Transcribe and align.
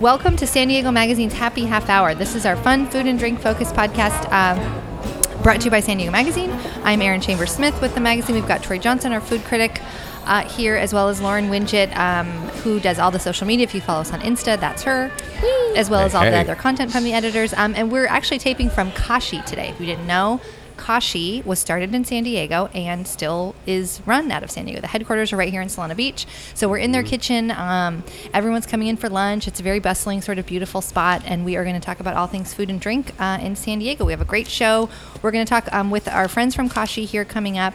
Welcome 0.00 0.36
to 0.36 0.46
San 0.46 0.68
Diego 0.68 0.90
Magazine's 0.90 1.32
Happy 1.32 1.64
Half 1.64 1.88
Hour. 1.88 2.14
This 2.14 2.34
is 2.34 2.44
our 2.44 2.54
fun 2.54 2.86
food 2.86 3.06
and 3.06 3.18
drink 3.18 3.40
focused 3.40 3.74
podcast. 3.74 4.30
Um, 4.30 4.58
brought 5.42 5.60
to 5.60 5.64
you 5.64 5.70
by 5.70 5.80
San 5.80 5.96
Diego 5.96 6.12
Magazine. 6.12 6.50
I'm 6.84 7.00
Erin 7.00 7.22
Chambers 7.22 7.50
Smith 7.50 7.80
with 7.80 7.94
the 7.94 8.00
magazine. 8.02 8.36
We've 8.36 8.46
got 8.46 8.62
Troy 8.62 8.76
Johnson, 8.76 9.12
our 9.12 9.22
food 9.22 9.42
critic, 9.44 9.80
uh, 10.26 10.46
here, 10.50 10.76
as 10.76 10.92
well 10.92 11.08
as 11.08 11.22
Lauren 11.22 11.48
Winget, 11.48 11.96
um, 11.96 12.26
who 12.58 12.78
does 12.78 12.98
all 12.98 13.10
the 13.10 13.18
social 13.18 13.46
media. 13.46 13.64
If 13.64 13.74
you 13.74 13.80
follow 13.80 14.02
us 14.02 14.12
on 14.12 14.20
Insta, 14.20 14.60
that's 14.60 14.82
her, 14.82 15.10
as 15.74 15.88
well 15.88 16.00
as 16.00 16.14
all 16.14 16.24
the 16.24 16.36
other 16.36 16.56
content 16.56 16.92
from 16.92 17.02
the 17.02 17.14
editors. 17.14 17.54
Um, 17.54 17.72
and 17.74 17.90
we're 17.90 18.06
actually 18.06 18.38
taping 18.38 18.68
from 18.68 18.92
Kashi 18.92 19.40
today. 19.46 19.70
If 19.70 19.80
you 19.80 19.86
didn't 19.86 20.06
know, 20.06 20.42
Kashi 20.76 21.42
was 21.44 21.58
started 21.58 21.94
in 21.94 22.04
San 22.04 22.24
Diego 22.24 22.66
and 22.74 23.06
still 23.06 23.54
is 23.66 24.00
run 24.06 24.30
out 24.30 24.42
of 24.42 24.50
San 24.50 24.66
Diego. 24.66 24.80
The 24.80 24.86
headquarters 24.86 25.32
are 25.32 25.36
right 25.36 25.50
here 25.50 25.62
in 25.62 25.68
Solana 25.68 25.96
Beach. 25.96 26.26
So 26.54 26.68
we're 26.68 26.78
in 26.78 26.92
their 26.92 27.02
kitchen. 27.02 27.50
Um, 27.50 28.04
everyone's 28.32 28.66
coming 28.66 28.88
in 28.88 28.96
for 28.96 29.08
lunch. 29.08 29.48
It's 29.48 29.60
a 29.60 29.62
very 29.62 29.80
bustling, 29.80 30.22
sort 30.22 30.38
of 30.38 30.46
beautiful 30.46 30.80
spot. 30.80 31.22
And 31.24 31.44
we 31.44 31.56
are 31.56 31.64
going 31.64 31.78
to 31.78 31.84
talk 31.84 32.00
about 32.00 32.14
all 32.14 32.26
things 32.26 32.54
food 32.54 32.70
and 32.70 32.80
drink 32.80 33.12
uh, 33.18 33.38
in 33.40 33.56
San 33.56 33.78
Diego. 33.78 34.04
We 34.04 34.12
have 34.12 34.20
a 34.20 34.26
great 34.26 34.48
show. 34.48 34.88
We're 35.22 35.30
going 35.30 35.44
to 35.44 35.48
talk 35.48 35.72
um, 35.72 35.90
with 35.90 36.08
our 36.08 36.28
friends 36.28 36.54
from 36.54 36.68
Kashi 36.68 37.04
here 37.04 37.24
coming 37.24 37.58
up. 37.58 37.74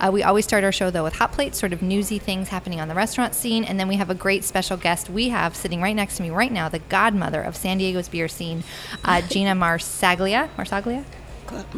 Uh, 0.00 0.10
we 0.10 0.22
always 0.22 0.46
start 0.46 0.64
our 0.64 0.72
show 0.72 0.90
though 0.90 1.04
with 1.04 1.14
hot 1.14 1.30
plates, 1.32 1.58
sort 1.58 1.74
of 1.74 1.82
newsy 1.82 2.18
things 2.18 2.48
happening 2.48 2.80
on 2.80 2.88
the 2.88 2.94
restaurant 2.94 3.34
scene, 3.34 3.64
and 3.64 3.78
then 3.78 3.86
we 3.86 3.96
have 3.96 4.08
a 4.08 4.14
great 4.14 4.44
special 4.44 4.78
guest. 4.78 5.10
We 5.10 5.28
have 5.28 5.54
sitting 5.54 5.82
right 5.82 5.94
next 5.94 6.16
to 6.16 6.22
me 6.22 6.30
right 6.30 6.50
now 6.50 6.70
the 6.70 6.78
godmother 6.78 7.42
of 7.42 7.54
San 7.54 7.76
Diego's 7.76 8.08
beer 8.08 8.26
scene, 8.26 8.64
uh, 9.04 9.20
Gina 9.28 9.54
Marsaglia. 9.54 10.48
Marsaglia. 10.56 11.04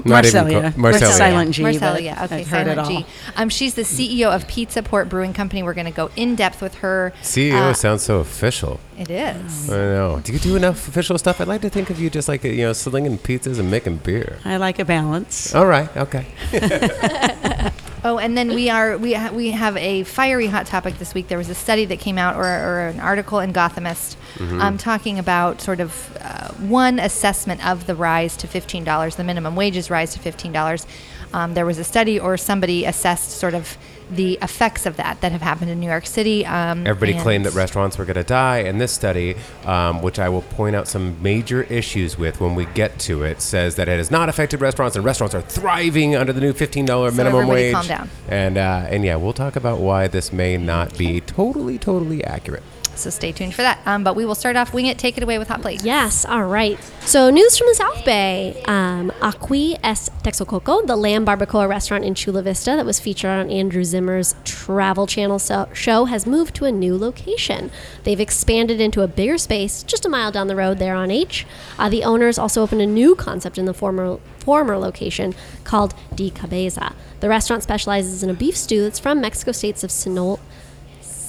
Not 0.04 0.24
even 0.26 0.44
Marcelia. 0.44 0.74
co- 0.74 0.80
Marcelia. 0.80 1.12
Silent 1.12 1.54
G. 1.54 1.62
but 1.62 1.74
Marcelia. 1.74 2.22
Okay, 2.24 2.40
I've 2.40 2.48
heard 2.48 2.66
it 2.68 2.76
Silent. 2.76 3.06
G. 3.06 3.06
Um, 3.36 3.48
she's 3.48 3.74
the 3.74 3.82
CEO 3.82 4.34
of 4.34 4.46
Pizza 4.48 4.82
Port 4.82 5.08
Brewing 5.08 5.32
Company. 5.32 5.62
We're 5.62 5.74
going 5.74 5.86
to 5.86 5.90
go 5.92 6.10
in 6.16 6.34
depth 6.36 6.60
with 6.62 6.74
her. 6.76 7.12
CEO 7.22 7.54
Uh, 7.70 7.72
sounds 7.72 8.02
so 8.02 8.18
official. 8.18 8.80
It 8.98 9.10
is. 9.10 9.70
I 9.70 9.76
know. 9.76 10.20
Do 10.22 10.32
you 10.32 10.38
do 10.38 10.56
enough 10.56 10.86
official 10.88 11.16
stuff? 11.18 11.40
I'd 11.40 11.48
like 11.48 11.62
to 11.62 11.70
think 11.70 11.90
of 11.90 11.98
you 12.00 12.10
just 12.10 12.28
like 12.28 12.44
you 12.44 12.56
know, 12.58 12.72
slinging 12.72 13.18
pizzas 13.18 13.58
and 13.58 13.70
making 13.70 13.96
beer. 13.98 14.38
I 14.44 14.56
like 14.58 14.78
a 14.78 14.84
balance. 14.84 15.54
All 15.54 15.66
right. 15.66 15.94
Okay. 15.96 16.26
Oh, 18.04 18.18
and 18.18 18.36
then 18.36 18.48
we 18.54 18.68
are 18.68 18.98
we 18.98 19.12
ha- 19.12 19.30
we 19.32 19.52
have 19.52 19.76
a 19.76 20.02
fiery 20.02 20.48
hot 20.48 20.66
topic 20.66 20.98
this 20.98 21.14
week. 21.14 21.28
There 21.28 21.38
was 21.38 21.48
a 21.48 21.54
study 21.54 21.84
that 21.86 22.00
came 22.00 22.18
out, 22.18 22.34
or, 22.36 22.44
or 22.44 22.88
an 22.88 22.98
article 23.00 23.38
in 23.38 23.52
Gothamist, 23.52 24.16
um, 24.60 24.76
talking 24.76 25.18
about 25.20 25.60
sort 25.60 25.78
of 25.78 26.16
uh, 26.20 26.48
one 26.54 26.98
assessment 26.98 27.64
of 27.64 27.86
the 27.86 27.94
rise 27.94 28.36
to 28.38 28.48
fifteen 28.48 28.82
dollars, 28.84 29.14
the 29.16 29.24
minimum 29.24 29.54
wages 29.54 29.88
rise 29.90 30.12
to 30.14 30.18
fifteen 30.20 30.52
dollars. 30.52 30.86
Um, 31.32 31.54
there 31.54 31.64
was 31.64 31.78
a 31.78 31.84
study, 31.84 32.18
or 32.18 32.36
somebody 32.36 32.84
assessed 32.84 33.30
sort 33.30 33.54
of 33.54 33.78
the 34.14 34.38
effects 34.42 34.86
of 34.86 34.96
that 34.96 35.20
that 35.20 35.32
have 35.32 35.42
happened 35.42 35.70
in 35.70 35.80
New 35.80 35.88
York 35.88 36.06
City. 36.06 36.44
Um, 36.46 36.86
Everybody 36.86 37.18
claimed 37.20 37.46
that 37.46 37.54
restaurants 37.54 37.98
were 37.98 38.04
going 38.04 38.16
to 38.16 38.24
die, 38.24 38.58
and 38.58 38.80
this 38.80 38.92
study, 38.92 39.36
um, 39.64 40.02
which 40.02 40.18
I 40.18 40.28
will 40.28 40.42
point 40.42 40.76
out 40.76 40.86
some 40.88 41.20
major 41.22 41.62
issues 41.64 42.18
with 42.18 42.40
when 42.40 42.54
we 42.54 42.66
get 42.66 42.98
to 43.00 43.22
it, 43.22 43.40
says 43.40 43.76
that 43.76 43.88
it 43.88 43.96
has 43.98 44.10
not 44.10 44.28
affected 44.28 44.60
restaurants, 44.60 44.96
and 44.96 45.04
restaurants 45.04 45.34
are 45.34 45.42
thriving 45.42 46.14
under 46.14 46.32
the 46.32 46.40
new 46.40 46.52
fifteen 46.52 46.84
dollar 46.84 47.10
So 47.10 47.16
minimum 47.16 47.48
wage. 47.48 47.74
calm 47.74 47.86
down. 47.86 48.10
And 48.28 48.58
uh, 48.58 48.86
and 48.88 49.04
yeah, 49.04 49.16
we'll 49.16 49.32
talk 49.32 49.56
about 49.56 49.78
why 49.78 50.08
this 50.08 50.32
may 50.32 50.56
not 50.56 50.96
be 50.98 51.20
totally 51.20 51.78
totally 51.78 52.22
accurate. 52.24 52.62
So 52.94 53.10
stay 53.10 53.32
tuned 53.32 53.54
for 53.54 53.62
that. 53.62 53.80
Um, 53.86 54.04
but 54.04 54.14
we 54.14 54.24
will 54.24 54.34
start 54.34 54.56
off. 54.56 54.72
Wing 54.72 54.86
it. 54.86 54.98
Take 54.98 55.16
it 55.16 55.22
away 55.22 55.38
with 55.38 55.48
hot 55.48 55.62
plate. 55.62 55.82
Yes, 55.82 56.24
all 56.24 56.44
right. 56.44 56.78
So, 57.00 57.30
news 57.30 57.58
from 57.58 57.68
the 57.68 57.74
South 57.74 58.04
Bay. 58.04 58.62
Um, 58.66 59.10
Aqui 59.20 59.76
es 59.82 60.08
Texcoco, 60.22 60.86
the 60.86 60.94
lamb 60.96 61.26
barbacoa 61.26 61.68
restaurant 61.68 62.04
in 62.04 62.14
Chula 62.14 62.42
Vista 62.42 62.70
that 62.76 62.86
was 62.86 63.00
featured 63.00 63.30
on 63.30 63.50
Andrew 63.50 63.82
Zimmern's 63.82 64.34
Travel 64.44 65.06
Channel 65.06 65.38
so- 65.38 65.68
show, 65.72 66.04
has 66.04 66.26
moved 66.26 66.54
to 66.56 66.64
a 66.64 66.72
new 66.72 66.96
location. 66.96 67.70
They've 68.04 68.20
expanded 68.20 68.80
into 68.80 69.02
a 69.02 69.08
bigger 69.08 69.38
space 69.38 69.82
just 69.82 70.06
a 70.06 70.08
mile 70.08 70.30
down 70.30 70.46
the 70.46 70.56
road 70.56 70.78
there 70.78 70.94
on 70.94 71.10
H. 71.10 71.46
Uh, 71.78 71.88
the 71.88 72.04
owners 72.04 72.38
also 72.38 72.62
opened 72.62 72.82
a 72.82 72.86
new 72.86 73.14
concept 73.14 73.58
in 73.58 73.64
the 73.64 73.74
former 73.74 74.18
former 74.38 74.76
location 74.76 75.34
called 75.62 75.94
De 76.14 76.28
Cabeza. 76.28 76.94
The 77.20 77.28
restaurant 77.28 77.62
specializes 77.62 78.24
in 78.24 78.30
a 78.30 78.34
beef 78.34 78.56
stew 78.56 78.82
that's 78.82 78.98
from 78.98 79.20
Mexico 79.20 79.52
states 79.52 79.84
of 79.84 79.90
Sinaloa. 79.92 80.40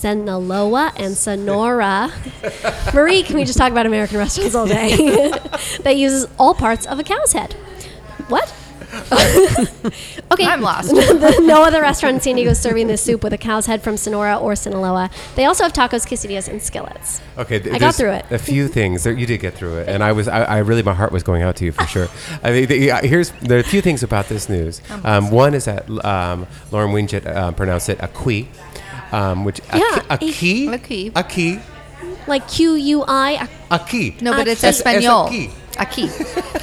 Sinaloa 0.03 0.91
and 0.97 1.15
Sonora. 1.15 2.11
Marie, 2.93 3.23
can 3.23 3.37
we 3.37 3.45
just 3.45 3.57
talk 3.57 3.71
about 3.71 3.85
American 3.85 4.17
restaurants 4.17 4.53
all 4.53 4.67
day? 4.67 5.29
that 5.83 5.95
uses 5.95 6.27
all 6.37 6.53
parts 6.53 6.85
of 6.85 6.99
a 6.99 7.03
cow's 7.03 7.31
head. 7.31 7.53
What? 8.27 8.53
okay. 10.29 10.45
I'm 10.45 10.59
lost. 10.59 10.91
No 10.91 11.63
other 11.63 11.81
restaurant 11.81 12.15
in 12.15 12.21
San 12.21 12.35
Diego 12.35 12.51
is 12.51 12.59
serving 12.59 12.87
this 12.87 13.01
soup 13.01 13.23
with 13.23 13.31
a 13.31 13.37
cow's 13.37 13.65
head 13.65 13.81
from 13.81 13.95
Sonora 13.95 14.37
or 14.37 14.57
Sinaloa. 14.57 15.09
They 15.35 15.45
also 15.45 15.63
have 15.63 15.71
tacos, 15.71 16.05
quesadillas, 16.05 16.49
and 16.49 16.61
skillets. 16.61 17.21
Okay, 17.37 17.59
th- 17.59 17.73
I 17.73 17.79
got 17.79 17.95
through 17.95 18.11
it. 18.11 18.25
A 18.29 18.37
few 18.37 18.67
things 18.67 19.05
there, 19.05 19.13
you 19.13 19.25
did 19.25 19.39
get 19.39 19.53
through 19.53 19.77
it, 19.77 19.87
and 19.87 20.03
I 20.03 20.11
was, 20.11 20.27
I, 20.27 20.43
I 20.43 20.57
really, 20.59 20.83
my 20.83 20.93
heart 20.93 21.13
was 21.13 21.23
going 21.23 21.43
out 21.43 21.55
to 21.55 21.65
you 21.65 21.71
for 21.71 21.87
sure. 21.87 22.09
I 22.43 22.51
mean, 22.51 22.65
the, 22.67 22.91
uh, 22.91 23.01
here's 23.01 23.31
there 23.41 23.57
are 23.57 23.61
a 23.61 23.63
few 23.63 23.81
things 23.81 24.03
about 24.03 24.27
this 24.27 24.49
news. 24.49 24.81
Um, 25.05 25.31
one 25.31 25.53
is 25.53 25.63
that 25.63 25.89
um, 26.03 26.45
Lauren 26.71 26.91
Winget 26.91 27.25
uh, 27.25 27.53
pronounced 27.53 27.87
it 27.87 27.99
acqui, 27.99 28.47
um, 29.13 29.45
which 29.45 29.61
Yeah, 29.73 30.01
a 30.09 30.17
key, 30.17 30.67
Acqui. 30.67 31.11
a 31.15 31.23
key, 31.23 31.59
Like 32.27 32.47
Q 32.47 32.75
U 32.75 33.03
I. 33.07 33.47
a 33.71 33.79
key. 33.79 34.15
No, 34.21 34.31
but 34.31 34.47
it's 34.47 34.63
Es- 34.63 34.79
es 34.81 34.85
Espanol. 34.85 35.29
Aquí. 35.77 36.07
Aquí. 36.07 36.09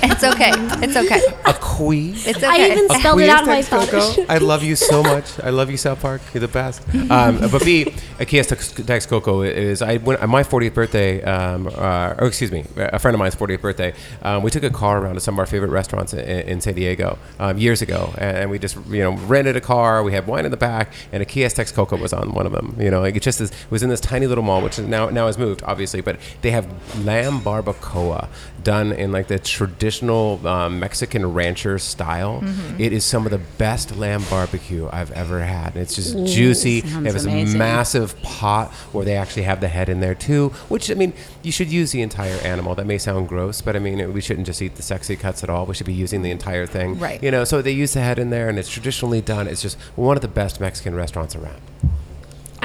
It's 0.03 0.25
okay. 0.25 0.53
It's 0.85 0.97
okay. 0.97 1.21
Acqui. 1.45 2.13
It's 2.27 2.39
okay. 2.39 2.47
I 2.47 2.71
even 2.71 2.89
spelled 2.89 3.21
it 3.21 3.29
out 3.29 3.45
how 3.45 3.53
I 3.53 3.63
Tex 3.63 3.91
Coco. 3.91 4.25
I 4.29 4.39
love 4.39 4.63
you 4.63 4.77
so 4.77 5.03
much. 5.03 5.39
I 5.41 5.51
love 5.51 5.71
you, 5.71 5.77
South 5.77 6.01
Park. 6.01 6.21
You're 6.33 6.41
the 6.41 6.49
best. 6.49 6.83
Um, 7.11 7.39
but 7.51 7.65
B, 7.65 7.85
Aquí 8.19 8.39
es 8.39 8.47
Tex- 8.47 8.73
Texcoco 8.73 9.47
is 9.47 9.83
I 9.83 9.97
went 9.99 10.21
on 10.21 10.31
my 10.31 10.43
40th 10.43 10.75
birthday, 10.75 11.23
um, 11.23 11.67
uh, 11.69 12.15
or 12.19 12.27
excuse 12.27 12.53
me, 12.53 12.65
a 12.77 12.99
friend 12.99 13.15
of 13.15 13.19
mine's 13.19 13.35
40th 13.35 13.61
birthday. 13.61 13.95
Um, 14.23 14.43
we 14.43 14.51
took 14.51 14.63
a 14.63 14.71
car 14.71 15.01
around 15.03 15.15
to 15.15 15.21
some 15.21 15.35
of 15.35 15.39
our 15.39 15.47
favorite 15.47 15.71
restaurants 15.71 16.13
in, 16.13 16.21
in 16.21 16.61
San 16.61 16.75
Diego 16.75 17.19
um, 17.39 17.59
years 17.59 17.83
ago, 17.83 18.13
and 18.19 18.51
we 18.51 18.59
just 18.59 18.77
you 18.89 19.03
know 19.03 19.13
rented 19.27 19.57
a 19.57 19.61
car. 19.61 20.03
We 20.03 20.13
had 20.13 20.27
wine 20.27 20.45
in 20.45 20.51
the 20.51 20.57
back, 20.57 20.93
and 21.13 21.23
Aquí 21.27 21.45
es 21.45 21.55
Tex 21.55 21.73
Coco 21.73 21.97
was 21.97 22.13
on 22.13 22.33
one 22.33 22.47
of 22.47 22.53
them. 22.53 22.77
You 22.79 22.91
know, 22.91 23.01
like 23.01 23.17
it 23.17 23.23
just 23.23 23.41
is, 23.41 23.51
it 23.51 23.71
was 23.71 23.83
in 23.83 23.89
this 23.91 24.01
tiny 24.01 24.27
little 24.27 24.45
mall, 24.45 24.61
which 24.63 24.79
is 24.79 24.87
now 24.87 25.09
now 25.09 25.27
has 25.27 25.39
moved 25.39 25.63
obviously, 25.65 26.01
but 26.01 26.19
they 26.43 26.51
have 26.51 26.67
lamb 27.05 27.41
barbacoa 27.41 28.29
done 28.63 28.93
in 29.01 29.13
like 29.13 29.29
the 29.29 29.39
traditional 29.39 30.47
um, 30.47 30.79
Mexican 30.79 31.33
rancher 31.33 31.79
style. 31.79 32.43
It 32.79 32.93
is 32.93 33.05
some 33.05 33.25
of 33.25 33.33
the 33.33 33.39
best 33.39 33.97
lamb 33.97 34.23
barbecue 34.31 34.89
I've 34.93 35.11
ever 35.13 35.41
had. 35.41 35.77
It's 35.77 35.95
just 35.95 36.17
juicy. 36.27 36.83
They 36.83 36.89
have 36.89 37.05
this 37.15 37.25
amazing. 37.25 37.59
massive 37.59 38.21
pot 38.23 38.71
where 38.93 39.05
they 39.05 39.17
actually 39.17 39.43
have 39.43 39.61
the 39.61 39.69
head 39.69 39.89
in 39.89 40.01
there 40.01 40.15
too. 40.15 40.51
Which 40.69 40.91
I 40.91 40.95
mean, 40.95 41.13
you 41.43 41.51
should 41.51 41.73
use 41.73 41.93
the 41.93 42.03
entire 42.03 42.39
animal. 42.43 42.75
That 42.75 42.87
may 42.87 42.99
sound 42.99 43.29
gross, 43.29 43.61
but 43.61 43.75
I 43.77 43.79
mean, 43.79 44.13
we 44.13 44.21
shouldn't 44.21 44.47
just 44.47 44.61
eat 44.63 44.77
the 44.77 44.83
sexy 44.83 45.17
cuts 45.17 45.43
at 45.43 45.51
all. 45.51 45.67
We 45.67 45.75
should 45.75 45.87
be 45.87 45.95
using 45.95 46.23
the 46.23 46.31
entire 46.31 46.67
thing. 46.67 46.99
Right. 46.99 47.23
You 47.23 47.31
know, 47.31 47.45
so 47.45 47.63
they 47.63 47.73
use 47.73 47.95
the 47.95 48.01
head 48.01 48.19
in 48.19 48.31
there, 48.31 48.49
and 48.49 48.59
it's 48.59 48.71
traditionally 48.71 49.21
done. 49.21 49.49
It's 49.49 49.63
just 49.63 49.79
one 49.97 50.17
of 50.17 50.23
the 50.23 50.29
best 50.29 50.61
Mexican 50.61 50.95
restaurants 50.95 51.35
around. 51.35 51.61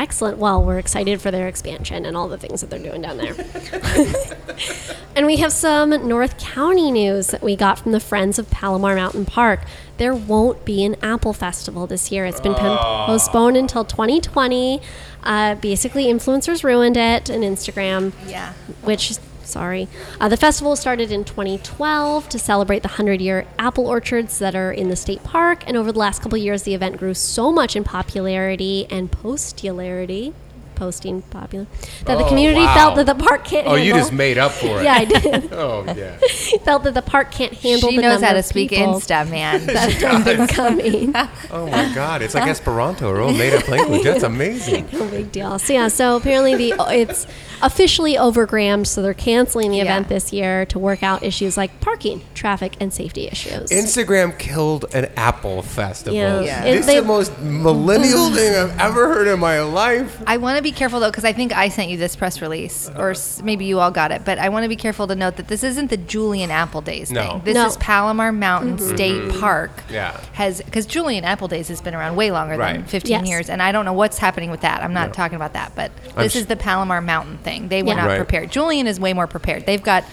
Excellent. 0.05 0.37
Well, 0.37 0.63
we're 0.63 0.77
excited 0.77 1.19
for 1.19 1.31
their 1.31 1.47
expansion 1.47 2.05
and 2.05 2.15
all 2.15 2.27
the 2.27 2.37
things 2.37 2.61
that 2.61 2.69
they're 2.69 2.77
doing 2.77 3.01
down 3.01 3.17
there. 3.17 3.33
and 5.15 5.25
we 5.25 5.37
have 5.37 5.51
some 5.51 5.89
North 6.07 6.37
County 6.37 6.91
news 6.91 7.27
that 7.29 7.41
we 7.41 7.55
got 7.55 7.79
from 7.79 7.91
the 7.91 7.99
Friends 7.99 8.37
of 8.37 8.51
Palomar 8.51 8.93
Mountain 8.95 9.25
Park. 9.25 9.61
There 9.97 10.13
won't 10.13 10.63
be 10.63 10.85
an 10.85 10.95
Apple 11.01 11.33
Festival 11.33 11.87
this 11.87 12.11
year. 12.11 12.23
It's 12.27 12.39
been 12.39 12.53
pon- 12.53 13.07
postponed 13.07 13.57
until 13.57 13.83
2020. 13.83 14.79
Uh, 15.23 15.55
basically, 15.55 16.05
influencers 16.05 16.63
ruined 16.63 16.97
it 16.97 17.27
and 17.27 17.43
Instagram 17.43 18.13
Yeah. 18.27 18.53
which 18.83 19.17
sorry 19.45 19.87
uh, 20.19 20.27
the 20.27 20.37
festival 20.37 20.75
started 20.75 21.11
in 21.11 21.23
2012 21.23 22.27
to 22.29 22.39
celebrate 22.39 22.81
the 22.81 22.87
100 22.89 23.21
year 23.21 23.45
apple 23.59 23.87
orchards 23.87 24.39
that 24.39 24.55
are 24.55 24.71
in 24.71 24.89
the 24.89 24.95
state 24.95 25.23
park 25.23 25.63
and 25.67 25.77
over 25.77 25.91
the 25.91 25.99
last 25.99 26.21
couple 26.21 26.37
of 26.37 26.43
years 26.43 26.63
the 26.63 26.73
event 26.73 26.97
grew 26.97 27.13
so 27.13 27.51
much 27.51 27.75
in 27.75 27.83
popularity 27.83 28.85
and 28.89 29.11
postularity 29.11 30.33
posting 30.75 31.21
popular 31.21 31.65
that 32.03 32.17
the 32.17 32.25
Oh, 32.25 32.27
community 32.27 32.59
wow. 32.59 32.73
felt 32.75 32.95
that 32.97 33.05
the 33.05 33.15
park 33.15 33.45
can't 33.45 33.65
Oh, 33.65 33.75
you 33.75 33.93
just 33.93 34.11
made 34.11 34.37
up 34.37 34.51
for 34.51 34.81
it. 34.81 34.83
yeah 34.83 34.95
i 34.95 35.05
did 35.05 35.49
Oh 35.53 35.85
yeah. 35.95 36.17
felt 36.65 36.83
that 36.83 36.93
the 36.93 37.01
park 37.01 37.31
can't 37.31 37.53
handle 37.53 37.91
She 37.91 37.95
the 37.95 38.01
knows 38.01 38.21
how 38.21 38.33
to 38.33 38.43
speak 38.43 38.71
Insta, 38.71 39.29
man. 39.29 39.65
that 39.67 39.93
have 39.93 40.25
been 40.25 40.47
coming 40.47 41.13
Oh 41.49 41.67
my 41.67 41.93
God! 41.95 42.21
It's 42.21 42.33
like 42.35 42.49
Esperanto, 42.49 43.07
or 43.09 43.21
old 43.21 43.37
made-up 43.37 43.69
language. 43.69 44.03
That's 44.03 44.23
amazing. 44.23 44.89
no 44.91 45.07
big 45.09 45.31
deal. 45.31 45.57
So 45.59 45.71
yeah, 45.71 45.87
so 45.87 46.17
apparently 46.17 46.55
the 46.55 46.75
it's 46.89 47.25
officially 47.61 48.15
overgrammed, 48.15 48.87
so 48.87 49.01
they're 49.01 49.13
canceling 49.13 49.71
the 49.71 49.77
Yeah. 49.77 49.83
event 49.83 50.09
this 50.09 50.31
year 50.33 50.65
to 50.67 50.79
work 50.79 51.03
out 51.03 51.23
issues 51.23 51.57
like 51.57 51.79
parking, 51.81 52.21
traffic, 52.33 52.75
and 52.79 52.93
safety 52.93 53.27
issues. 53.27 53.69
Instagram 53.69 54.37
killed 54.37 54.85
an 54.93 55.07
Apple 55.17 55.61
festival. 55.61 56.17
Yeah. 56.17 56.41
Yeah. 56.41 56.63
It- 56.65 56.75
This 56.77 56.87
is 56.87 56.95
the 56.95 57.01
most 57.01 57.39
millennial 57.39 58.29
thing 58.35 58.55
I've 58.55 58.79
ever 58.79 59.07
heard 59.13 59.27
in 59.27 59.39
my 59.39 59.61
life. 59.61 60.21
I 60.27 60.37
want 60.37 60.57
to 60.57 60.63
be 60.63 60.71
careful 60.71 60.99
though, 60.99 61.09
because 61.09 61.25
I 61.25 61.33
think 61.33 61.55
I 61.55 61.69
sent 61.69 61.89
you 61.89 61.97
this 61.97 62.15
press 62.15 62.41
release, 62.41 62.89
or 62.97 63.15
maybe 63.43 63.65
you 63.65 63.79
all 63.79 63.91
got 63.91 64.11
it. 64.11 64.23
But 64.25 64.39
I 64.39 64.49
want 64.49 64.63
to 64.63 64.69
be 64.69 64.75
careful 64.75 65.07
to 65.07 65.15
note 65.15 65.37
that 65.37 65.47
this 65.47 65.63
isn't 65.63 65.89
the 65.89 65.97
Julian 65.97 66.51
Apple 66.51 66.81
Days 66.81 67.11
No. 67.11 67.21
thing. 67.21 67.41
This 67.45 67.55
No. 67.55 67.67
is 67.67 67.77
Palomar 67.77 68.31
Mountain 68.31 68.77
mm-hmm. 68.77 68.95
State 68.95 69.21
mm-hmm. 69.21 69.39
Park. 69.39 69.71
Yeah. 69.91 70.19
Has 70.33 70.61
because 70.61 70.85
Julian 70.85 71.23
Apple 71.23 71.47
Days 71.47 71.67
has 71.69 71.81
been 71.81 71.95
around 71.95 72.15
way 72.15 72.31
longer 72.31 72.57
than 72.57 72.83
15 72.85 73.11
Yes. 73.11 73.27
years, 73.27 73.49
and 73.49 73.61
I 73.61 73.71
don't 73.71 73.85
know 73.85 73.93
what's 73.93 74.17
happening 74.17 74.51
with 74.51 74.61
that. 74.61 74.83
I'm 74.83 74.93
not 74.93 75.07
No. 75.07 75.13
talking 75.13 75.35
about 75.35 75.53
that, 75.53 75.71
but 75.75 75.91
I'm 76.15 76.23
this 76.23 76.35
is 76.35 76.47
the 76.47 76.55
Palomar 76.55 77.01
Mountain 77.01 77.37
thing. 77.43 77.54
They 77.63 77.81
were 77.83 77.89
Yeah. 77.89 77.95
not 77.95 78.07
Right. 78.07 78.17
prepared. 78.17 78.51
Julian 78.51 78.87
is 78.87 78.99
way 78.99 79.13
more 79.13 79.27
prepared. 79.27 79.65
They've 79.65 79.81
got 79.83 80.03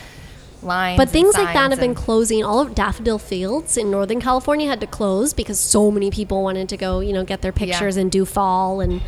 lines, 0.62 0.96
But 0.96 1.04
and 1.04 1.10
things 1.10 1.34
like 1.34 1.52
that 1.54 1.70
have 1.70 1.80
been 1.80 1.94
closing. 1.94 2.44
All 2.44 2.60
of 2.60 2.74
Daffodil 2.74 3.18
Fields 3.18 3.76
in 3.76 3.90
Northern 3.90 4.20
California 4.20 4.68
had 4.68 4.80
to 4.80 4.86
close 4.86 5.32
because 5.32 5.58
so 5.58 5.90
many 5.90 6.10
people 6.10 6.42
wanted 6.42 6.68
to 6.68 6.76
go, 6.76 7.00
you 7.00 7.12
know, 7.12 7.24
get 7.24 7.42
their 7.42 7.52
pictures 7.52 7.96
and 7.96 8.10
do 8.10 8.24
fall 8.24 8.80
and 8.80 9.00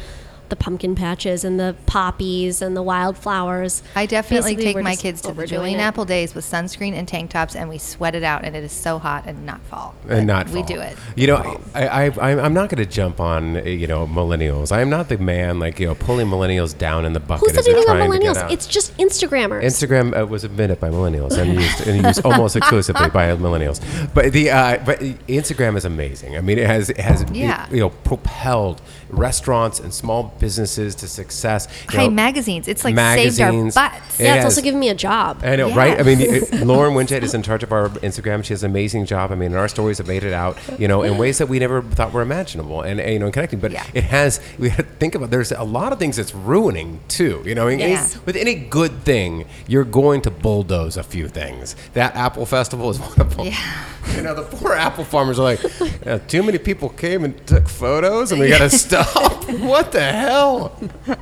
the 0.55 0.62
pumpkin 0.65 0.95
patches 0.95 1.43
and 1.45 1.59
the 1.59 1.75
poppies 1.87 2.62
and 2.62 2.77
the 2.77 2.83
wildflowers. 2.83 3.83
I 3.97 4.06
definitely 4.06 4.55
Basically, 4.55 4.75
take 4.75 4.85
my 4.85 4.95
kids 4.97 5.21
to 5.23 5.29
the 5.29 5.33
overdoing 5.33 5.49
Julian 5.49 5.81
it. 5.81 5.83
Apple 5.83 6.05
Days 6.05 6.35
with 6.35 6.45
sunscreen 6.45 6.93
and 6.93 7.09
tank 7.09 7.31
tops, 7.31 7.56
and 7.56 7.69
we 7.69 7.79
sweat 7.79 8.15
it 8.15 8.23
out, 8.23 8.45
and 8.45 8.55
it 8.55 8.62
is 8.62 8.73
so 8.73 8.99
hot 8.99 9.25
and 9.27 9.45
not 9.45 9.61
fall. 9.62 9.95
and 10.09 10.27
not 10.27 10.49
we 10.51 10.62
do 10.62 10.81
it. 10.81 10.97
You 11.17 11.27
know, 11.29 11.61
I, 11.75 11.87
I, 11.87 12.05
I 12.11 12.41
I'm 12.45 12.55
not 12.55 12.69
going 12.71 12.85
to 12.85 12.91
jump 12.91 13.19
on 13.21 13.56
uh, 13.56 13.61
you 13.62 13.87
know 13.87 14.06
millennials. 14.06 14.71
I 14.71 14.81
am 14.81 14.91
not 14.91 15.09
the 15.09 15.19
man 15.19 15.59
like 15.59 15.81
you 15.81 15.87
know 15.87 15.95
pulling 15.95 16.29
millennials 16.29 16.77
down 16.77 17.05
in 17.05 17.12
the 17.15 17.21
bucket. 17.21 17.49
Who 17.49 17.49
said 17.49 17.59
as 17.59 17.65
they're 17.67 17.75
anything 17.75 17.97
about 17.97 18.12
to 18.12 18.19
get 18.21 18.27
millennials? 18.37 18.37
out. 18.43 18.53
It's 18.53 18.67
just 18.67 18.97
Instagrammers. 18.99 19.62
Instagram 19.65 20.17
uh, 20.21 20.27
was 20.27 20.45
invented 20.45 20.79
by 20.81 20.91
millennials 20.91 21.37
and 21.37 21.55
used, 21.55 21.87
and 21.87 22.05
used 22.07 22.25
almost 22.25 22.55
exclusively 22.57 23.09
by 23.11 23.29
millennials. 23.37 23.81
But 24.15 24.33
the 24.33 24.50
uh, 24.50 24.79
but 24.85 25.00
Instagram 25.00 25.77
is 25.77 25.85
amazing. 25.85 26.37
I 26.37 26.41
mean, 26.41 26.59
it 26.59 26.67
has 26.67 26.91
it 26.91 26.99
has 26.99 27.25
Yeah. 27.33 27.69
you 27.71 27.81
know 27.81 27.91
propelled 27.91 28.81
restaurants 29.19 29.81
and 29.81 29.93
small 29.93 30.34
businesses 30.38 30.94
to 30.96 31.08
success. 31.08 31.69
You 31.93 31.99
Hi, 31.99 32.05
know, 32.06 32.11
magazines. 32.11 32.69
It's 32.69 32.84
like 32.84 32.94
saved 32.96 33.40
our 33.40 33.52
magazines. 33.52 33.75
butts. 33.75 34.20
It 34.20 34.25
yeah, 34.25 34.34
it's 34.37 34.44
also 34.44 34.61
giving 34.62 34.81
me 34.81 34.88
a 34.88 34.94
job. 34.94 35.40
I 35.44 35.56
know, 35.56 35.69
Yeah. 35.69 35.76
right? 35.76 36.00
I 36.00 36.02
mean, 36.02 36.20
it, 36.20 36.52
Lauren 36.66 36.94
Winchett 36.94 37.22
is 37.22 37.34
in 37.34 37.43
charge 37.43 37.62
of 37.62 37.72
our 37.72 37.88
Instagram. 37.88 38.44
She 38.44 38.52
has 38.52 38.62
an 38.62 38.70
amazing 38.70 39.06
job. 39.06 39.32
I 39.32 39.34
mean, 39.34 39.55
our 39.55 39.69
stories 39.69 39.99
have 39.99 40.06
made 40.06 40.25
it 40.25 40.32
out, 40.32 40.56
you 40.78 40.88
know, 40.88 41.02
in 41.02 41.19
ways 41.19 41.38
that 41.38 41.49
we 41.49 41.58
never 41.58 41.82
thought 41.82 42.12
were 42.12 42.22
imaginable, 42.22 42.82
and, 42.82 43.00
and, 43.00 43.12
you 43.12 43.19
know, 43.19 43.31
connecting. 43.31 43.58
But 43.61 43.72
Yeah. 43.72 43.84
it 43.94 44.05
has. 44.05 44.40
We 44.58 44.69
had 44.70 44.87
to 44.87 44.93
think 44.99 45.14
about. 45.14 45.31
There's 45.31 45.52
a 45.52 45.64
lot 45.64 45.93
of 45.93 45.99
things 45.99 46.16
that's 46.16 46.34
ruining 46.34 47.00
too. 47.08 47.43
You 47.44 47.55
know, 47.55 47.66
I 47.66 47.70
mean, 47.70 47.81
any- 47.81 47.94
with 48.26 48.37
any 48.37 48.55
good 48.55 49.05
thing, 49.05 49.46
you're 49.66 49.84
going 49.84 50.20
to 50.22 50.31
bulldoze 50.31 50.96
a 50.96 51.02
few 51.02 51.28
things. 51.28 51.75
That 51.94 52.14
Apple 52.16 52.46
Festival 52.46 52.90
is 52.90 52.99
one 53.00 53.20
of 53.20 53.37
them. 53.37 53.46
Yeah. 53.46 53.84
You 54.16 54.22
know, 54.22 54.34
the 54.34 54.43
poor 54.43 54.72
apple 54.75 55.02
farmers 55.05 55.38
are 55.38 55.43
like, 55.44 55.61
"Yeah, 56.05 56.19
too 56.19 56.43
many 56.43 56.58
people 56.58 56.90
came 56.90 57.25
and 57.25 57.34
took 57.46 57.69
photos, 57.70 58.32
and 58.32 58.40
we 58.40 58.50
got 58.50 58.58
to 58.58 58.69
stop. 58.70 59.04
what 59.61 59.93
the 59.93 60.03
hell? 60.03 60.79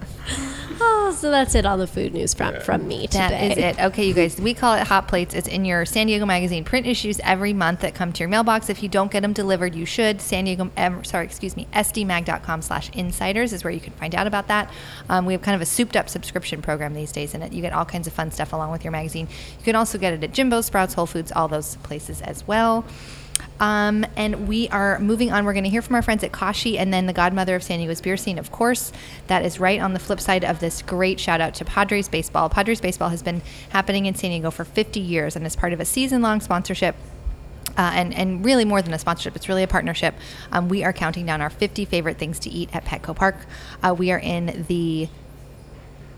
Oh, 0.85 1.15
so 1.17 1.31
that's 1.31 1.55
it 1.55 1.65
on 1.65 1.79
the 1.79 1.87
food 1.87 2.13
news 2.13 2.35
front 2.35 2.61
from 2.63 2.89
me 2.89 3.07
today. 3.07 3.19
That 3.19 3.53
is 3.53 3.59
it. 3.59 3.81
Okay, 3.85 4.05
you 4.09 4.15
guys. 4.15 4.41
We 4.41 4.53
call 4.53 4.75
it 4.75 4.85
Hot 4.89 5.07
Plates. 5.07 5.33
It's 5.33 5.47
in 5.47 5.65
your 5.65 5.87
San 5.87 6.09
Diego 6.09 6.27
Magazine 6.27 6.65
print 6.65 6.89
issues 6.89 7.21
every 7.21 7.53
month 7.53 7.81
that 7.81 7.95
come 7.95 8.13
to 8.13 8.19
your 8.19 8.29
mailbox. 8.29 8.69
If 8.69 8.83
you 8.83 8.89
don't 8.89 9.11
get 9.11 9.21
them 9.21 9.33
delivered, 9.33 9.77
you 9.77 9.87
should. 9.87 10.21
San 10.21 10.45
Diego, 10.45 10.71
um, 10.77 11.05
sorry, 11.05 11.25
excuse 11.25 11.57
me, 11.57 11.69
sdmag.com 11.73 12.63
slash 12.63 12.91
insiders 12.91 13.53
is 13.53 13.63
where 13.63 13.73
you 13.73 13.79
can 13.79 13.93
find 13.93 14.15
out 14.17 14.27
about 14.27 14.49
that. 14.49 14.73
Um, 15.09 15.25
we 15.25 15.35
have 15.35 15.43
kind 15.43 15.55
of 15.55 15.61
a 15.61 15.67
souped 15.67 15.97
up 15.97 16.09
subscription 16.09 16.63
program 16.63 16.95
these 16.95 17.13
days 17.13 17.33
in 17.35 17.43
it. 17.43 17.53
You 17.53 17.63
get 17.63 17.73
all 17.73 17.85
kinds 17.85 18.09
of 18.09 18.13
fun 18.13 18.33
stuff 18.33 18.53
along 18.53 18.73
with 18.73 18.83
your 18.83 18.93
magazine. 18.93 19.29
You 19.59 19.65
can 19.65 19.77
also 19.77 19.99
get 19.99 20.15
it 20.15 20.25
at 20.25 20.33
Jimbo, 20.33 20.63
Sprouts, 20.63 20.95
Whole 20.95 21.07
Foods, 21.07 21.31
all 21.31 21.47
those 21.47 21.77
places 21.77 22.21
as 22.23 22.45
well. 22.47 22.85
Um, 23.63 24.05
and 24.17 24.49
we 24.49 24.69
are 24.71 24.99
moving 24.99 25.31
on. 25.31 25.45
We're 25.45 25.53
going 25.53 25.63
to 25.63 25.71
hear 25.71 25.83
from 25.83 25.95
our 25.95 26.03
friends 26.03 26.25
at 26.25 26.33
Kashi 26.33 26.77
and 26.77 26.93
then 26.93 27.07
the 27.07 27.13
godmother 27.13 27.55
of 27.55 27.63
San 27.63 27.79
Diego's 27.79 28.01
beer 28.01 28.17
scene, 28.17 28.37
of 28.37 28.51
course. 28.51 28.91
That 29.29 29.45
is 29.45 29.61
right 29.61 29.81
on 29.81 29.93
the 29.93 30.01
flip 30.01 30.19
side 30.19 30.45
of 30.45 30.59
this 30.59 30.83
great 30.83 31.21
shout 31.21 31.41
out 31.41 31.55
to 31.55 31.65
Padres 31.65 32.09
Baseball. 32.09 32.49
Padres 32.49 32.81
Baseball 32.81 33.11
has 33.11 33.23
been 33.23 33.41
happening 33.69 34.07
in 34.07 34.17
San 34.17 34.31
Diego 34.31 34.51
for 34.51 34.65
50 34.65 34.99
years 34.99 35.37
and 35.37 35.47
is 35.47 35.55
part 35.55 35.73
of 35.73 35.79
a 35.79 35.85
season 35.85 36.23
long 36.23 36.41
sponsorship. 36.41 36.97
Uh, 37.79 37.93
and, 37.95 38.13
and 38.13 38.45
really 38.45 38.65
more 38.65 38.83
than 38.83 38.93
a 38.93 38.99
sponsorship, 38.99 39.37
it's 39.37 39.49
really 39.49 39.63
a 39.63 39.69
partnership. 39.69 40.15
Um, 40.51 40.69
we 40.69 40.83
are 40.83 40.93
counting 40.93 41.25
down 41.25 41.41
our 41.41 41.49
50 41.49 41.85
favorite 41.85 42.19
things 42.19 42.41
to 42.41 42.51
eat 42.51 42.69
at 42.75 42.85
Petco 42.85 43.15
Park. 43.15 43.47
Uh, 43.81 43.95
we 43.97 44.11
are 44.11 44.19
in 44.19 44.67
the 44.69 45.09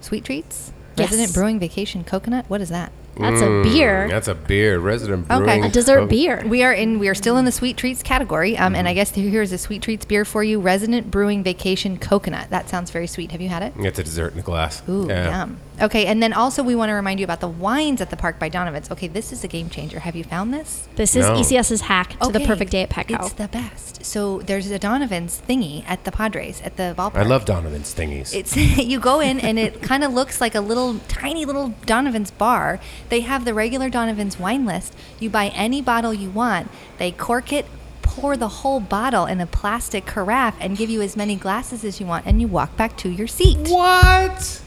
Sweet 0.00 0.25
Treats 0.25 0.73
Yes. 0.96 1.11
Resident 1.11 1.35
Brewing 1.35 1.58
Vacation 1.58 2.05
Coconut. 2.05 2.44
What 2.49 2.61
is 2.61 2.69
that? 2.69 2.93
That's 3.16 3.40
a 3.43 3.62
beer. 3.62 4.08
That's 4.08 4.28
a 4.28 4.34
beer. 4.34 4.78
Resident 4.78 5.31
Okay. 5.31 5.61
A 5.61 5.69
dessert 5.69 6.00
Co- 6.00 6.06
beer. 6.06 6.44
We 6.46 6.62
are 6.62 6.72
in. 6.72 6.99
We 6.99 7.08
are 7.08 7.14
still 7.14 7.37
in 7.37 7.44
the 7.44 7.52
sweet 7.52 7.76
treats 7.76 8.02
category, 8.02 8.56
um, 8.58 8.75
and 8.75 8.88
I 8.88 8.94
guess 8.94 9.11
here's 9.11 9.52
a 9.52 9.58
sweet 9.58 9.82
treats 9.82 10.05
beer 10.05 10.25
for 10.25 10.43
you: 10.43 10.61
Resident 10.61 11.11
Brewing 11.11 11.43
Vacation 11.43 11.99
Coconut. 11.99 12.50
That 12.50 12.69
sounds 12.69 12.90
very 12.90 13.06
sweet. 13.06 13.31
Have 13.32 13.40
you 13.40 13.49
had 13.49 13.62
it? 13.62 13.72
It's 13.78 13.99
a 13.99 14.05
dessert 14.05 14.32
in 14.32 14.38
a 14.40 14.43
glass. 14.43 14.82
Ooh, 14.88 15.06
Yeah. 15.08 15.28
yum. 15.40 15.58
Okay, 15.82 16.06
and 16.06 16.22
then 16.22 16.32
also 16.32 16.62
we 16.62 16.76
want 16.76 16.90
to 16.90 16.94
remind 16.94 17.19
you 17.19 17.25
about 17.25 17.40
the 17.40 17.49
wines 17.49 18.00
at 18.00 18.08
the 18.11 18.16
park 18.16 18.38
by 18.38 18.49
Donovan's. 18.49 18.90
Okay, 18.93 19.08
this 19.08 19.32
is 19.32 19.43
a 19.43 19.49
game 19.49 19.69
changer. 19.69 19.99
Have 20.00 20.14
you 20.14 20.22
found 20.22 20.55
this? 20.55 20.87
This 20.94 21.17
is 21.17 21.26
No. 21.26 21.34
ECS's 21.34 21.81
hack 21.82 22.17
to 22.20 22.31
the 22.31 22.38
perfect 22.40 22.70
day 22.70 22.82
at 22.82 22.90
Petco. 22.90 23.25
It's 23.25 23.32
the 23.32 23.49
best. 23.49 24.05
So 24.05 24.38
there's 24.40 24.70
a 24.70 24.78
Donovan's 24.78 25.43
thingy 25.49 25.82
at 25.88 26.05
the 26.05 26.12
Padres 26.12 26.60
at 26.64 26.76
the 26.76 26.94
ballpark. 26.96 27.17
I 27.17 27.22
love 27.25 27.44
Donovan's 27.44 27.93
thingies. 27.93 28.32
It's 28.32 28.56
you 28.78 29.00
go 29.00 29.19
in 29.19 29.40
and 29.40 29.58
it 29.58 29.82
kind 29.82 30.05
of 30.05 30.12
looks 30.12 30.40
like 30.40 30.55
a 30.55 30.60
little 30.60 31.00
tiny 31.08 31.44
little 31.44 31.75
Donovan's 31.87 32.31
bar. 32.31 32.78
They 33.08 33.20
have 33.20 33.44
the 33.44 33.54
regular 33.54 33.88
Donovan's 33.88 34.38
wine 34.38 34.64
list. 34.64 34.94
You 35.20 35.30
buy 35.30 35.48
any 35.48 35.80
bottle 35.82 36.14
you 36.14 36.30
want. 36.30 36.70
They 36.98 37.10
cork 37.12 37.52
it, 37.52 37.66
pour 38.02 38.36
the 38.36 38.48
whole 38.48 38.80
bottle 38.80 39.26
in 39.26 39.40
a 39.40 39.46
plastic 39.46 40.06
carafe, 40.06 40.54
and 40.60 40.76
give 40.76 40.90
you 40.90 41.02
as 41.02 41.16
many 41.16 41.36
glasses 41.36 41.84
as 41.84 42.00
you 42.00 42.06
want, 42.06 42.26
and 42.26 42.40
you 42.40 42.48
walk 42.48 42.76
back 42.76 42.96
to 42.98 43.08
your 43.08 43.26
seat. 43.26 43.68
what? 43.68 44.60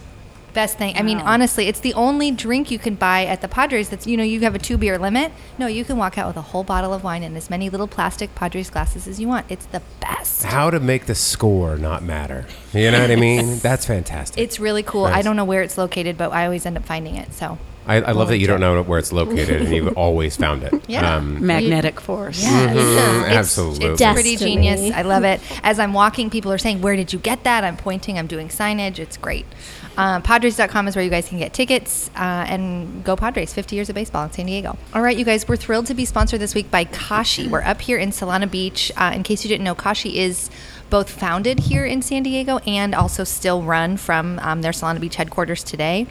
Best 0.54 0.80
thing. 0.80 0.98
I 0.98 1.04
mean, 1.04 1.20
honestly, 1.20 1.68
it's 1.68 1.82
the 1.82 1.94
only 1.94 2.32
drink 2.32 2.72
you 2.72 2.80
can 2.80 2.96
buy 2.96 3.26
at 3.26 3.42
the 3.42 3.48
Padres. 3.48 3.90
That's 3.90 4.08
you 4.08 4.18
know 4.18 4.24
you 4.24 4.40
have 4.40 4.56
a 4.56 4.60
two 4.60 4.76
beer 4.76 4.98
limit. 4.98 5.32
No, 5.60 5.68
you 5.68 5.86
can 5.86 5.98
walk 5.98 6.18
out 6.18 6.26
with 6.26 6.38
a 6.38 6.42
whole 6.42 6.64
bottle 6.64 6.96
of 6.96 7.04
wine 7.04 7.22
and 7.22 7.38
as 7.38 7.48
many 7.52 7.70
little 7.70 7.88
plastic 7.88 8.34
Padres 8.34 8.72
glasses 8.72 9.08
as 9.08 9.20
you 9.20 9.28
want. 9.28 9.46
It's 9.50 9.68
the 9.68 9.84
best. 10.02 10.44
How 10.46 10.72
to 10.72 10.80
make 10.80 11.06
the 11.06 11.14
score 11.14 11.78
not 11.78 12.02
matter. 12.02 12.48
You 12.74 12.90
know 12.90 13.00
what 13.02 13.12
I 13.12 13.18
mean? 13.18 13.60
That's 13.60 13.86
fantastic. 13.86 14.42
It's 14.42 14.60
really 14.60 14.82
cool. 14.82 15.06
I 15.06 15.22
don't 15.22 15.36
know 15.36 15.46
where 15.46 15.62
it's 15.62 15.78
located, 15.78 16.18
but 16.18 16.32
I 16.32 16.46
always 16.46 16.66
end 16.66 16.76
up 16.76 16.86
finding 16.86 17.18
it. 17.18 17.34
So 17.34 17.60
I, 17.88 17.96
I 18.02 18.12
love 18.12 18.28
that 18.28 18.38
you 18.38 18.48
don't 18.48 18.60
know 18.60 18.82
where 18.84 19.00
it's 19.00 19.12
located 19.12 19.62
and 19.62 19.74
you've 19.76 19.98
always 19.98 20.36
found 20.38 20.64
it. 20.64 20.74
Yeah. 20.88 21.16
Um, 21.16 21.46
Magnetic 21.46 22.00
force. 22.00 22.44
Yeah, 22.44 22.72
it's, 22.72 22.80
Mhm, 22.80 23.20
it's- 23.22 23.36
absolutely. 23.36 23.86
It's 23.88 24.02
pretty 24.02 24.32
Destiny. 24.36 24.56
genius. 24.56 24.96
I 24.96 25.02
love 25.04 25.24
it. 25.24 25.42
As 25.64 25.80
I'm 25.80 25.94
walking, 25.94 26.30
people 26.30 26.52
are 26.52 26.58
saying, 26.58 26.82
"Where 26.82 26.96
did 26.96 27.14
you 27.14 27.20
get 27.20 27.44
that?" 27.46 27.64
I'm 27.64 27.78
pointing. 27.78 28.20
I'm 28.20 28.28
doing 28.28 28.50
signage. 28.50 29.00
It's 29.00 29.18
great. 29.18 29.46
Um, 29.98 30.22
Padres.com 30.22 30.88
is 30.88 30.96
where 30.96 31.04
you 31.04 31.10
guys 31.10 31.28
can 31.28 31.40
get 31.40 31.54
tickets 31.54 32.12
uh, 32.16 32.46
and 32.48 33.04
go 33.04 33.16
Padres. 33.16 33.52
50 33.54 33.76
years 33.76 33.90
of 33.90 33.96
baseball 33.96 34.24
in 34.26 34.32
San 34.32 34.46
Diego. 34.46 34.78
All 34.94 35.02
right, 35.02 35.18
you 35.18 35.26
guys, 35.26 35.48
we're 35.48 35.56
thrilled 35.56 35.88
to 35.88 35.96
be 35.96 36.06
sponsored 36.06 36.40
this 36.40 36.54
week 36.54 36.70
by 36.70 36.84
Kashi. 36.84 37.48
We're 37.48 37.64
up 37.64 37.82
here 37.82 37.98
in 37.98 38.10
Solana 38.12 38.50
Beach. 38.50 38.92
Uh, 38.96 39.12
in 39.16 39.24
case 39.24 39.44
you 39.44 39.50
didn't 39.50 39.64
know, 39.64 39.74
Kashi 39.74 40.20
is 40.20 40.52
both 40.92 41.10
founded 41.10 41.60
here 41.62 41.84
in 41.84 42.04
San 42.04 42.22
Diego 42.22 42.60
and 42.60 42.94
also 42.94 43.24
still 43.24 43.64
run 43.64 43.98
from 43.98 44.38
um, 44.44 44.62
their 44.62 44.72
Solana 44.72 45.00
Beach 45.00 45.16
headquarters 45.16 45.64
today. 45.64 46.06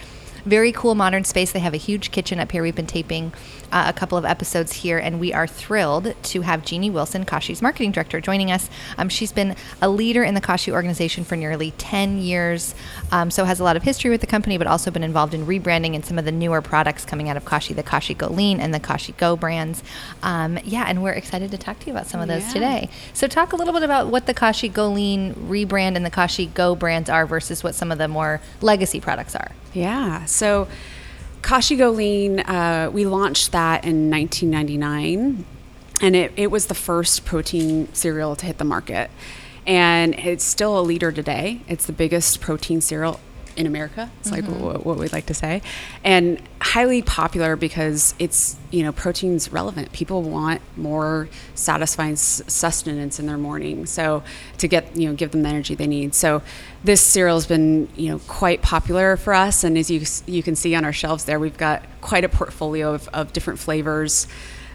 Very 0.47 0.71
cool 0.71 0.95
modern 0.95 1.25
space. 1.25 1.51
They 1.51 1.59
have 1.59 1.75
a 1.75 1.77
huge 1.79 2.13
kitchen 2.13 2.39
up 2.39 2.53
here. 2.53 2.63
We've 2.63 2.75
been 2.75 2.87
taping 2.87 3.33
uh, 3.73 3.85
a 3.87 3.93
couple 3.93 4.17
of 4.19 4.25
episodes 4.25 4.73
here, 4.73 4.99
and 4.99 5.19
we 5.21 5.33
are 5.33 5.47
thrilled 5.47 6.15
to 6.23 6.41
have 6.43 6.65
Jeannie 6.65 6.91
Wilson, 6.91 7.25
Kashi's 7.25 7.61
marketing 7.63 7.93
director, 7.93 8.21
joining 8.21 8.51
us. 8.51 8.69
Um, 8.99 9.09
she's 9.09 9.33
been 9.33 9.57
a 9.83 9.89
leader 9.89 10.23
in 10.25 10.35
the 10.35 10.41
Kashi 10.41 10.73
organization 10.73 11.25
for 11.25 11.37
nearly 11.37 11.73
10 11.79 12.19
years, 12.19 12.75
um, 13.13 13.31
so 13.31 13.45
has 13.45 13.61
a 13.61 13.65
lot 13.65 13.77
of 13.77 13.83
history 13.83 14.11
with 14.11 14.21
the 14.21 14.27
company, 14.27 14.59
but 14.59 14.67
also 14.67 14.91
been 14.91 15.03
involved 15.05 15.35
in 15.35 15.47
rebranding 15.47 15.95
and 15.95 16.05
some 16.05 16.19
of 16.19 16.25
the 16.25 16.33
newer 16.33 16.63
products 16.63 17.05
coming 17.05 17.29
out 17.29 17.37
of 17.37 17.45
Kashi, 17.45 17.75
the 17.75 17.83
Kashi 17.83 18.15
Go 18.15 18.29
Lean 18.29 18.61
and 18.61 18.73
the 18.73 18.81
Kashi 18.81 19.13
Go 19.13 19.37
brands. 19.37 19.83
Um, 20.23 20.59
yeah, 20.65 20.85
and 20.87 21.03
we're 21.03 21.13
excited 21.13 21.51
to 21.51 21.59
talk 21.59 21.79
to 21.81 21.87
you 21.87 21.93
about 21.93 22.07
some 22.07 22.21
of 22.21 22.29
those 22.29 22.45
Yeah. 22.47 22.53
today. 22.53 22.89
So, 23.13 23.27
talk 23.27 23.53
a 23.53 23.57
little 23.57 23.73
bit 23.75 23.83
about 23.83 24.09
what 24.09 24.27
the 24.27 24.35
Kashi 24.35 24.69
Go 24.69 24.89
Lean 24.89 25.35
rebrand 25.35 25.97
and 25.97 26.05
the 26.05 26.11
Kashi 26.11 26.47
Go 26.47 26.75
brands 26.75 27.11
are 27.11 27.27
versus 27.27 27.63
what 27.65 27.75
some 27.75 27.91
of 27.93 27.99
the 27.99 28.09
more 28.09 28.41
legacy 28.61 29.01
products 29.01 29.35
are. 29.35 29.51
Yeah. 29.73 30.25
So 30.25 30.69
Kashi 31.47 31.77
Lean, 31.77 32.41
uh, 32.41 32.91
we 32.93 33.07
launched 33.07 33.53
that 33.53 33.85
in 33.85 34.11
1999, 34.11 35.45
and 36.03 36.17
it, 36.17 36.33
it 36.35 36.51
was 36.51 36.67
the 36.67 36.75
first 36.75 37.25
protein 37.25 37.87
cereal 37.95 38.35
to 38.35 38.47
hit 38.47 38.59
the 38.59 38.65
market. 38.65 39.13
And 39.65 40.17
it's 40.17 40.43
still 40.43 40.77
a 40.77 40.83
leader 40.83 41.13
today. 41.13 41.61
It's 41.69 41.87
the 41.87 41.93
biggest 41.93 42.41
protein 42.41 42.81
cereal 42.81 43.21
in 43.57 43.67
America. 43.67 44.11
It's 44.21 44.31
like 44.31 44.45
mm-hmm. 44.45 44.63
what, 44.63 44.87
what 44.87 44.99
we'd 44.99 45.13
like 45.13 45.27
to 45.27 45.35
say, 45.35 45.63
and 46.05 46.41
highly 46.61 47.03
popular 47.03 47.57
because 47.57 48.15
it's 48.19 48.57
you 48.71 48.83
know 48.83 48.93
protein's 48.93 49.51
relevant. 49.53 49.93
People 49.93 50.23
want 50.23 50.61
more 50.77 51.29
satisfying 51.55 52.13
s- 52.13 52.43
sustenance 52.47 53.19
in 53.19 53.27
their 53.27 53.39
morning, 53.39 53.87
so 53.87 54.23
to 54.59 54.69
get 54.69 54.97
you 54.97 55.09
know 55.09 55.15
give 55.15 55.31
them 55.31 55.43
the 55.43 55.49
energy 55.49 55.75
they 55.75 55.87
need. 55.87 56.15
So 56.15 56.43
this 56.85 57.01
cereal 57.01 57.37
has 57.37 57.47
been 57.47 57.89
you 57.97 58.11
know 58.11 58.19
quite 58.27 58.63
popular 58.63 59.17
for 59.17 59.35
us, 59.35 59.65
and 59.65 59.77
as 59.79 59.91
you 59.91 60.03
you 60.27 60.43
can 60.43 60.55
see 60.55 60.75
on 60.75 60.85
our 60.85 60.93
shelves 60.93 61.25
there, 61.25 61.39
we've 61.41 61.59
got 61.59 61.85
quite 62.01 62.25
a 62.25 62.29
portfolio 62.29 62.95
of, 62.95 63.09
of 63.09 63.33
different 63.33 63.59
flavors. 63.59 64.27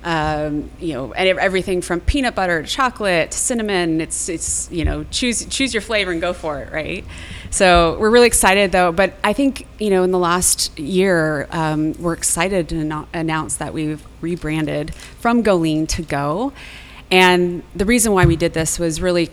Um, 0.04 0.72
you 0.80 0.94
know, 0.94 1.14
and 1.14 1.38
everything 1.38 1.82
from 1.82 2.00
peanut 2.00 2.34
butter 2.34 2.64
to 2.64 2.68
chocolate 2.68 3.30
to 3.32 3.38
cinnamon. 3.38 4.02
It's 4.02 4.30
it's 4.30 4.72
you 4.72 4.84
know 4.84 5.04
choose 5.12 5.46
choose 5.46 5.76
your 5.76 5.82
flavor 5.82 6.12
and 6.12 6.20
go 6.20 6.34
for 6.34 6.60
it, 6.60 6.72
right? 6.72 7.06
So 7.52 7.98
we're 8.00 8.10
really 8.10 8.28
excited 8.28 8.72
though. 8.72 8.92
But 8.92 9.14
I 9.24 9.34
think 9.34 9.68
you 9.78 9.92
know 9.92 10.04
in 10.04 10.12
the 10.12 10.18
last 10.18 10.78
year 10.80 11.48
um, 11.52 11.94
we're 12.00 12.14
excited 12.14 12.70
to 12.70 12.84
no- 12.84 13.08
announce 13.14 13.58
that 13.58 13.74
we've 13.74 14.04
rebranded 14.22 14.96
from 14.96 15.44
Go 15.44 15.56
Lean 15.56 15.86
to 15.88 16.02
Go, 16.02 16.52
and 17.12 17.62
the 17.76 17.86
reason 17.86 18.14
why 18.14 18.26
we 18.26 18.36
did 18.36 18.54
this 18.54 18.80
was 18.80 19.02
really 19.02 19.30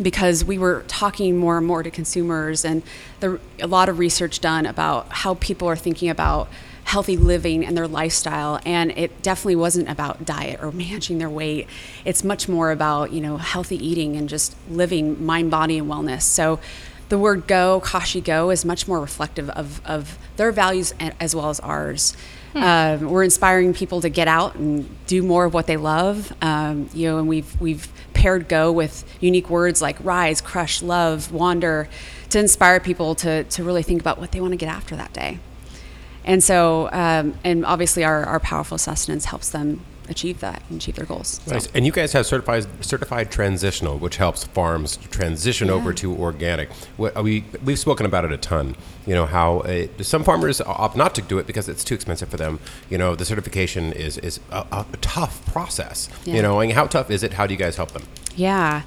because 0.00 0.44
we 0.44 0.58
were 0.58 0.84
talking 0.88 1.36
more 1.36 1.58
and 1.58 1.66
more 1.66 1.82
to 1.82 1.90
consumers 1.90 2.64
and 2.64 2.82
there 3.20 3.40
a 3.60 3.66
lot 3.66 3.88
of 3.88 3.98
research 3.98 4.40
done 4.40 4.66
about 4.66 5.10
how 5.10 5.34
people 5.34 5.68
are 5.68 5.76
thinking 5.76 6.10
about 6.10 6.48
healthy 6.86 7.16
living 7.16 7.66
and 7.66 7.76
their 7.76 7.88
lifestyle 7.88 8.60
and 8.64 8.92
it 8.92 9.20
definitely 9.20 9.56
wasn't 9.56 9.88
about 9.88 10.24
diet 10.24 10.62
or 10.62 10.70
managing 10.84 11.18
their 11.18 11.28
weight. 11.28 11.68
It's 12.04 12.22
much 12.24 12.48
more 12.48 12.70
about 12.70 13.12
you 13.12 13.20
know 13.20 13.36
healthy 13.36 13.76
eating 13.84 14.16
and 14.16 14.28
just 14.28 14.56
living 14.70 15.24
mind 15.24 15.50
body 15.50 15.78
and 15.78 15.90
wellness. 15.90 16.22
So 16.22 16.60
the 17.08 17.18
word 17.18 17.46
go 17.46 17.80
kashi 17.80 18.20
go 18.20 18.50
is 18.50 18.64
much 18.64 18.88
more 18.88 19.00
reflective 19.00 19.50
of, 19.50 19.84
of 19.84 20.18
their 20.36 20.52
values 20.52 20.94
as 21.20 21.34
well 21.34 21.50
as 21.50 21.60
ours. 21.60 22.16
Um, 22.54 23.10
we're 23.10 23.22
inspiring 23.22 23.74
people 23.74 24.00
to 24.00 24.08
get 24.08 24.28
out 24.28 24.54
and 24.54 24.88
do 25.06 25.22
more 25.22 25.44
of 25.44 25.52
what 25.52 25.66
they 25.66 25.76
love. 25.76 26.32
Um, 26.40 26.88
you 26.94 27.08
know 27.08 27.18
and 27.18 27.28
we've 27.28 27.60
we've 27.60 27.92
paired 28.14 28.48
go 28.48 28.72
with 28.72 29.04
unique 29.20 29.50
words 29.50 29.82
like 29.82 29.96
rise 30.02 30.40
crush 30.40 30.82
love 30.82 31.32
wander 31.32 31.88
to 32.30 32.38
inspire 32.38 32.80
people 32.80 33.14
to, 33.16 33.44
to 33.44 33.62
really 33.62 33.82
think 33.82 34.00
about 34.00 34.18
what 34.18 34.32
they 34.32 34.40
want 34.40 34.52
to 34.52 34.56
get 34.56 34.68
after 34.68 34.96
that 34.96 35.12
day 35.12 35.38
and 36.26 36.42
so 36.42 36.88
um, 36.92 37.34
and 37.44 37.64
obviously 37.64 38.04
our, 38.04 38.24
our 38.24 38.40
powerful 38.40 38.78
sustenance 38.78 39.24
helps 39.26 39.50
them 39.50 39.80
achieve 40.08 40.38
that 40.38 40.62
and 40.70 40.78
achieve 40.80 40.94
their 40.94 41.04
goals 41.04 41.40
So- 41.44 41.52
Nice. 41.52 41.66
And 41.74 41.84
you 41.84 41.90
guys 41.90 42.12
have 42.12 42.26
certified 42.26 42.64
certified 42.84 43.30
transitional, 43.32 43.98
which 43.98 44.18
helps 44.18 44.44
farms 44.44 44.98
transition 45.10 45.68
over 45.68 45.92
to 45.94 46.14
organic. 46.14 46.70
What, 46.96 47.20
we 47.24 47.44
we've 47.64 47.78
spoken 47.78 48.06
about 48.06 48.24
it 48.24 48.30
a 48.30 48.36
ton. 48.36 48.76
You 49.04 49.14
know 49.14 49.26
how 49.26 49.60
uh 49.60 49.86
some 50.02 50.22
farmers 50.22 50.60
opt 50.60 50.96
not 50.96 51.14
to 51.16 51.22
do 51.22 51.38
it 51.38 51.46
because 51.48 51.68
it's 51.68 51.82
too 51.82 51.94
expensive 51.96 52.28
for 52.28 52.36
them. 52.36 52.60
You 52.88 52.98
know 52.98 53.16
the 53.16 53.24
certification 53.24 53.92
is 53.92 54.16
is 54.18 54.38
a, 54.52 54.64
a 54.72 54.86
tough 55.00 55.44
process. 55.46 56.08
Yeah. 56.24 56.34
You 56.36 56.42
know, 56.42 56.60
and 56.60 56.72
how 56.72 56.86
tough 56.86 57.10
is 57.10 57.22
it? 57.24 57.32
How 57.32 57.46
do 57.48 57.54
you 57.54 57.58
guys 57.58 57.74
help 57.76 57.90
them? 57.90 58.04
Yeah. 58.36 58.82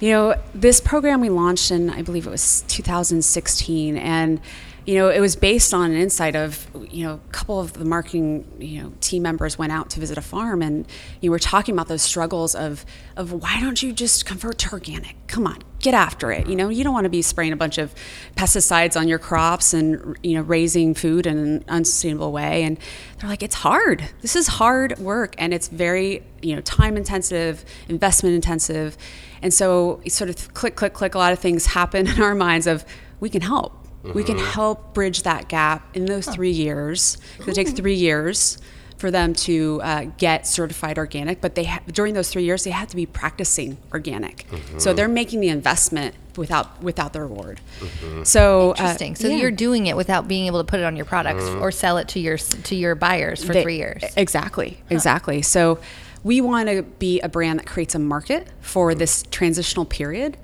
You 0.00 0.10
know, 0.10 0.34
this 0.52 0.80
program 0.80 1.20
we 1.20 1.28
launched 1.30 1.70
in, 1.70 1.88
I 1.88 2.02
believe 2.02 2.26
it 2.26 2.30
was 2.30 2.62
2016. 2.66 3.96
And, 3.96 4.40
you 4.84 4.96
know, 4.96 5.10
it 5.10 5.20
was 5.20 5.36
based 5.36 5.72
on 5.72 5.92
an 5.92 5.96
insight 5.96 6.34
of, 6.34 6.68
you 6.90 7.04
know, 7.04 7.14
a 7.14 7.32
couple 7.32 7.60
of 7.60 7.74
the 7.74 7.84
marketing, 7.84 8.44
you 8.58 8.82
know, 8.82 8.92
team 9.00 9.22
members 9.22 9.56
went 9.56 9.70
out 9.70 9.90
to 9.90 10.00
visit 10.00 10.18
a 10.18 10.22
farm 10.22 10.60
and 10.60 10.86
you 11.20 11.30
were 11.30 11.38
talking 11.38 11.74
about 11.74 11.86
those 11.86 12.02
struggles 12.02 12.54
of, 12.56 12.84
of 13.16 13.32
why 13.32 13.60
don't 13.60 13.80
you 13.80 13.92
just 13.92 14.26
convert 14.26 14.58
to 14.58 14.72
organic? 14.72 15.14
Come 15.28 15.46
on, 15.46 15.62
get 15.78 15.94
after 15.94 16.32
it. 16.32 16.48
You 16.48 16.56
know, 16.56 16.68
you 16.68 16.82
don't 16.82 16.92
want 16.92 17.04
to 17.04 17.10
be 17.10 17.22
spraying 17.22 17.52
a 17.52 17.56
bunch 17.56 17.78
of 17.78 17.94
pesticides 18.34 18.98
on 18.98 19.06
your 19.06 19.20
crops 19.20 19.72
and, 19.72 20.16
you 20.22 20.34
know, 20.34 20.42
raising 20.42 20.94
food 20.94 21.28
in 21.28 21.38
an 21.38 21.64
unsustainable 21.68 22.32
way. 22.32 22.64
And 22.64 22.76
they're 23.18 23.30
like, 23.30 23.44
it's 23.44 23.56
hard. 23.56 24.08
This 24.20 24.34
is 24.34 24.48
hard 24.48 24.98
work 24.98 25.36
and 25.38 25.54
it's 25.54 25.68
very, 25.68 26.24
you 26.42 26.56
know, 26.56 26.60
time 26.62 26.96
intensive, 26.96 27.64
investment 27.88 28.34
intensive. 28.34 28.96
And 29.42 29.54
so 29.54 30.00
sort 30.08 30.28
of 30.28 30.54
click, 30.54 30.74
click, 30.74 30.92
click, 30.92 31.14
a 31.14 31.18
lot 31.18 31.32
of 31.32 31.38
things 31.38 31.66
happen 31.66 32.06
in 32.08 32.20
our 32.20 32.34
minds 32.34 32.66
of 32.66 32.84
we 33.20 33.30
can 33.30 33.42
help. 33.42 33.81
We 34.02 34.24
can 34.24 34.36
mm-hmm. 34.36 34.46
help 34.46 34.94
bridge 34.94 35.22
that 35.22 35.48
gap 35.48 35.96
in 35.96 36.06
those 36.06 36.26
three 36.26 36.50
years. 36.50 37.18
'Cause 37.38 37.48
It 37.48 37.54
takes 37.54 37.70
three 37.72 37.94
years 37.94 38.58
for 38.96 39.10
them 39.10 39.34
to 39.34 39.80
uh, 39.82 40.04
get 40.16 40.46
certified 40.46 40.96
organic, 40.96 41.40
but 41.40 41.54
they 41.56 41.64
ha- 41.64 41.80
during 41.92 42.14
those 42.14 42.30
three 42.30 42.44
years 42.44 42.62
they 42.64 42.70
have 42.70 42.88
to 42.88 42.96
be 42.96 43.04
practicing 43.04 43.76
organic. 43.92 44.46
So 44.50 44.56
mm-hmm. 44.56 44.96
they're 44.96 45.08
making 45.08 45.40
the 45.40 45.48
investment 45.48 46.14
without 46.36 46.82
without 46.82 47.12
the 47.12 47.20
reward. 47.20 47.60
Mm-hmm. 47.80 48.22
So 48.22 48.70
uh, 48.70 48.74
Interesting. 48.78 49.16
so 49.16 49.28
yeah. 49.28 49.36
you're 49.36 49.50
doing 49.50 49.86
it 49.86 49.96
without 49.96 50.28
being 50.28 50.46
able 50.46 50.60
to 50.60 50.64
put 50.64 50.78
it 50.80 50.84
on 50.84 50.94
your 50.96 51.04
products 51.04 51.44
or 51.44 51.70
sell 51.72 51.98
it 51.98 52.08
to 52.08 52.20
your 52.20 52.38
to 52.38 52.74
your 52.76 52.94
buyers 52.94 53.42
for 53.44 53.52
They- 53.52 53.62
three 53.62 53.76
years. 53.76 54.02
Exactly, 54.16 54.78
exactly. 54.88 55.42
So 55.42 55.78
we 56.24 56.40
want 56.40 56.68
to 56.68 56.82
be 56.82 57.20
a 57.20 57.28
brand 57.28 57.58
that 57.58 57.66
creates 57.66 57.94
a 57.96 57.98
market 57.98 58.46
for 58.60 58.94
this 58.94 59.24
transitional 59.32 59.84
period 59.84 60.36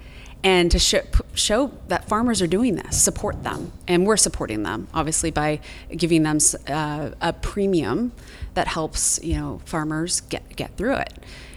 and 0.45 0.71
to 0.71 0.78
show, 0.78 1.02
show 1.35 1.73
that 1.88 2.09
farmers 2.09 2.40
are 2.40 2.47
doing 2.47 2.76
this, 2.76 3.00
support 3.02 3.42
them. 3.42 3.73
And 3.88 4.07
we're 4.07 4.16
supporting 4.16 4.62
them, 4.62 4.88
obviously, 4.95 5.30
by 5.30 5.61
giving 5.95 6.23
them 6.23 6.38
uh, 6.68 7.11
a 7.21 7.33
premium 7.33 8.12
that 8.54 8.68
helps, 8.68 9.18
you 9.23 9.35
know, 9.37 9.61
farmers 9.64 10.21
get, 10.23 10.57
get 10.57 10.76
through 10.76 10.95
it. 10.95 11.12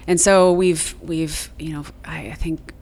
And 0.07 0.19
so 0.19 0.51
we've, 0.51 0.95
we've 1.01 1.51
you 1.59 1.73
know, 1.73 1.85
I, 2.03 2.31
I 2.31 2.33
think 2.33 2.73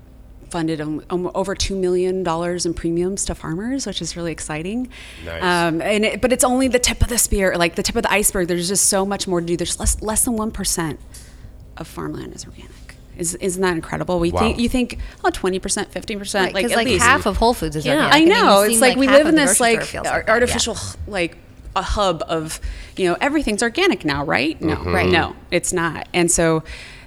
funded 0.50 0.82
um, 0.82 1.04
um, 1.10 1.30
over 1.36 1.54
two 1.54 1.76
million 1.76 2.24
dollars 2.24 2.66
in 2.66 2.74
premiums 2.74 3.26
to 3.26 3.36
farmers, 3.36 3.86
which 3.86 4.02
is 4.02 4.16
really 4.16 4.32
exciting. 4.32 4.90
Nice. 5.26 5.44
Um, 5.44 5.82
and 5.82 6.06
it, 6.06 6.22
but 6.22 6.32
it's 6.32 6.44
only 6.44 6.68
the 6.68 6.80
tip 6.80 7.02
of 7.02 7.10
the 7.10 7.18
spear, 7.18 7.56
like 7.58 7.76
the 7.76 7.84
tip 7.84 7.96
of 7.96 8.04
the 8.04 8.12
iceberg. 8.12 8.48
There's 8.48 8.68
just 8.68 8.88
so 8.88 9.06
much 9.06 9.28
more 9.28 9.42
to 9.42 9.46
do. 9.46 9.58
There's 9.58 9.80
less 9.80 10.02
less 10.02 10.26
than 10.26 10.38
one 10.38 10.52
percent 10.52 11.00
of 11.78 11.88
farmland 11.88 12.34
is 12.34 12.46
organic. 12.46 12.72
Is, 13.20 13.36
isn't 13.36 13.62
that 13.62 13.74
incredible? 13.76 14.20
We 14.20 14.32
Wow. 14.32 14.40
think 14.40 14.60
you 14.60 14.70
think 14.70 14.98
oh 15.24 15.30
20 15.30 15.60
percent, 15.60 15.92
15 15.92 16.20
percent, 16.20 16.54
like 16.54 16.66
at 16.66 16.72
like 16.72 16.88
least. 16.88 17.06
half 17.06 17.26
of 17.26 17.38
Whole 17.38 17.54
Foods 17.54 17.76
is 17.76 17.86
Yeah. 17.86 18.06
organic. 18.06 18.14
I 18.16 18.20
mean, 18.20 18.30
know. 18.30 18.62
it 18.62 18.64
it's 18.64 18.70
seems 18.70 18.82
like, 18.82 18.98
we 18.98 19.08
live 19.08 19.28
in 19.28 19.36
this 19.36 19.58
grocery 19.58 19.78
like 19.78 19.86
feels 19.86 20.06
like 20.06 20.26
that, 20.26 20.28
yeah. 20.28 20.34
artificial 20.34 20.78
like 21.08 21.38
a 21.76 21.82
hub 21.82 22.24
of 22.28 22.60
you 22.98 23.08
know 23.08 23.18
everything's 23.22 23.62
organic 23.62 24.06
now, 24.06 24.24
right? 24.26 24.60
No, 24.62 24.76
mm-hmm. 24.76 24.96
Right. 24.96 25.10
No, 25.10 25.36
it's 25.52 25.74
not. 25.74 26.08
And 26.14 26.32
so 26.32 26.64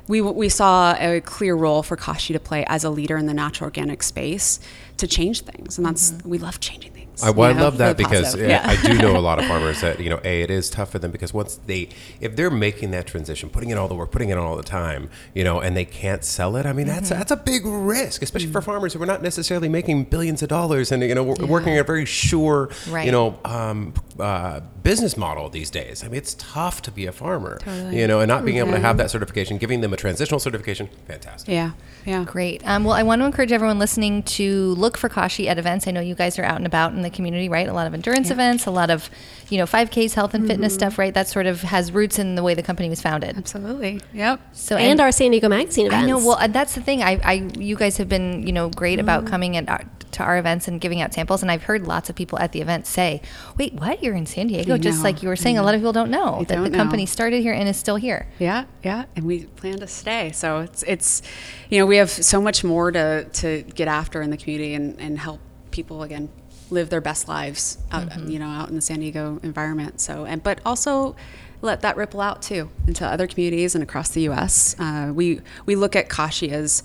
we 0.08 0.20
we 0.20 0.48
saw 0.48 0.94
a 0.98 1.20
clear 1.20 1.54
role 1.54 1.82
for 1.82 1.96
Kashi 1.96 2.32
to 2.32 2.40
play 2.40 2.64
as 2.68 2.84
a 2.84 2.90
leader 2.90 3.16
in 3.16 3.26
the 3.26 3.34
natural 3.34 3.66
organic 3.66 4.02
space 4.02 4.60
to 4.98 5.06
change 5.06 5.42
things, 5.42 5.78
and 5.78 5.86
that's 5.86 6.12
mm-hmm. 6.12 6.28
we 6.28 6.38
love 6.38 6.60
changing 6.60 6.91
things. 6.91 6.91
I, 7.22 7.30
well, 7.30 7.50
I 7.50 7.52
know, 7.52 7.62
love 7.64 7.78
that 7.78 7.96
because 7.96 8.24
positive. 8.34 8.50
uh, 8.50 8.60
I 8.64 8.76
do 8.82 8.94
know 8.98 9.16
a 9.16 9.20
lot 9.20 9.38
of 9.38 9.44
farmers 9.46 9.80
that 9.82 10.00
you 10.00 10.08
know, 10.10 10.20
a 10.24 10.42
it 10.42 10.50
is 10.50 10.70
tough 10.70 10.90
for 10.90 10.98
them 10.98 11.10
because 11.10 11.34
once 11.34 11.56
they, 11.66 11.88
if 12.20 12.36
they're 12.36 12.50
making 12.50 12.90
that 12.92 13.06
transition, 13.06 13.50
putting 13.50 13.70
in 13.70 13.78
all 13.78 13.88
the 13.88 13.94
work, 13.94 14.10
putting 14.10 14.30
in 14.30 14.38
all 14.38 14.56
the 14.56 14.62
time, 14.62 15.10
you 15.34 15.44
know, 15.44 15.60
and 15.60 15.76
they 15.76 15.84
can't 15.84 16.24
sell 16.24 16.56
it, 16.56 16.64
I 16.66 16.72
mean, 16.72 16.86
that's 16.86 17.10
that's 17.10 17.30
a 17.30 17.36
big 17.36 17.64
risk, 17.66 18.22
especially 18.22 18.50
for 18.50 18.62
farmers 18.62 18.94
who 18.94 19.02
are 19.02 19.06
not 19.06 19.22
necessarily 19.22 19.68
making 19.68 20.04
billions 20.04 20.42
of 20.42 20.48
dollars 20.48 20.90
and 20.92 21.02
you 21.02 21.14
know 21.14 21.22
wor- 21.24 21.36
working 21.46 21.78
a 21.78 21.84
very 21.84 22.04
sure, 22.06 22.70
Right. 22.88 23.04
you 23.06 23.12
know, 23.12 23.38
um, 23.44 23.94
uh, 24.18 24.60
business 24.82 25.16
model 25.16 25.48
these 25.48 25.70
days. 25.70 26.02
I 26.02 26.08
mean, 26.08 26.16
it's 26.16 26.34
tough 26.34 26.82
to 26.82 26.90
be 26.90 27.06
a 27.06 27.12
farmer, 27.12 27.58
you 27.92 28.06
know, 28.06 28.20
and 28.20 28.28
not 28.28 28.44
being 28.44 28.58
able 28.58 28.72
to 28.72 28.78
have 28.78 28.96
that 28.96 29.10
certification, 29.10 29.58
giving 29.58 29.80
them 29.80 29.92
a 29.92 29.96
transitional 29.96 30.40
certification, 30.40 30.88
fantastic. 31.06 31.48
Yeah, 31.52 31.72
yeah. 32.04 32.24
Great. 32.24 32.66
Um, 32.66 32.84
well, 32.84 32.94
I 32.94 33.02
want 33.02 33.20
to 33.22 33.26
encourage 33.26 33.52
everyone 33.52 33.78
listening 33.78 34.22
to 34.24 34.74
look 34.74 34.96
for 34.98 35.08
Kashi 35.08 35.48
at 35.48 35.58
events. 35.58 35.86
I 35.86 35.90
know 35.92 36.00
you 36.00 36.14
guys 36.14 36.38
are 36.38 36.44
out 36.44 36.56
and 36.56 36.66
about 36.66 36.92
in 37.04 37.10
the 37.10 37.16
community, 37.16 37.48
right? 37.48 37.68
A 37.68 37.72
lot 37.72 37.86
of 37.86 37.94
endurance 37.94 38.30
events, 38.30 38.66
a 38.66 38.70
lot 38.70 38.90
of, 38.90 39.10
you 39.50 39.58
know, 39.58 39.64
5Ks, 39.66 40.14
health 40.14 40.34
and 40.34 40.42
Mm-hmm. 40.44 40.50
fitness 40.52 40.74
stuff, 40.74 40.98
right? 40.98 41.12
That 41.12 41.28
sort 41.28 41.46
of 41.46 41.60
has 41.62 41.92
roots 41.92 42.18
in 42.18 42.34
the 42.36 42.42
way 42.42 42.54
the 42.54 42.62
company 42.62 42.88
was 42.88 43.00
founded. 43.02 43.36
Absolutely. 43.36 44.00
Yep. 44.14 44.40
So 44.52 44.76
and 44.76 45.00
our 45.00 45.12
San 45.12 45.30
Diego 45.32 45.48
Magazine 45.48 45.86
events. 45.86 46.04
I 46.04 46.06
know. 46.06 46.18
Well, 46.18 46.38
uh, 46.40 46.46
that's 46.46 46.74
the 46.74 46.80
thing. 46.82 47.02
I, 47.02 47.20
I, 47.24 47.32
you 47.58 47.76
guys 47.76 47.96
have 47.98 48.08
been, 48.08 48.46
you 48.46 48.52
know, 48.52 48.68
great 48.70 48.98
Mm-hmm. 48.98 49.08
about 49.08 49.26
coming 49.26 49.56
at 49.56 49.68
our, 49.68 49.84
to 50.12 50.22
our 50.22 50.36
events 50.36 50.68
and 50.68 50.78
giving 50.78 51.00
out 51.00 51.14
samples. 51.14 51.40
And 51.42 51.50
I've 51.50 51.62
heard 51.62 51.86
lots 51.86 52.10
of 52.10 52.14
people 52.16 52.38
at 52.38 52.52
the 52.52 52.60
event 52.60 52.86
say, 52.86 53.22
"Wait, 53.58 53.72
what? 53.72 54.02
You're 54.02 54.14
in 54.14 54.26
San 54.26 54.48
Diego?" 54.48 54.76
Just 54.76 55.02
like 55.02 55.22
you 55.22 55.28
were 55.30 55.36
saying, 55.36 55.56
a 55.56 55.62
lot 55.62 55.74
of 55.74 55.80
people 55.80 55.92
don't 55.94 56.10
know 56.10 56.40
They 56.40 56.44
that 56.44 56.54
don't 56.56 56.64
the 56.64 56.70
know. 56.70 56.76
company 56.76 57.06
started 57.06 57.40
here 57.40 57.54
and 57.54 57.66
is 57.66 57.78
still 57.78 57.96
here. 57.96 58.28
Yeah, 58.38 58.64
yeah, 58.84 59.06
and 59.16 59.24
we 59.24 59.46
plan 59.46 59.78
to 59.78 59.86
stay. 59.86 60.30
So 60.32 60.60
it's 60.60 60.82
it's, 60.82 61.22
you 61.70 61.78
know, 61.78 61.86
we 61.86 61.96
have 61.96 62.10
so 62.10 62.42
much 62.42 62.62
more 62.62 62.92
to 62.92 63.24
to 63.24 63.62
get 63.74 63.88
after 63.88 64.20
in 64.20 64.28
the 64.28 64.36
community 64.36 64.74
and 64.74 65.00
and 65.00 65.18
help 65.18 65.40
people 65.70 66.02
again 66.02 66.28
live 66.72 66.90
their 66.90 67.00
best 67.00 67.28
lives 67.28 67.78
out 67.92 68.08
Mm-hmm. 68.08 68.30
you 68.30 68.38
know 68.38 68.48
out 68.48 68.68
in 68.68 68.74
the 68.74 68.80
San 68.80 69.00
Diego 69.00 69.38
environment. 69.42 70.00
So 70.00 70.24
and 70.24 70.42
but 70.42 70.60
also 70.64 71.14
let 71.60 71.80
that 71.82 71.96
ripple 71.96 72.20
out 72.20 72.42
too 72.42 72.70
into 72.88 73.06
other 73.06 73.26
communities 73.28 73.74
and 73.76 73.84
across 73.84 74.08
the 74.10 74.22
U.S. 74.22 74.74
Uh, 74.78 75.12
we 75.14 75.40
we 75.66 75.76
look 75.76 75.94
at 75.94 76.08
Kashi 76.08 76.50
as 76.50 76.82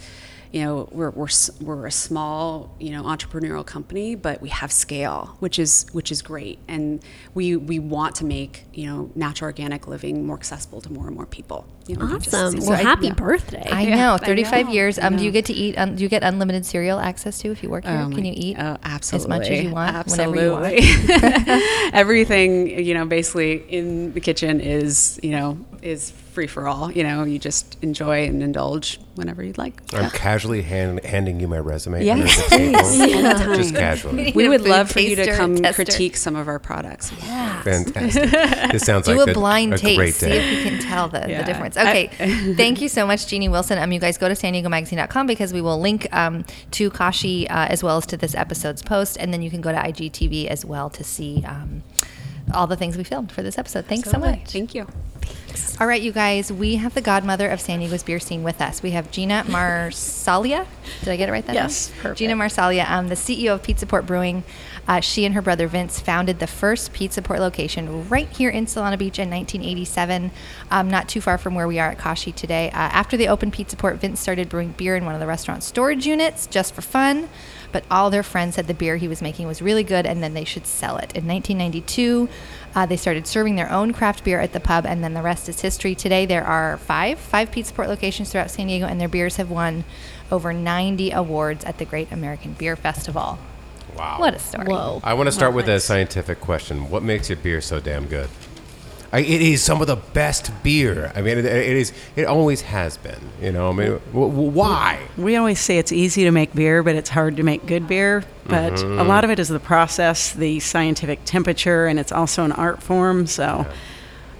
you 0.57 0.63
know 0.65 0.89
we're, 0.91 1.11
we're 1.11 1.27
we're 1.61 1.85
a 1.85 1.91
small 1.91 2.73
you 2.79 2.89
know 2.89 3.03
entrepreneurial 3.03 3.63
company 3.65 4.15
but 4.15 4.41
we 4.41 4.49
have 4.49 4.71
scale 4.71 5.35
which 5.39 5.59
is 5.59 5.85
which 5.91 6.11
is 6.11 6.23
great 6.23 6.57
and 6.67 7.03
we 7.35 7.55
we 7.55 7.77
want 7.77 8.15
to 8.15 8.25
make 8.25 8.63
you 8.73 8.87
know 8.87 9.11
natural 9.13 9.47
organic 9.49 9.87
living 9.87 10.25
more 10.25 10.35
accessible 10.35 10.81
to 10.81 10.91
more 10.91 11.05
and 11.05 11.15
more 11.15 11.27
people 11.27 11.67
you 11.87 11.95
know, 11.95 12.05
not 12.05 12.21
just- 12.21 12.35
awesome. 12.35 12.59
so 12.59 12.71
well, 12.71 12.79
I- 12.79 12.83
happy 12.83 13.07
yeah. 13.07 13.13
birthday. 13.13 13.65
I 13.71 13.83
Yeah, 13.83 13.95
know, 13.95 14.13
I 14.15 14.17
35 14.17 14.65
know, 14.65 14.73
years. 14.73 14.99
I 14.99 15.03
Um, 15.07 15.15
do 15.15 15.23
you 15.23 15.31
get 15.31 15.45
to 15.45 15.53
eat? 15.53 15.77
Um, 15.77 15.95
do 15.95 16.03
you 16.03 16.09
get 16.09 16.21
unlimited 16.21 16.65
cereal 16.65 16.99
access 16.99 17.39
to 17.39 17.51
if 17.51 17.63
you 17.63 17.69
work 17.69 17.85
here? 17.85 17.93
Oh 17.97 18.09
Can 18.09 18.23
my- 18.23 18.27
you 18.27 18.33
eat 18.35 18.57
oh, 18.59 18.75
absolutely 18.83 19.23
as 19.23 19.39
much 19.39 19.49
as 19.49 19.63
you 19.63 19.71
want 19.71 19.95
absolutely. 19.95 20.49
whenever 20.49 20.75
you 20.75 21.47
want? 21.47 21.93
Everything, 21.93 22.83
you 22.85 22.93
know, 22.93 23.05
basically 23.05 23.63
in 23.69 24.11
the 24.11 24.19
kitchen 24.19 24.59
is, 24.59 25.17
you 25.23 25.31
know, 25.31 25.57
is 25.81 26.11
free 26.11 26.47
for 26.47 26.67
all. 26.67 26.91
You 26.91 27.03
know, 27.03 27.23
you 27.23 27.39
just 27.39 27.77
enjoy 27.81 28.25
and 28.27 28.43
indulge 28.43 28.99
whenever 29.15 29.43
you'd 29.43 29.57
like. 29.57 29.81
I'm 29.93 30.09
casually 30.11 30.61
hand, 30.61 31.03
handing 31.03 31.39
you 31.39 31.47
my 31.47 31.57
resume. 31.59 32.03
Yes, 32.05 32.37
under 32.51 32.71
the 32.71 32.73
table. 32.77 32.85
Anytime. 33.23 33.55
Just 33.57 33.75
casually. 33.75 34.31
We 34.35 34.47
would 34.49 34.61
love 34.61 34.91
for 34.91 34.99
you 34.99 35.15
to 35.15 35.35
come 35.35 35.55
tester. 35.57 35.83
critique 35.85 36.15
some 36.17 36.35
of 36.35 36.47
our 36.47 36.59
products. 36.59 37.11
Yeah, 37.23 37.61
Fantastic. 37.63 38.31
This 38.71 38.85
sounds 38.85 39.07
Do 39.07 39.15
like 39.17 39.27
a 39.27 39.31
a, 39.31 39.33
blind 39.33 39.73
a 39.73 39.77
taste. 39.77 39.97
great 39.97 40.13
See 40.13 40.27
if 40.29 40.57
you 40.65 40.69
can 40.71 40.79
tell 40.81 41.07
the, 41.07 41.21
the 41.21 41.29
Yeah. 41.29 41.43
difference. 41.43 41.75
I- 41.77 41.87
Okay. 41.89 42.53
Thank 42.55 42.81
you 42.81 42.89
so 42.89 43.07
much, 43.07 43.27
Jeannie 43.27 43.49
Wilson. 43.49 43.77
Um, 43.79 43.91
you 43.91 43.99
guys 43.99 44.17
go 44.17 44.27
to 44.29 44.35
san 44.35 44.53
diego 44.53 44.69
magazine.com 44.69 45.25
because 45.27 45.53
we 45.53 45.61
will 45.61 45.79
link 45.79 46.07
um, 46.13 46.45
to 46.71 46.89
Kashi 46.91 47.49
uh, 47.49 47.65
as 47.67 47.83
well 47.83 47.97
as 47.97 48.05
to 48.07 48.17
this 48.17 48.35
episode's 48.35 48.81
post. 48.83 49.17
And 49.19 49.33
then 49.33 49.41
you 49.41 49.49
can 49.49 49.61
go 49.61 49.71
to 49.71 49.77
IGTV 49.77 50.47
as 50.47 50.63
well 50.65 50.89
to 50.91 51.03
see 51.03 51.43
um, 51.47 51.83
all 52.53 52.67
the 52.67 52.75
things 52.77 52.95
we 52.97 53.03
filmed 53.03 53.31
for 53.31 53.41
this 53.41 53.57
episode. 53.57 53.85
Thanks 53.85 54.09
so 54.11 54.17
much. 54.19 54.51
Thank 54.51 54.75
you. 54.75 54.87
All 55.79 55.85
right, 55.85 56.01
you 56.01 56.11
guys, 56.11 56.51
we 56.51 56.75
have 56.77 56.95
the 56.95 57.01
godmother 57.01 57.49
of 57.49 57.61
San 57.61 57.79
Diego's 57.79 58.01
beer 58.01 58.19
scene 58.19 58.41
with 58.43 58.61
us. 58.61 58.81
We 58.81 58.91
have 58.91 59.11
Gina 59.11 59.43
Marsaglia. 59.45 60.65
Did 61.01 61.09
I 61.09 61.17
get 61.17 61.29
it 61.29 61.31
right 61.31 61.45
that 61.45 61.53
Yes. 61.53 61.91
Gina 62.15 62.33
Marsaglia, 62.33 62.89
um, 62.89 63.09
the 63.09 63.15
CEO 63.15 63.53
of 63.53 63.61
Pizza 63.63 63.85
Port 63.85 64.07
Brewing. 64.07 64.43
Uh, 64.87 64.99
she 65.01 65.25
and 65.25 65.35
her 65.35 65.41
brother 65.41 65.67
Vince 65.67 65.99
founded 65.99 66.39
the 66.39 66.47
first 66.47 66.93
Pizza 66.93 67.21
Port 67.21 67.39
location 67.39 68.07
right 68.07 68.29
here 68.29 68.49
in 68.49 68.65
Solana 68.65 68.97
Beach 68.97 69.19
in 69.19 69.29
1987, 69.29 70.31
um, 70.71 70.89
not 70.89 71.09
too 71.09 71.19
far 71.19 71.37
from 71.37 71.55
where 71.55 71.67
we 71.67 71.77
are 71.79 71.91
at 71.91 71.97
Kashi 71.97 72.31
today. 72.31 72.69
Uh, 72.69 72.77
after 72.77 73.17
they 73.17 73.27
opened 73.27 73.53
Pizza 73.53 73.75
Port, 73.75 73.97
Vince 73.97 74.19
started 74.19 74.47
brewing 74.47 74.71
beer 74.71 74.95
in 74.95 75.05
one 75.05 75.13
of 75.13 75.19
the 75.19 75.27
restaurant 75.27 75.63
storage 75.63 76.07
units 76.07 76.47
just 76.47 76.73
for 76.73 76.81
fun. 76.81 77.29
But 77.71 77.83
all 77.91 78.09
their 78.09 78.23
friends 78.23 78.55
said 78.55 78.67
the 78.67 78.73
beer 78.73 78.95
he 78.95 79.09
was 79.09 79.21
making 79.21 79.45
was 79.45 79.61
really 79.61 79.83
good 79.83 80.05
and 80.05 80.23
then 80.23 80.33
they 80.33 80.45
should 80.45 80.65
sell 80.65 80.97
it. 80.97 81.11
In 81.15 81.27
1992, 81.27 82.29
uh, 82.73 82.85
they 82.85 82.95
started 82.95 83.27
serving 83.27 83.55
their 83.55 83.69
own 83.71 83.91
craft 83.91 84.23
beer 84.23 84.39
at 84.39 84.53
the 84.53 84.59
pub, 84.59 84.85
and 84.85 85.03
then 85.03 85.13
the 85.13 85.21
rest 85.21 85.49
is 85.49 85.61
history. 85.61 85.95
Today, 85.95 86.25
there 86.25 86.45
are 86.45 86.77
five 86.77 87.19
five 87.19 87.51
Pizza 87.51 87.73
Port 87.73 87.89
locations 87.89 88.31
throughout 88.31 88.51
San 88.51 88.67
Diego, 88.67 88.85
and 88.85 89.01
their 89.01 89.07
beers 89.07 89.37
have 89.37 89.49
won 89.49 89.83
over 90.31 90.53
90 90.53 91.11
awards 91.11 91.65
at 91.65 91.77
the 91.77 91.85
Great 91.85 92.11
American 92.11 92.53
Beer 92.53 92.75
Festival. 92.75 93.39
Wow. 93.97 94.19
What 94.19 94.35
a 94.35 94.39
story! 94.39 94.67
Whoa. 94.67 95.01
I 95.03 95.13
want 95.13 95.27
to 95.27 95.31
start 95.31 95.53
with 95.53 95.67
a 95.67 95.79
scientific 95.79 96.39
question. 96.39 96.89
What 96.89 97.03
makes 97.03 97.29
your 97.29 97.37
beer 97.37 97.61
so 97.61 97.79
damn 97.79 98.05
good? 98.05 98.29
I, 99.11 99.19
it 99.19 99.41
is 99.41 99.63
some 99.63 99.79
of 99.79 99.87
the 99.87 99.95
best 99.95 100.51
beer. 100.63 101.13
I 101.15 101.21
mean, 101.21 101.37
it, 101.37 101.45
it 101.45 101.77
is. 101.77 101.93
It 102.17 102.25
always 102.25 102.61
has 102.61 102.97
been. 102.97 103.19
You 103.41 103.53
know. 103.53 103.69
I 103.69 103.71
mean, 103.71 103.87
w- 104.11 104.29
w- 104.29 104.49
why? 104.51 104.99
We 105.17 105.37
always 105.37 105.59
say 105.61 105.77
it's 105.77 105.93
easy 105.93 106.25
to 106.25 106.31
make 106.31 106.53
beer, 106.53 106.83
but 106.83 106.95
it's 106.95 107.09
hard 107.09 107.37
to 107.37 107.43
make 107.43 107.65
good 107.65 107.87
beer. 107.87 108.23
But 108.45 108.73
Mm-hmm. 108.73 108.99
a 108.99 109.03
lot 109.03 109.23
of 109.23 109.29
it 109.29 109.39
is 109.39 109.47
the 109.47 109.59
process, 109.61 110.33
the 110.33 110.59
scientific 110.59 111.23
temperature, 111.25 111.85
and 111.87 111.99
it's 111.99 112.11
also 112.11 112.43
an 112.43 112.51
art 112.51 112.83
form. 112.83 113.27
So 113.27 113.65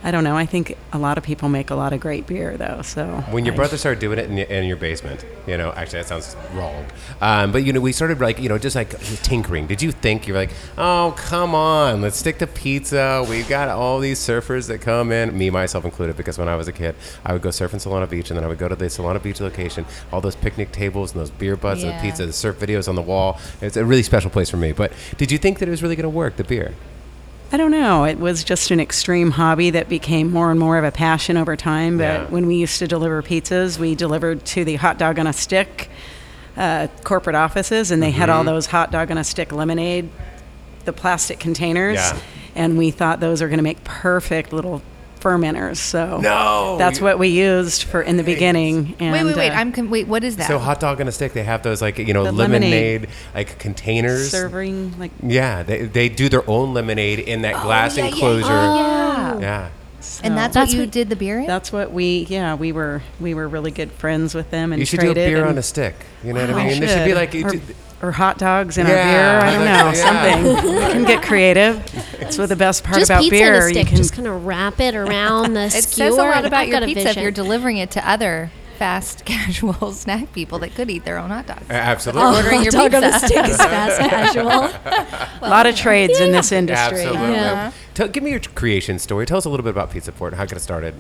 I 0.04 0.12
don't 0.12 0.24
know. 0.24 0.38
I 0.38 0.46
think 0.46 0.78
a 0.94 0.98
lot 0.98 1.18
of 1.18 1.24
people 1.24 1.50
make 1.50 1.70
a 1.72 1.76
lot 1.76 1.92
of 1.92 2.00
great 2.00 2.28
beer, 2.28 2.56
though. 2.56 2.82
So 2.84 3.08
When 3.32 3.46
your 3.46 3.54
I- 3.56 3.58
brother 3.58 3.78
started 3.78 4.00
doing 4.00 4.20
it 4.20 4.30
in, 4.30 4.38
in 4.38 4.66
your 4.66 4.78
basement, 4.78 5.26
you 5.48 5.58
know, 5.58 5.74
actually 5.76 6.00
that 6.00 6.08
sounds 6.08 6.36
wrong. 6.54 6.86
Um, 7.20 7.52
but 7.52 7.64
you 7.64 7.74
know, 7.74 7.82
we 7.82 7.92
started 7.92 8.22
like, 8.22 8.40
you 8.40 8.48
know, 8.48 8.58
just 8.58 8.76
like 8.76 8.98
tinkering. 9.24 9.66
Did 9.68 9.82
you 9.82 9.92
think 9.92 10.28
you're 10.28 10.38
like, 10.38 10.52
oh, 10.78 11.14
come 11.18 11.56
on, 11.56 12.02
let's 12.02 12.16
stick 12.18 12.38
to 12.38 12.48
pizza. 12.48 13.26
We've 13.28 13.50
got 13.50 13.70
all 13.70 14.00
these 14.00 14.20
surfers 14.20 14.68
that 14.68 14.82
come 14.82 15.12
in, 15.12 15.36
me 15.38 15.50
myself 15.50 15.84
included, 15.84 16.16
because 16.16 16.38
when 16.38 16.48
I 16.48 16.56
was 16.56 16.68
a 16.68 16.74
kid, 16.74 16.96
I 17.26 17.34
would 17.34 17.42
go 17.42 17.50
surf 17.52 17.74
in 17.74 17.80
Solana 17.80 18.10
Beach, 18.10 18.30
and 18.30 18.38
then 18.38 18.44
I 18.46 18.48
would 18.48 18.60
go 18.60 18.68
to 18.68 18.76
the 18.76 18.86
Solana 18.86 19.22
Beach 19.22 19.42
location, 19.42 19.86
all 20.14 20.22
those 20.22 20.36
picnic 20.36 20.72
tables 20.72 21.12
and 21.14 21.20
those 21.22 21.32
beer 21.32 21.58
butts 21.58 21.82
and 21.84 21.92
the 21.92 22.02
pizza, 22.02 22.26
the 22.26 22.34
surf 22.34 22.60
videos 22.60 22.88
on 22.88 22.96
the 22.96 23.02
wall. 23.02 23.40
It's 23.62 23.76
a 23.78 23.84
really 23.84 24.04
special 24.04 24.30
place 24.30 24.50
for 24.50 24.58
me. 24.58 24.72
But 24.74 24.94
did 25.18 25.32
you 25.32 25.38
think 25.40 25.58
that 25.60 25.68
it 25.68 25.72
was 25.72 25.82
really 25.82 25.96
going 25.96 26.04
to 26.04 26.10
work, 26.10 26.38
the 26.38 26.44
beer? 26.44 26.76
I 27.52 27.56
don't 27.58 27.72
know. 27.72 28.04
It 28.04 28.20
was 28.20 28.44
just 28.44 28.72
an 28.72 28.80
extreme 28.82 29.32
hobby 29.32 29.70
that 29.70 29.88
became 29.88 30.32
more 30.32 30.52
and 30.52 30.60
more 30.60 30.78
of 30.78 30.84
a 30.84 30.92
passion 30.92 31.38
over 31.38 31.56
time. 31.56 31.98
But 31.98 32.04
Yeah. 32.04 32.26
when 32.26 32.46
we 32.46 32.56
used 32.56 32.78
to 32.80 32.88
deliver 32.88 33.22
pizzas, 33.24 33.80
we 33.80 33.96
delivered 33.96 34.44
to 34.48 34.66
the 34.66 34.76
hot 34.76 34.98
dog 34.98 35.18
on 35.18 35.28
a 35.28 35.34
stick 35.34 35.90
uh, 36.58 36.88
corporate 37.04 37.36
offices, 37.36 37.92
and 37.92 38.02
they 38.04 38.12
had 38.12 38.28
Mm-hmm. 38.30 38.38
all 38.40 38.44
those 38.44 38.66
hot 38.66 38.92
dog 38.92 39.12
on 39.12 39.18
a 39.18 39.24
stick 39.24 39.52
lemonade, 39.54 40.10
the 40.86 40.92
plastic 40.92 41.40
containers. 41.40 41.96
Yeah. 41.96 42.18
And 42.56 42.78
we 42.78 42.92
thought 42.92 43.20
those 43.20 43.42
are 43.42 43.48
going 43.48 43.60
to 43.60 43.64
make 43.64 43.84
perfect 43.84 44.52
little 44.52 44.82
fermenters. 45.28 45.78
So 45.78 46.20
No! 46.22 46.78
that's 46.78 47.02
what 47.02 47.20
we 47.20 47.28
used 47.30 47.84
for 47.84 48.02
in 48.02 48.18
the 48.18 48.24
beginning. 48.24 48.96
And, 49.00 49.12
wait, 49.12 49.24
wait, 49.26 49.36
wait! 49.36 49.50
uh, 49.52 49.56
I'm 49.56 49.72
com- 49.72 49.90
wait. 49.90 50.08
What 50.08 50.24
is 50.24 50.38
that? 50.38 50.48
So 50.48 50.58
hot 50.60 50.80
dog 50.80 51.02
on 51.02 51.08
a 51.08 51.12
stick, 51.12 51.34
they 51.34 51.44
have 51.44 51.64
those 51.64 51.82
like, 51.82 51.98
you 51.98 52.14
know, 52.14 52.24
lemonade, 52.24 53.02
lemonade. 53.02 53.10
like 53.36 53.60
containers. 53.60 54.30
serving 54.32 54.98
like 55.00 55.12
Yeah, 55.22 55.64
they, 55.64 55.86
they 55.86 56.10
do 56.10 56.30
their 56.30 56.48
own 56.50 56.74
lemonade 56.74 57.20
in 57.20 57.42
that 57.42 57.62
glass 57.64 57.98
yeah, 57.98 58.06
yeah, 58.06 58.10
enclosure. 58.12 58.48
yeah. 58.48 59.40
Yeah. 59.40 59.70
and 60.24 60.38
that's, 60.38 60.54
so- 60.54 60.62
what 60.62 60.74
you 60.74 60.86
did 60.86 61.10
the 61.10 61.16
beer 61.16 61.40
in. 61.40 61.48
That's 61.48 61.72
what 61.72 61.92
we, 61.92 62.26
yeah, 62.30 62.56
we 62.56 62.72
were 62.72 63.02
we 63.20 63.34
were 63.34 63.48
really 63.48 63.72
good 63.72 63.92
friends 63.92 64.34
with 64.34 64.50
them 64.52 64.72
and 64.72 64.80
You 64.80 64.86
should 64.86 65.00
do 65.02 65.12
a 65.12 65.14
beer 65.14 65.46
on 65.46 65.58
a 65.58 65.64
stick. 65.64 65.96
You 66.24 66.34
know 66.34 66.42
what 66.42 66.50
I 66.56 66.68
mean? 66.70 66.80
There 66.80 66.90
should 66.90 67.06
be 67.06 67.14
like 67.14 67.36
or, 67.36 67.54
it- 67.56 67.76
or 68.02 68.12
hot 68.12 68.38
dogs 68.38 68.78
in 68.78 68.86
Yeah, 68.88 68.94
our 68.94 69.42
beer. 69.42 69.50
I 69.50 69.54
don't 69.54 69.66
know, 69.66 69.92
yeah. 70.00 70.44
something. 70.56 70.74
You 70.88 70.94
can 70.94 71.04
get 71.06 71.24
creative. 71.24 71.84
It's 72.22 72.38
what 72.38 72.50
the 72.50 72.56
best 72.56 72.84
part 72.84 73.00
Just 73.00 73.10
about 73.10 73.22
pizza 73.24 73.36
beer. 73.38 73.68
in 73.70 73.76
a 73.76 73.80
you 73.80 73.86
can 73.86 73.98
Just 73.98 74.14
kind 74.14 74.28
of 74.28 74.46
wrap 74.46 74.80
it 74.80 74.96
around 74.96 75.54
the 75.54 75.66
it 75.66 75.72
skewer. 75.72 76.10
says 76.10 76.14
a 76.18 76.22
lot 76.22 76.38
and 76.38 76.46
about 76.48 76.60
I've 76.62 76.68
your 76.70 76.80
got 76.80 76.84
a 76.84 76.94
pizza 76.94 77.10
if 77.10 77.18
you're 77.18 77.32
delivering 77.32 77.78
it 77.78 77.92
to 77.92 78.10
other 78.10 78.52
fast 78.78 79.26
casual 79.26 79.92
snack 79.92 80.32
people 80.34 80.60
that 80.60 80.76
could 80.76 80.90
eat 80.92 81.04
their 81.04 81.18
own 81.18 81.30
hot 81.32 81.48
dogs. 81.48 81.66
absolutely. 81.70 82.22
Oh. 82.24 82.36
ordering 82.38 82.62
your 82.64 82.76
Hot 82.76 82.92
dog 82.92 83.04
on 83.04 83.10
a 83.10 83.12
pizza. 83.14 83.28
stick 83.28 83.46
is 83.48 83.58
fast 83.58 84.00
casual. 84.00 84.48
a 85.42 85.50
lot 85.50 85.66
of 85.66 85.76
trades 85.76 86.20
in 86.20 86.32
this 86.32 86.52
industry. 86.52 87.02
Absolutely. 87.02 87.32
Yeah. 87.34 87.72
Tell, 87.96 88.08
give 88.08 88.22
me 88.22 88.30
your 88.30 88.40
creation 88.40 89.00
story. 89.00 89.26
Tell 89.26 89.40
us 89.40 89.46
a 89.46 89.50
little 89.50 89.64
bit 89.64 89.72
about 89.72 89.90
Pizza 89.92 90.12
Port. 90.12 90.36
How 90.36 90.44
it 90.44 90.52
got 90.52 90.62
started? 90.62 90.94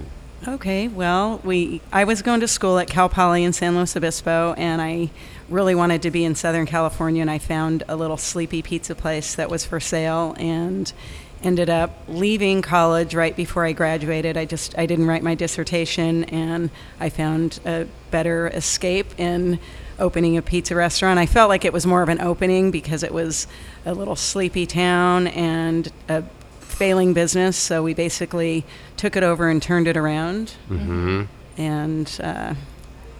Okay, 0.47 0.87
well, 0.87 1.39
we 1.43 1.81
I 1.91 2.03
was 2.03 2.21
going 2.23 2.39
to 2.39 2.47
school 2.47 2.79
at 2.79 2.87
Cal 2.87 3.09
Poly 3.09 3.43
in 3.43 3.53
San 3.53 3.75
Luis 3.75 3.95
Obispo, 3.95 4.53
and 4.57 4.81
I 4.81 5.09
really 5.49 5.75
wanted 5.75 6.01
to 6.01 6.11
be 6.11 6.25
in 6.25 6.35
Southern 6.35 6.65
California, 6.65 7.21
and 7.21 7.31
I 7.31 7.39
found 7.39 7.83
a 7.87 7.95
little 7.95 8.17
sleepy 8.17 8.61
pizza 8.61 8.95
place 8.95 9.35
that 9.35 9.49
was 9.49 9.65
for 9.65 9.79
sale, 9.79 10.35
and 10.37 10.91
ended 11.43 11.69
up 11.69 11.91
leaving 12.07 12.61
college 12.61 13.13
right 13.13 13.35
before 13.35 13.63
I 13.63 13.71
graduated. 13.71 14.37
I 14.37 14.45
just 14.45 14.77
I 14.77 14.85
didn't 14.85 15.07
write 15.07 15.23
my 15.23 15.35
dissertation, 15.35 16.23
and 16.25 16.69
I 16.99 17.09
found 17.09 17.59
a 17.65 17.87
better 18.11 18.47
escape 18.47 19.19
in 19.19 19.59
opening 19.99 20.37
a 20.37 20.41
pizza 20.41 20.75
restaurant. 20.75 21.19
I 21.19 21.25
felt 21.25 21.49
like 21.49 21.65
it 21.65 21.73
was 21.73 21.85
more 21.85 22.01
of 22.01 22.09
an 22.09 22.21
opening 22.21 22.71
because 22.71 23.03
it 23.03 23.13
was 23.13 23.47
a 23.85 23.93
little 23.93 24.15
sleepy 24.15 24.65
town 24.65 25.27
and 25.27 25.91
a 26.07 26.23
failing 26.59 27.13
business. 27.13 27.57
So 27.57 27.81
we 27.81 27.93
basically 27.93 28.63
took 28.95 29.15
it 29.15 29.23
over 29.23 29.49
and 29.49 29.61
turned 29.61 29.87
it 29.87 29.97
around. 29.97 30.53
Mm-hmm. 30.69 31.23
And 31.57 32.19
uh, 32.21 32.53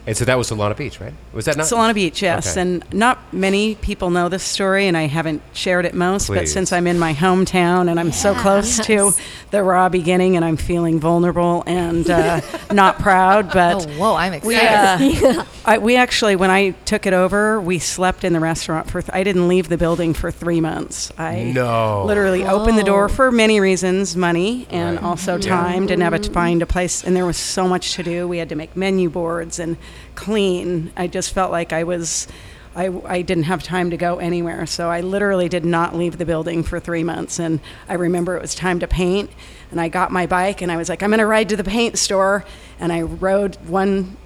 And 0.08 0.16
so 0.16 0.24
that 0.24 0.38
was 0.38 0.50
Solana 0.50 0.74
Beach, 0.74 0.98
right? 1.02 1.12
Was 1.34 1.44
that 1.44 1.58
not 1.58 1.66
Solana 1.66 1.92
Beach, 1.92 2.22
yes. 2.22 2.52
Okay. 2.52 2.62
And 2.62 2.94
not 2.94 3.18
many 3.30 3.74
people 3.74 4.08
know 4.08 4.30
this 4.30 4.42
story, 4.42 4.86
and 4.86 4.96
I 4.96 5.02
haven't 5.06 5.42
shared 5.52 5.84
it 5.84 5.92
most. 5.92 6.28
But 6.28 6.48
since 6.48 6.72
I'm 6.72 6.86
in 6.86 6.98
my 6.98 7.12
hometown 7.12 7.90
and 7.90 8.00
I'm 8.00 8.10
so 8.12 8.34
close 8.34 8.78
to 8.86 9.12
the 9.50 9.62
raw 9.62 9.90
beginning, 9.90 10.34
and 10.36 10.46
I'm 10.46 10.56
feeling 10.56 10.98
vulnerable 10.98 11.62
and 11.66 12.08
uh, 12.08 12.40
not 12.72 12.98
proud, 13.00 13.52
but. 13.52 13.86
Oh, 13.86 13.98
whoa! 13.98 14.14
I'm 14.14 14.40
We, 14.40 14.56
excited. 14.56 15.24
uh, 15.40 15.44
I, 15.66 15.76
we 15.76 15.96
actually, 15.96 16.36
when 16.36 16.50
I 16.50 16.70
took 16.86 17.04
it 17.04 17.12
over, 17.12 17.60
we 17.60 17.78
slept 17.78 18.24
in 18.24 18.32
the 18.32 18.40
restaurant 18.40 18.90
for. 18.90 19.02
Th- 19.02 19.10
I 19.14 19.22
didn't 19.24 19.46
leave 19.46 19.68
the 19.68 19.76
building 19.76 20.14
for 20.14 20.30
three 20.30 20.62
months. 20.62 21.12
I 21.18 21.52
No. 21.54 22.04
literally 22.06 22.46
opened 22.46 22.78
the 22.78 22.82
door 22.82 23.10
for 23.10 23.30
many 23.30 23.60
reasons, 23.60 24.16
money 24.16 24.66
and 24.70 24.96
Right. 24.96 25.04
also 25.04 25.36
time. 25.36 25.86
Didn't 25.86 26.00
have 26.10 26.18
to 26.22 26.30
find 26.32 26.62
a 26.62 26.66
place, 26.66 27.04
and 27.04 27.14
there 27.14 27.26
was 27.26 27.36
so 27.36 27.68
much 27.68 27.92
to 27.96 28.02
do. 28.02 28.26
We 28.26 28.38
had 28.38 28.48
to 28.48 28.54
make 28.56 28.74
menu 28.74 29.10
boards 29.10 29.58
and 29.58 29.76
clean. 30.14 30.92
I 30.96 31.06
just 31.06 31.32
felt 31.32 31.50
like 31.52 31.72
I 31.72 31.84
was. 31.84 32.28
I, 32.76 32.92
I 33.06 33.22
didn't 33.22 33.44
have 33.44 33.64
time 33.64 33.90
to 33.90 33.96
go 33.96 34.18
anywhere, 34.18 34.64
so 34.66 34.88
I 34.88 35.00
literally 35.00 35.48
did 35.48 35.64
not 35.64 35.96
leave 35.96 36.16
the 36.16 36.24
building 36.24 36.62
for 36.62 36.78
three 36.78 37.02
months. 37.02 37.40
And 37.40 37.58
I 37.88 37.94
remember 37.94 38.36
it 38.36 38.42
was 38.42 38.54
time 38.54 38.78
to 38.80 38.86
paint, 38.86 39.30
and 39.72 39.80
I 39.80 39.88
got 39.88 40.12
my 40.12 40.26
bike, 40.26 40.62
and 40.62 40.70
I 40.70 40.76
was 40.76 40.88
like, 40.88 41.02
I'm 41.02 41.10
going 41.10 41.18
to 41.18 41.26
ride 41.26 41.48
to 41.48 41.56
the 41.56 41.64
paint 41.64 41.98
store, 41.98 42.44
and 42.78 42.92
I 42.92 43.02
rode 43.02 43.56
one 43.66 44.16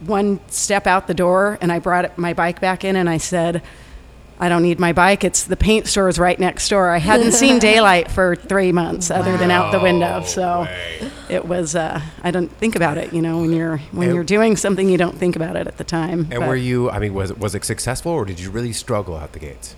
one 0.00 0.40
step 0.48 0.86
out 0.86 1.06
the 1.06 1.14
door, 1.14 1.56
and 1.60 1.70
I 1.70 1.78
brought 1.78 2.18
my 2.18 2.32
bike 2.32 2.60
back 2.60 2.84
in, 2.84 2.96
and 2.96 3.08
I 3.08 3.18
said, 3.18 3.62
I 4.40 4.48
don't 4.48 4.62
need 4.62 4.80
my 4.80 4.92
bike. 4.92 5.22
It's 5.22 5.44
the 5.44 5.56
paint 5.56 5.86
store 5.86 6.08
is 6.08 6.18
right 6.18 6.38
next 6.38 6.68
door. 6.68 6.90
I 6.90 6.98
hadn't 6.98 7.32
seen 7.32 7.58
daylight 7.60 8.10
for 8.10 8.34
three 8.34 8.72
months, 8.72 9.10
other 9.10 9.36
than 9.36 9.50
out 9.50 9.70
the 9.70 9.80
window. 9.80 10.22
So. 10.24 10.66
It 11.30 11.46
was. 11.46 11.74
Uh, 11.76 12.00
I 12.22 12.30
don't 12.30 12.50
think 12.58 12.76
about 12.76 12.98
it. 12.98 13.12
You 13.12 13.22
know, 13.22 13.40
when 13.40 13.52
you're 13.52 13.78
when 13.92 14.08
And- 14.08 14.14
you're 14.14 14.24
doing 14.24 14.56
something, 14.56 14.88
you 14.88 14.98
don't 14.98 15.16
think 15.16 15.36
about 15.36 15.56
it 15.56 15.66
at 15.66 15.76
the 15.78 15.84
time. 15.84 16.28
And 16.30 16.40
But- 16.40 16.48
were 16.48 16.56
you? 16.56 16.90
I 16.90 16.98
mean, 16.98 17.14
was 17.14 17.30
it 17.30 17.38
was 17.38 17.54
it 17.54 17.64
successful, 17.64 18.12
or 18.12 18.24
did 18.24 18.40
you 18.40 18.50
really 18.50 18.72
struggle 18.72 19.16
out 19.16 19.32
the 19.32 19.38
gates? 19.38 19.74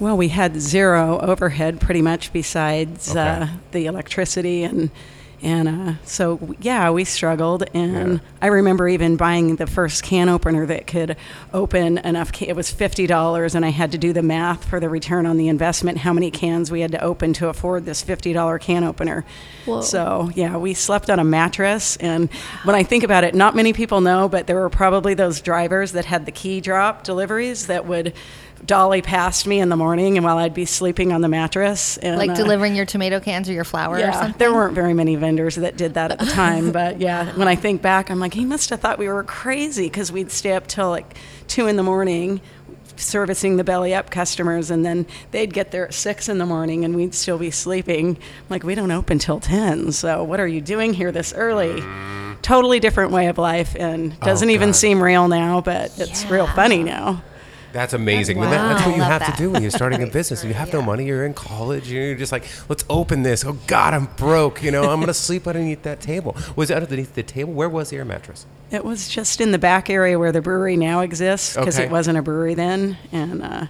Well, 0.00 0.16
we 0.16 0.28
had 0.28 0.60
zero 0.60 1.18
overhead 1.20 1.80
pretty 1.80 2.02
much 2.02 2.32
besides 2.32 3.14
uh, 3.14 3.46
the 3.70 3.86
electricity 3.86 4.64
and 4.64 4.90
And 5.44 5.68
uh, 5.68 5.92
so, 6.04 6.54
yeah, 6.60 6.90
we 6.90 7.04
struggled. 7.04 7.64
And 7.74 8.14
Yeah. 8.14 8.18
I 8.40 8.46
remember 8.46 8.88
even 8.88 9.16
buying 9.16 9.56
the 9.56 9.66
first 9.66 10.02
can 10.02 10.28
opener 10.30 10.64
that 10.66 10.86
could 10.86 11.16
open 11.52 11.98
enough. 11.98 12.32
Ca- 12.32 12.48
it 12.48 12.56
was 12.56 12.72
$50, 12.72 13.54
and 13.54 13.64
I 13.64 13.68
had 13.68 13.92
to 13.92 13.98
do 13.98 14.12
the 14.14 14.22
math 14.22 14.64
for 14.64 14.80
the 14.80 14.88
return 14.88 15.26
on 15.26 15.36
the 15.36 15.48
investment, 15.48 15.98
how 15.98 16.12
many 16.14 16.30
cans 16.30 16.70
we 16.70 16.80
had 16.80 16.92
to 16.92 17.00
open 17.02 17.34
to 17.34 17.48
afford 17.48 17.84
this 17.84 18.02
$50 18.02 18.58
can 18.60 18.84
opener. 18.84 19.24
Whoa. 19.66 19.82
So, 19.82 20.30
yeah, 20.34 20.56
we 20.56 20.72
slept 20.72 21.10
on 21.10 21.18
a 21.18 21.24
mattress. 21.24 21.96
And 21.98 22.32
when 22.64 22.74
I 22.74 22.82
think 22.82 23.04
about 23.04 23.22
it, 23.24 23.34
not 23.34 23.54
many 23.54 23.72
people 23.74 24.00
know, 24.00 24.28
but 24.28 24.46
there 24.46 24.56
were 24.56 24.70
probably 24.70 25.12
those 25.14 25.40
drivers 25.42 25.92
that 25.92 26.06
had 26.06 26.24
the 26.24 26.32
key 26.32 26.60
drop 26.62 27.04
deliveries 27.04 27.66
that 27.66 27.86
would 27.86 28.14
dolly 28.64 29.02
past 29.02 29.46
me 29.46 29.60
in 29.60 29.68
the 29.68 29.76
morning 29.76 30.16
and 30.16 30.24
while 30.24 30.38
I'd 30.38 30.54
be 30.54 30.64
sleeping 30.64 31.12
on 31.12 31.20
the 31.20 31.28
mattress. 31.28 31.96
And, 31.98 32.16
Like 32.16 32.30
uh, 32.30 32.34
delivering 32.34 32.74
your 32.74 32.86
tomato 32.86 33.20
cans 33.20 33.48
or 33.48 33.52
your 33.52 33.64
flour 33.64 33.96
or 33.96 33.98
yeah, 33.98 34.12
something. 34.12 34.38
there 34.38 34.52
weren't 34.52 34.74
very 34.74 34.94
many 34.94 35.16
vendors 35.16 35.56
that 35.56 35.76
did 35.76 35.94
that 35.94 36.10
at 36.12 36.18
the 36.18 36.26
time, 36.26 36.72
but 36.72 37.00
yeah, 37.00 37.32
when 37.36 37.48
I 37.48 37.56
think 37.56 37.82
back, 37.82 38.10
I'm 38.10 38.20
like, 38.20 38.34
he 38.34 38.44
must 38.44 38.70
have 38.70 38.80
thought 38.80 38.98
we 38.98 39.08
were 39.08 39.24
crazy 39.24 39.86
because 39.86 40.10
we'd 40.10 40.30
stay 40.30 40.52
up 40.52 40.66
till 40.66 40.88
like 40.90 41.16
two 41.46 41.66
in 41.66 41.76
the 41.76 41.82
morning 41.82 42.40
servicing 42.96 43.56
the 43.56 43.64
belly 43.64 43.94
up 43.94 44.10
customers, 44.10 44.70
and 44.70 44.84
then 44.84 45.06
they'd 45.32 45.52
get 45.52 45.70
there 45.70 45.86
at 45.86 45.94
six 45.94 46.28
in 46.28 46.38
the 46.38 46.46
morning, 46.46 46.84
and 46.84 46.94
we'd 46.94 47.14
still 47.14 47.38
be 47.38 47.50
sleeping. 47.50 48.10
I'm 48.10 48.46
like, 48.48 48.62
we 48.62 48.74
don't 48.74 48.90
open 48.90 49.18
till 49.18 49.40
ten, 49.40 49.92
so 49.92 50.22
what 50.22 50.40
are 50.40 50.46
you 50.46 50.60
doing 50.60 50.94
here 50.94 51.12
this 51.12 51.32
early? 51.34 51.82
Totally 52.42 52.78
different 52.78 53.10
way 53.10 53.26
of 53.26 53.38
life, 53.38 53.74
and 53.78 54.18
doesn't 54.20 54.50
even 54.50 54.72
seem 54.72 55.02
real 55.02 55.28
now, 55.28 55.60
but 55.60 55.98
it's 55.98 56.24
real 56.26 56.46
funny 56.46 56.82
now. 56.82 57.22
That's 57.74 57.92
amazing. 57.92 58.38
And 58.42 58.50
that- 58.52 58.68
that's 58.76 58.86
what 58.86 58.96
you 58.96 59.02
have 59.02 59.20
that. 59.20 59.36
to 59.36 59.42
do 59.42 59.50
when 59.50 59.60
you're 59.60 59.70
starting 59.70 60.02
a 60.02 60.06
business. 60.18 60.42
You 60.44 60.54
have 60.54 60.72
no 60.72 60.80
money. 60.80 61.04
You're 61.04 61.26
in 61.26 61.34
college. 61.34 61.90
You're 61.90 62.14
just 62.14 62.32
like, 62.32 62.44
let's 62.70 62.84
open 62.88 63.22
this. 63.24 63.44
Oh 63.44 63.58
God, 63.66 63.92
I'm 63.92 64.06
broke. 64.16 64.62
You 64.62 64.70
know, 64.70 64.84
I'm 64.90 65.00
gonna 65.00 65.12
sleep 65.28 65.46
underneath 65.46 65.82
that 65.82 66.00
table. 66.00 66.36
Was 66.56 66.70
it 66.70 66.76
underneath 66.76 67.14
the 67.14 67.22
table? 67.24 67.52
Where 67.52 67.68
was 67.68 67.90
the 67.90 67.96
air 67.96 68.04
mattress? 68.04 68.46
It 68.70 68.84
was 68.84 69.08
just 69.08 69.40
in 69.40 69.50
the 69.52 69.58
back 69.58 69.90
area 69.90 70.18
where 70.18 70.32
the 70.32 70.40
brewery 70.40 70.76
now 70.76 71.00
exists 71.00 71.54
because 71.56 71.76
Okay. 71.78 71.86
it 71.86 71.90
wasn't 71.90 72.16
a 72.16 72.22
brewery 72.22 72.54
then, 72.54 72.96
and. 73.12 73.42
Uh, 73.42 73.66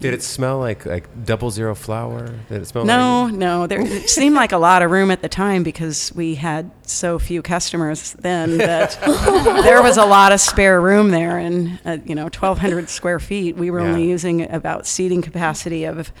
Did 0.00 0.14
it 0.14 0.22
smell 0.22 0.58
like 0.58 0.86
like 0.86 1.24
double 1.24 1.50
zero 1.50 1.74
flour? 1.74 2.26
Did 2.48 2.62
it 2.62 2.66
smell? 2.66 2.84
No, 2.84 3.24
Like, 3.24 3.34
no. 3.34 3.66
There 3.66 3.84
seemed 4.08 4.34
like 4.34 4.52
a 4.52 4.58
lot 4.58 4.82
of 4.82 4.90
room 4.90 5.10
at 5.10 5.20
the 5.22 5.28
time 5.28 5.62
because 5.62 6.10
we 6.14 6.36
had 6.36 6.70
so 6.82 7.18
few 7.18 7.42
customers 7.42 8.14
then 8.14 8.58
that 8.58 8.98
there 9.64 9.82
was 9.82 9.96
a 9.98 10.04
lot 10.06 10.32
of 10.32 10.40
spare 10.40 10.80
room 10.80 11.10
there, 11.10 11.38
and 11.38 11.78
uh, 11.84 11.98
you 12.04 12.14
know, 12.14 12.24
1,200 12.24 12.88
square 12.88 13.18
feet. 13.20 13.56
We 13.56 13.70
were 13.70 13.80
only 13.80 14.08
using 14.08 14.50
about 14.50 14.86
seating 14.86 15.22
capacity 15.22 15.84
of 15.84 16.12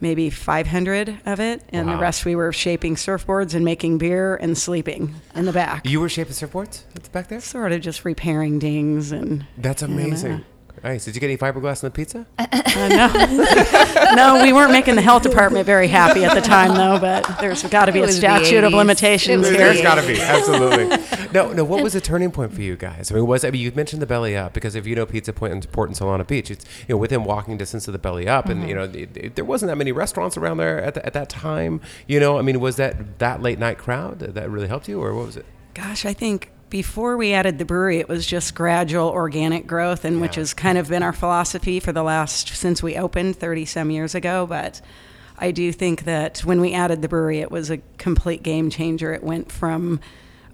maybe 0.00 0.30
500 0.30 1.18
of 1.26 1.40
it, 1.40 1.62
and 1.70 1.88
Wow. 1.88 1.96
the 1.96 2.00
rest 2.00 2.24
we 2.24 2.36
were 2.36 2.52
shaping 2.52 2.94
surfboards 2.94 3.52
and 3.52 3.64
making 3.64 3.98
beer 3.98 4.36
and 4.36 4.56
sleeping 4.56 5.16
in 5.34 5.44
the 5.44 5.52
back. 5.52 5.84
you 5.86 6.00
were 6.00 6.08
shaping 6.08 6.32
surfboards 6.34 6.82
It's 6.94 7.08
back 7.08 7.26
there. 7.28 7.40
Sort 7.40 7.72
of 7.72 7.80
just 7.80 8.04
repairing 8.04 8.58
dings 8.60 9.10
and. 9.12 9.44
That's 9.58 9.82
and, 9.82 9.98
uh, 9.98 10.02
amazing. 10.02 10.44
Nice. 10.82 11.04
Did 11.04 11.14
you 11.14 11.20
get 11.20 11.28
any 11.28 11.36
fiberglass 11.36 11.82
in 11.82 11.86
the 11.86 11.90
pizza? 11.90 12.26
no, 12.38 14.14
no, 14.14 14.42
we 14.42 14.52
weren't 14.52 14.72
making 14.72 14.94
the 14.94 15.02
health 15.02 15.22
department 15.22 15.66
very 15.66 15.88
happy 15.88 16.24
at 16.24 16.34
the 16.34 16.40
time, 16.40 16.74
though. 16.74 16.98
But 16.98 17.38
there's 17.40 17.62
got 17.64 17.86
to 17.86 17.92
be 17.92 18.00
a 18.00 18.08
statute 18.08 18.64
of 18.64 18.72
limitations 18.72 19.46
It 19.46 19.56
here. 19.56 19.72
There's 19.72 19.82
got 19.82 19.96
to 19.96 20.06
be 20.06 20.20
absolutely. 20.20 20.96
No, 21.30 21.52
no. 21.52 21.62
What 21.62 21.82
was 21.82 21.92
the 21.92 22.00
turning 22.00 22.30
point 22.30 22.54
for 22.54 22.62
you 22.62 22.74
guys? 22.74 23.12
I 23.12 23.14
mean, 23.14 23.26
was 23.26 23.44
I 23.44 23.50
mean, 23.50 23.60
you 23.60 23.70
mentioned 23.72 24.00
the 24.00 24.06
Belly 24.06 24.34
Up 24.34 24.54
because 24.54 24.74
if 24.74 24.86
you 24.86 24.96
know 24.96 25.04
Pizza 25.04 25.30
Point 25.30 25.52
and 25.52 25.72
Port 25.72 25.90
in 25.90 25.94
Solana 25.94 26.26
Beach, 26.26 26.50
it's 26.50 26.64
you 26.88 26.94
know 26.94 26.96
within 26.96 27.22
walking 27.22 27.58
distance 27.58 27.86
of 27.86 27.92
the 27.92 27.98
Belly 27.98 28.26
Up, 28.26 28.46
and 28.46 28.62
you 28.62 28.74
mm-hmm. 28.74 28.92
know 28.92 28.98
it, 28.98 29.16
it- 29.16 29.34
there 29.34 29.44
wasn't 29.44 29.68
that 29.68 29.76
many 29.76 29.92
restaurants 29.92 30.38
around 30.38 30.56
there 30.56 30.82
at, 30.82 30.94
the, 30.94 31.04
at 31.04 31.12
that 31.12 31.28
time. 31.28 31.82
You 32.06 32.18
know, 32.18 32.38
I 32.38 32.42
mean, 32.42 32.60
was 32.60 32.76
that 32.76 33.18
that 33.18 33.42
late 33.42 33.58
night 33.58 33.76
crowd 33.76 34.20
that- 34.20 34.34
that 34.34 34.48
really 34.48 34.68
helped 34.68 34.88
you, 34.88 35.02
or 35.02 35.14
what 35.14 35.26
was 35.26 35.36
it? 35.36 35.44
Gosh, 35.74 36.06
I 36.06 36.14
think 36.14 36.50
before 36.70 37.16
we 37.16 37.32
added 37.32 37.58
the 37.58 37.64
brewery, 37.64 37.98
it 37.98 38.08
was 38.08 38.26
just 38.26 38.54
gradual 38.54 39.08
organic 39.08 39.66
growth, 39.66 40.04
and 40.04 40.20
which 40.20 40.34
has 40.34 40.54
kind 40.54 40.78
of 40.78 40.88
been 40.88 41.02
our 41.02 41.12
philosophy 41.12 41.80
for 41.80 41.92
the 41.92 42.02
last 42.02 42.48
since 42.48 42.82
we 42.82 42.96
opened 42.96 43.36
30 43.36 43.64
some 43.64 43.90
years 43.90 44.14
ago. 44.14 44.46
But 44.46 44.80
I 45.38 45.50
do 45.50 45.72
think 45.72 46.04
that 46.04 46.40
when 46.40 46.60
we 46.60 46.74
added 46.74 47.02
the 47.02 47.08
brewery, 47.08 47.40
it 47.40 47.50
was 47.50 47.70
a 47.70 47.78
complete 47.96 48.42
game 48.42 48.70
changer. 48.70 49.14
It 49.14 49.22
went 49.22 49.50
from 49.50 50.00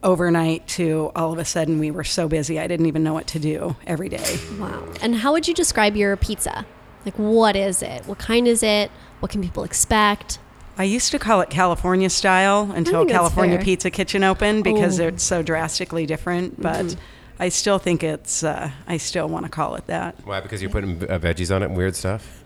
overnight 0.02 0.68
to 0.68 1.10
all 1.16 1.32
of 1.32 1.38
a 1.38 1.44
sudden 1.44 1.78
we 1.78 1.90
were 1.90 2.04
so 2.04 2.28
busy 2.28 2.60
I 2.60 2.66
didn't 2.66 2.86
even 2.86 3.02
know 3.02 3.14
what 3.14 3.26
to 3.28 3.38
do 3.38 3.74
every 3.86 4.10
day. 4.10 4.38
Wow. 4.58 4.86
And 5.00 5.16
how 5.16 5.32
would 5.32 5.48
you 5.48 5.54
describe 5.54 5.96
your 5.96 6.16
pizza? 6.16 6.66
Like, 7.04 7.18
what 7.18 7.56
is 7.56 7.82
it? 7.82 8.06
What 8.06 8.18
kind 8.18 8.46
is 8.46 8.62
it? 8.62 8.90
What 9.20 9.30
can 9.30 9.42
people 9.42 9.64
expect? 9.64 10.38
I 10.76 10.84
used 10.84 11.10
to 11.12 11.18
call 11.18 11.40
it 11.40 11.50
California 11.50 12.10
style 12.10 12.70
until 12.74 13.06
California 13.06 13.56
fair. 13.58 13.64
Pizza 13.64 13.90
Kitchen 13.90 14.24
opened 14.24 14.64
because 14.64 14.98
Oh. 15.00 15.08
it's 15.08 15.22
so 15.22 15.42
drastically 15.42 16.04
different. 16.06 16.60
But 16.60 16.96
I 17.38 17.48
still 17.48 17.78
think 17.78 18.02
it's, 18.02 18.42
uh, 18.42 18.70
I 18.86 18.96
still 18.96 19.28
want 19.28 19.44
to 19.44 19.50
call 19.50 19.76
it 19.76 19.86
that. 19.86 20.16
Why? 20.24 20.40
Because 20.40 20.62
you're 20.62 20.70
putting 20.70 21.02
uh, 21.04 21.18
veggies 21.18 21.54
on 21.54 21.62
it 21.62 21.66
and 21.66 21.76
weird 21.76 21.94
stuff. 21.94 22.44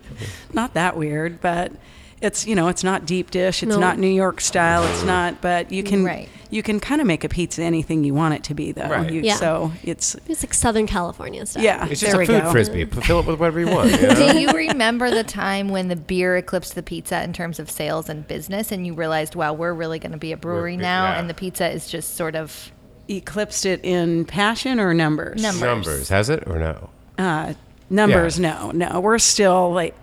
Not 0.53 0.75
that 0.75 0.97
weird, 0.97 1.41
but 1.41 1.73
it's, 2.21 2.47
you 2.47 2.55
know, 2.55 2.69
it's 2.69 2.83
not 2.85 3.07
deep 3.07 3.31
dish. 3.31 3.63
It's 3.63 3.71
No. 3.71 3.79
not 3.79 3.99
New 3.99 4.09
York 4.09 4.41
style. 4.41 4.83
It's 4.85 5.05
not, 5.05 5.41
but 5.41 5.71
you 5.73 5.83
can, 5.83 6.05
Right. 6.05 6.29
you 6.51 6.63
can 6.63 6.81
kind 6.81 7.01
of 7.01 7.07
make 7.07 7.23
a 7.25 7.29
pizza 7.29 7.63
anything 7.63 8.03
you 8.05 8.13
want 8.15 8.35
it 8.35 8.43
to 8.45 8.55
be, 8.55 8.73
though. 8.73 8.89
Right. 8.89 9.11
You, 9.11 9.21
Yeah. 9.23 9.37
So 9.37 9.73
it's, 9.85 10.17
It's 10.29 10.43
like 10.43 10.53
Southern 10.55 10.87
California 10.87 11.47
stuff. 11.47 11.63
yeah, 11.63 11.87
It's 11.89 12.01
just 12.01 12.13
there 12.13 12.21
a 12.23 12.27
food 12.27 12.43
go. 12.43 12.51
frisbee. 12.51 12.85
P- 12.87 13.01
Fill 13.03 13.21
it 13.21 13.27
with 13.27 13.39
whatever 13.39 13.61
you 13.61 13.69
want. 13.69 13.91
You 13.93 14.09
know? 14.09 14.15
Do 14.33 14.39
you 14.41 14.49
remember 14.51 15.11
the 15.11 15.25
time 15.25 15.69
when 15.69 15.89
the 15.89 15.97
beer 15.97 16.37
eclipsed 16.37 16.75
the 16.75 16.83
pizza 16.83 17.23
in 17.23 17.33
terms 17.33 17.59
of 17.61 17.71
sales 17.71 18.09
and 18.09 18.27
business, 18.27 18.73
and 18.73 18.87
you 18.87 18.95
realized, 18.95 19.35
wow, 19.35 19.53
we're 19.53 19.73
really 19.75 19.99
going 19.99 20.13
to 20.13 20.19
be 20.19 20.33
a 20.33 20.37
brewery 20.37 20.73
We're- 20.73 20.83
now, 20.83 21.05
yeah. 21.05 21.21
and 21.21 21.31
the 21.31 21.35
pizza 21.35 21.71
is 21.71 21.89
just 21.89 22.17
sort 22.17 22.35
of 22.35 22.73
Eclipsed 23.11 23.65
it 23.65 23.81
in 23.85 24.27
passion 24.27 24.79
or 24.79 24.93
numbers? 24.93 25.41
Numbers. 25.41 25.63
Numbers 25.63 26.09
has 26.11 26.29
it 26.29 26.43
or 26.47 26.59
no? 26.59 26.91
Uh, 27.17 27.55
numbers, 27.89 28.39
Yeah. 28.39 28.71
no, 28.71 28.91
no. 28.91 29.01
We're 29.01 29.19
still 29.19 29.73
like 29.73 29.95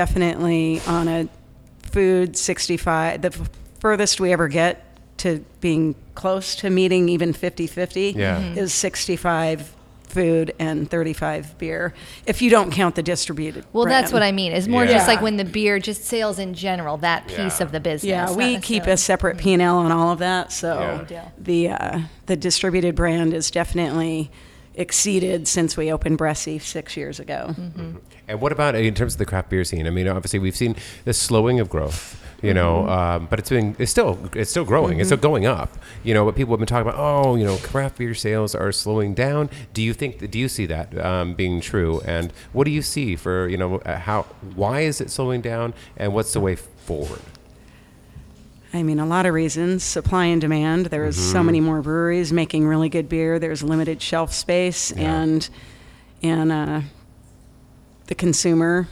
definitely 0.00 0.78
on 0.86 1.08
a 1.08 1.26
food 1.90 2.36
65. 2.36 3.22
The 3.22 3.28
f- 3.28 3.48
furthest 3.80 4.20
we 4.20 4.30
ever 4.30 4.46
get 4.46 4.84
to 5.18 5.42
being 5.62 5.94
close 6.14 6.54
to 6.56 6.68
meeting 6.68 7.08
even 7.08 7.32
50 7.32 7.66
50 7.66 8.12
Yeah. 8.14 8.38
Mhm. 8.42 8.56
is 8.58 8.74
65 8.74 9.72
food 10.06 10.52
and 10.58 10.88
35 10.90 11.56
beer, 11.58 11.94
if 12.26 12.40
you 12.42 12.50
don't 12.50 12.70
count 12.70 12.94
the 12.94 13.02
distributed. 13.02 13.64
well, 13.72 13.86
that's 13.86 14.12
what 14.12 14.22
I 14.22 14.32
mean. 14.32 14.52
It's 14.52 14.68
more 14.68 14.84
Yeah. 14.84 14.92
just 14.92 15.08
like 15.08 15.20
when 15.22 15.36
the 15.38 15.44
beer, 15.46 15.78
just 15.78 16.04
sales 16.04 16.38
in 16.38 16.52
general, 16.52 16.98
that 16.98 17.26
piece 17.26 17.58
Yeah. 17.58 17.62
of 17.64 17.72
the 17.72 17.80
business. 17.80 18.08
Yeah, 18.10 18.30
we 18.32 18.58
keep 18.58 18.86
a 18.86 18.96
separate 18.98 19.38
P 19.38 19.54
and 19.54 19.62
L 19.62 19.78
on 19.78 19.90
all 19.92 20.12
of 20.12 20.18
that. 20.18 20.52
So 20.52 21.06
Yeah. 21.10 21.22
The 21.38 21.70
uh, 21.70 21.98
the 22.26 22.36
distributed 22.36 22.94
brand 22.94 23.32
is 23.32 23.50
definitely 23.50 24.30
exceeded 24.76 25.48
since 25.48 25.76
we 25.76 25.90
opened 25.92 26.18
Bressi 26.18 26.60
six 26.60 26.96
years 26.96 27.18
ago. 27.18 27.54
And 28.28 28.40
what 28.40 28.52
about 28.52 28.74
in 28.74 28.94
terms 28.94 29.14
of 29.14 29.18
the 29.18 29.26
craft 29.26 29.50
beer 29.50 29.64
scene? 29.64 29.86
I 29.86 29.90
mean, 29.90 30.08
obviously 30.08 30.38
we've 30.38 30.56
seen 30.56 30.76
the 31.04 31.12
slowing 31.12 31.60
of 31.60 31.68
growth, 31.68 32.20
you 32.42 32.52
know, 32.52 32.82
Mm-hmm. 32.82 32.88
um, 32.90 33.26
but 33.30 33.38
it's 33.38 33.48
been 33.50 33.74
it's 33.78 33.90
still 33.90 34.18
it's 34.34 34.50
still 34.50 34.64
growing. 34.64 35.00
It's 35.00 35.08
still 35.08 35.16
going 35.18 35.46
up, 35.46 35.76
you 36.04 36.12
know. 36.12 36.24
But 36.24 36.36
people 36.36 36.52
have 36.52 36.58
been 36.60 36.66
talking 36.66 36.88
about, 36.88 37.00
oh, 37.00 37.36
you 37.36 37.44
know, 37.44 37.56
craft 37.58 37.98
beer 37.98 38.14
sales 38.14 38.54
are 38.54 38.72
slowing 38.72 39.14
down. 39.14 39.48
Do 39.72 39.82
you 39.82 39.94
think? 39.94 40.30
Do 40.30 40.38
you 40.38 40.48
see 40.48 40.66
that 40.66 40.96
um, 41.04 41.34
being 41.34 41.60
true? 41.60 42.00
And 42.04 42.32
what 42.52 42.64
do 42.64 42.70
you 42.70 42.82
see 42.82 43.16
for 43.16 43.48
you 43.48 43.56
know 43.56 43.78
uh, 43.78 43.98
how 43.98 44.22
why 44.54 44.80
is 44.80 45.00
it 45.00 45.10
slowing 45.10 45.40
down? 45.40 45.72
And 45.96 46.12
what's 46.12 46.32
the 46.32 46.40
way 46.40 46.56
forward? 46.56 47.20
I 48.76 48.82
mean, 48.82 48.98
a 49.00 49.06
lot 49.06 49.24
of 49.24 49.32
reasons 49.32 49.82
supply 49.82 50.26
and 50.26 50.40
demand. 50.40 50.86
There's 50.86 51.16
so 51.16 51.42
many 51.42 51.60
more 51.60 51.80
breweries 51.80 52.30
making 52.32 52.66
really 52.66 52.90
good 52.90 53.08
beer. 53.08 53.38
There's 53.38 53.62
limited 53.62 54.02
shelf 54.02 54.32
space, 54.34 54.92
Yeah. 54.94 55.22
and 55.22 55.48
and 56.22 56.52
uh, 56.52 56.80
the 58.06 58.14
consumer 58.14 58.86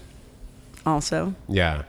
also. 0.87 1.35
Yeah. 1.49 1.83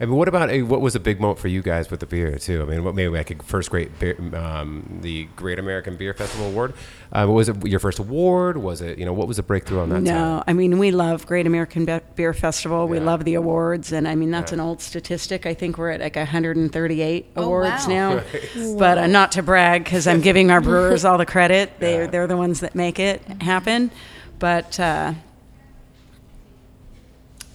I 0.00 0.04
mean, 0.06 0.14
what 0.14 0.28
about 0.28 0.48
what 0.68 0.80
was 0.80 0.94
a 0.94 1.00
big 1.00 1.20
moment 1.20 1.40
for 1.40 1.48
you 1.48 1.60
guys 1.60 1.90
with 1.90 1.98
the 1.98 2.06
beer 2.06 2.38
too? 2.38 2.62
I 2.62 2.66
mean, 2.66 2.84
what 2.84 2.94
maybe 2.94 3.08
like 3.16 3.32
a 3.32 3.42
first 3.42 3.68
great 3.68 3.98
beer, 3.98 4.16
um, 4.32 5.00
the 5.02 5.24
Great 5.34 5.58
American 5.58 5.96
Beer 5.96 6.14
Festival 6.14 6.46
award? 6.46 6.74
Uh, 7.12 7.26
was 7.28 7.48
it 7.48 7.66
your 7.66 7.80
first 7.80 7.98
award? 7.98 8.58
Was 8.58 8.80
it 8.80 8.96
you 8.98 9.04
know 9.04 9.12
what 9.12 9.26
was 9.26 9.38
the 9.38 9.42
breakthrough 9.42 9.80
on 9.80 9.88
that? 9.88 10.02
No, 10.02 10.38
side? 10.38 10.44
I 10.46 10.52
mean 10.52 10.78
we 10.78 10.92
love 10.92 11.26
Great 11.26 11.48
American 11.48 11.84
Be- 11.84 11.98
Beer 12.14 12.32
Festival. 12.32 12.86
We 12.86 13.00
love 13.00 13.24
the 13.24 13.34
awards, 13.34 13.90
and 13.92 14.06
I 14.06 14.14
mean 14.14 14.30
that's 14.30 14.52
Yeah. 14.52 14.56
an 14.58 14.60
old 14.60 14.80
statistic. 14.80 15.46
I 15.46 15.54
think 15.54 15.78
we're 15.78 15.90
at 15.90 16.00
like 16.00 16.14
138 16.14 17.26
Oh, 17.36 17.42
awards 17.42 17.88
wow. 17.88 18.14
now. 18.14 18.22
But 18.78 18.98
uh, 18.98 19.06
not 19.08 19.32
to 19.32 19.42
brag, 19.42 19.82
because 19.82 20.06
I'm 20.06 20.20
giving 20.20 20.52
our 20.52 20.60
brewers 20.60 21.04
all 21.04 21.18
the 21.18 21.26
credit. 21.26 21.72
They're 21.80 22.04
Yeah. 22.04 22.10
they're 22.10 22.26
the 22.28 22.36
ones 22.36 22.60
that 22.60 22.76
make 22.76 23.00
it 23.00 23.20
happen. 23.42 23.90
But 24.38 24.78
uh, 24.78 25.14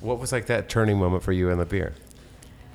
What 0.01 0.19
was 0.19 0.33
like 0.33 0.47
that 0.47 0.67
turning 0.67 0.97
moment 0.97 1.23
for 1.23 1.31
you 1.31 1.49
in 1.49 1.57
the 1.57 1.65
beer? 1.65 1.93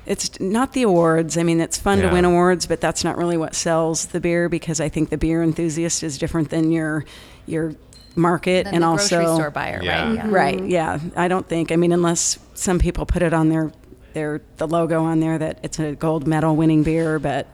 It's 0.09 0.41
not 0.41 0.73
the 0.73 0.83
awards. 0.83 1.37
I 1.37 1.43
mean, 1.43 1.61
it's 1.61 1.79
fun 1.79 1.99
Yeah. 1.99 2.09
to 2.09 2.13
win 2.15 2.25
awards, 2.25 2.67
but 2.67 2.81
that's 2.81 3.05
not 3.05 3.17
really 3.19 3.37
what 3.37 3.55
sells 3.55 4.07
the 4.07 4.21
beer 4.21 4.49
because 4.49 4.81
I 4.81 4.89
think 4.89 5.11
the 5.11 5.19
beer 5.19 5.43
enthusiast 5.43 6.03
is 6.03 6.19
different 6.19 6.51
than 6.51 6.73
your 6.73 7.05
your 7.47 7.75
market 8.17 8.65
Than 8.65 8.75
and 8.75 8.83
the 8.83 8.89
also 8.89 9.19
grocery 9.19 9.35
store 9.37 9.51
buyer, 9.51 9.81
Yeah. 9.83 10.07
right? 10.09 10.15
Yeah. 10.17 10.27
Right. 10.29 10.65
Yeah. 10.67 10.99
I 11.15 11.29
don't 11.29 11.47
think. 11.49 11.71
I 11.71 11.77
mean, 11.77 11.93
unless 11.93 12.39
some 12.55 12.79
people 12.79 13.07
put 13.07 13.23
it 13.23 13.33
on 13.33 13.49
their 13.51 13.71
their 14.15 14.41
the 14.57 14.67
logo 14.67 15.05
on 15.05 15.21
there 15.21 15.39
that 15.39 15.61
it's 15.63 15.79
a 15.79 15.95
gold 15.95 16.27
medal 16.27 16.57
winning 16.57 16.83
beer, 16.83 17.19
but 17.19 17.47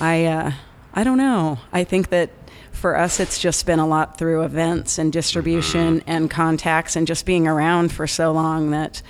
I 0.00 0.26
uh, 0.26 0.52
I 0.92 1.04
don't 1.04 1.18
know. 1.18 1.58
I 1.72 1.84
think 1.84 2.10
that 2.10 2.30
for 2.72 2.98
us, 2.98 3.20
it's 3.20 3.38
just 3.38 3.64
been 3.66 3.78
a 3.78 3.86
lot 3.86 4.18
through 4.18 4.42
events 4.42 4.98
and 4.98 5.12
distribution 5.12 6.02
and 6.06 6.28
contacts 6.28 6.96
and 6.96 7.06
just 7.06 7.24
being 7.24 7.46
around 7.46 7.92
for 7.92 8.06
so 8.06 8.32
long 8.32 8.72
that 8.72 9.00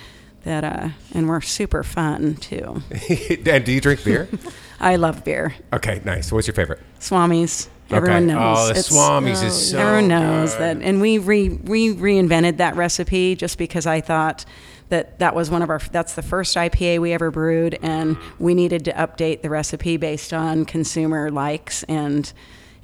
that 0.45 0.63
uh, 0.63 0.89
and 1.13 1.27
we're 1.27 1.41
super 1.41 1.83
fun 1.83 2.35
too. 2.35 2.81
and 3.45 3.65
do 3.65 3.71
you 3.71 3.81
drink 3.81 4.03
beer? 4.03 4.29
I 4.79 4.95
love 4.95 5.23
beer. 5.23 5.53
okay, 5.73 6.01
nice. 6.05 6.31
What's 6.31 6.47
your 6.47 6.53
favorite? 6.53 6.79
Swamis. 6.99 7.67
Everyone 7.91 8.23
okay. 8.23 8.33
knows. 8.33 8.57
Oh, 8.57 8.65
the 8.65 8.71
It's- 8.71 8.89
Swamis 8.89 9.43
Oh, 9.43 9.47
is 9.47 9.69
so 9.71 9.77
Everyone 9.77 10.07
knows 10.07 10.53
good. 10.53 10.61
that, 10.79 10.81
and 10.83 10.99
we 11.01 11.17
re, 11.19 11.49
we 11.49 11.93
reinvented 11.93 12.57
that 12.57 12.75
recipe 12.75 13.35
just 13.35 13.57
because 13.59 13.85
I 13.85 14.01
thought 14.01 14.43
that 14.89 15.19
that 15.19 15.35
was 15.35 15.49
one 15.51 15.61
of 15.61 15.69
our 15.69 15.79
that's 15.91 16.13
the 16.15 16.21
first 16.23 16.55
IPA 16.55 16.99
we 16.99 17.13
ever 17.13 17.29
brewed, 17.31 17.77
and 17.83 18.17
we 18.39 18.53
needed 18.55 18.85
to 18.85 18.91
update 18.93 19.41
the 19.43 19.49
recipe 19.51 19.97
based 19.97 20.33
on 20.33 20.65
consumer 20.65 21.29
likes 21.31 21.83
and 21.83 22.31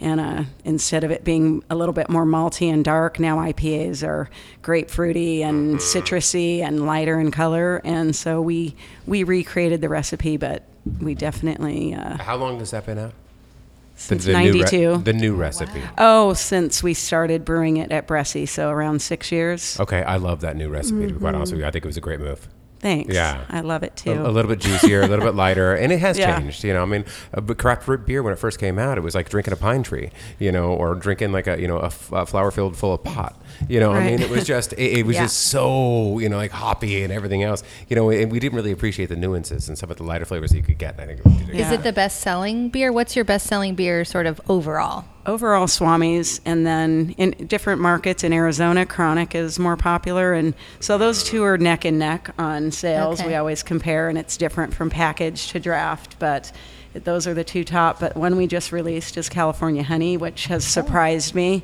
and 0.01 0.19
uh, 0.19 0.43
instead 0.65 1.03
of 1.03 1.11
it 1.11 1.23
being 1.23 1.63
a 1.69 1.75
little 1.75 1.93
bit 1.93 2.09
more 2.09 2.25
malty 2.25 2.71
and 2.71 2.83
dark, 2.83 3.19
now 3.19 3.37
IPAs 3.37 4.05
are 4.05 4.29
grapefruity 4.63 5.41
and 5.41 5.77
citrusy 5.77 6.59
and 6.61 6.85
lighter 6.85 7.19
in 7.19 7.31
color, 7.31 7.81
and 7.83 8.15
so 8.15 8.41
we 8.41 8.75
we 9.05 9.23
recreated 9.23 9.81
the 9.81 9.89
recipe, 9.89 10.37
but 10.37 10.63
we 10.99 11.13
definitely 11.15 11.93
uh, 11.93 12.17
How 12.17 12.35
long 12.35 12.59
has 12.59 12.71
that 12.71 12.85
been 12.85 12.97
out? 12.97 13.13
since 13.95 14.25
the 14.25 14.33
new 14.33 14.53
re- 14.53 14.59
'92. 14.61 14.97
the 15.03 15.13
new 15.13 15.35
recipe. 15.35 15.81
Oh, 15.97 16.33
since 16.33 16.81
we 16.81 16.95
started 16.95 17.45
brewing 17.45 17.77
it 17.77 17.91
at 17.91 18.07
Bressi, 18.07 18.47
so 18.49 18.69
around 18.71 19.01
six 19.01 19.31
years. 19.31 19.79
Okay, 19.79 20.01
I 20.01 20.17
love 20.17 20.41
that 20.41 20.55
new 20.55 20.69
recipe. 20.69 21.07
To 21.07 21.13
be 21.13 21.19
quite 21.19 21.35
honest 21.35 21.51
with 21.51 21.61
you, 21.61 21.67
I 21.67 21.71
think 21.71 21.85
it 21.85 21.87
was 21.87 21.97
a 21.97 22.01
great 22.01 22.19
move. 22.19 22.47
Thanks. 22.81 23.13
Yeah. 23.13 23.45
I 23.47 23.61
love 23.61 23.83
it 23.83 23.95
too. 23.95 24.11
a 24.11 24.29
little 24.31 24.49
bit 24.49 24.59
juicier, 24.59 25.01
a 25.01 25.07
little 25.07 25.23
bit 25.23 25.35
lighter, 25.35 25.75
and 25.75 25.91
it 25.91 25.99
has 25.99 26.17
Yeah. 26.19 26.39
changed. 26.39 26.63
You 26.63 26.73
know, 26.73 26.81
I 26.81 26.85
mean, 26.85 27.05
uh, 27.33 27.41
but 27.41 27.57
craft 27.59 27.87
root 27.87 28.05
beer 28.07 28.23
when 28.23 28.33
it 28.33 28.39
first 28.39 28.59
came 28.59 28.79
out, 28.79 28.97
it 28.97 29.01
was 29.01 29.13
like 29.13 29.29
drinking 29.29 29.53
a 29.53 29.55
pine 29.57 29.83
tree, 29.83 30.09
you 30.39 30.51
know, 30.51 30.73
or 30.73 30.95
drinking 30.95 31.31
like 31.31 31.45
a 31.47 31.61
you 31.61 31.67
know 31.67 31.77
a, 31.79 31.85
f- 31.85 32.11
a 32.11 32.25
flower 32.25 32.49
field 32.49 32.75
full 32.75 32.93
of 32.93 33.03
pot. 33.03 33.39
You 33.69 33.79
know, 33.79 33.91
I 33.93 34.03
mean, 34.03 34.19
it 34.21 34.29
was 34.31 34.45
just 34.45 34.73
it, 34.73 34.99
it 34.99 35.05
was 35.05 35.15
Yeah. 35.15 35.23
just 35.25 35.37
so 35.37 36.17
you 36.19 36.27
know 36.29 36.37
like 36.37 36.51
hoppy 36.51 37.03
and 37.03 37.13
everything 37.13 37.43
else. 37.43 37.63
You 37.87 37.95
know, 37.95 38.09
and 38.09 38.31
we 38.31 38.39
didn't 38.39 38.55
really 38.55 38.71
appreciate 38.71 39.09
the 39.09 39.15
nuances 39.15 39.69
and 39.69 39.77
some 39.77 39.91
of 39.91 39.97
the 39.97 40.03
lighter 40.03 40.25
flavors 40.25 40.49
that 40.51 40.57
you 40.57 40.63
could 40.63 40.79
get. 40.79 40.99
I 40.99 41.05
think. 41.05 41.23
we. 41.23 41.31
Yeah. 41.59 41.67
Is 41.67 41.71
it 41.71 41.83
the 41.83 41.93
best 41.93 42.21
selling 42.21 42.69
beer? 42.69 42.91
What's 42.91 43.15
your 43.15 43.25
best 43.25 43.45
selling 43.45 43.75
beer 43.75 44.03
sort 44.05 44.25
of 44.25 44.41
overall? 44.49 45.05
Overall, 45.25 45.67
Swamis, 45.67 46.39
and 46.45 46.65
then 46.65 47.13
in 47.17 47.31
different 47.47 47.79
markets 47.79 48.23
in 48.23 48.33
Arizona, 48.33 48.85
Chronic 48.87 49.35
is 49.35 49.59
more 49.59 49.77
popular, 49.77 50.33
and 50.33 50.55
so 50.79 50.97
those 50.97 51.23
two 51.23 51.43
are 51.43 51.59
neck 51.59 51.85
and 51.85 51.99
neck 51.99 52.33
on 52.39 52.71
sales. 52.71 53.19
Okay. 53.19 53.29
We 53.29 53.35
always 53.35 53.61
compare, 53.61 54.09
and 54.09 54.17
it's 54.17 54.35
different 54.35 54.73
from 54.73 54.89
package 54.89 55.49
to 55.49 55.59
draft, 55.59 56.17
but 56.17 56.51
those 56.93 57.27
are 57.27 57.35
the 57.35 57.43
two 57.43 57.63
top. 57.63 57.99
But 57.99 58.15
one 58.15 58.35
we 58.35 58.47
just 58.47 58.71
released 58.71 59.15
is 59.15 59.29
California 59.29 59.83
Honey, 59.83 60.17
which 60.17 60.47
has 60.47 60.65
oh. 60.65 60.81
surprised 60.81 61.35
me 61.35 61.61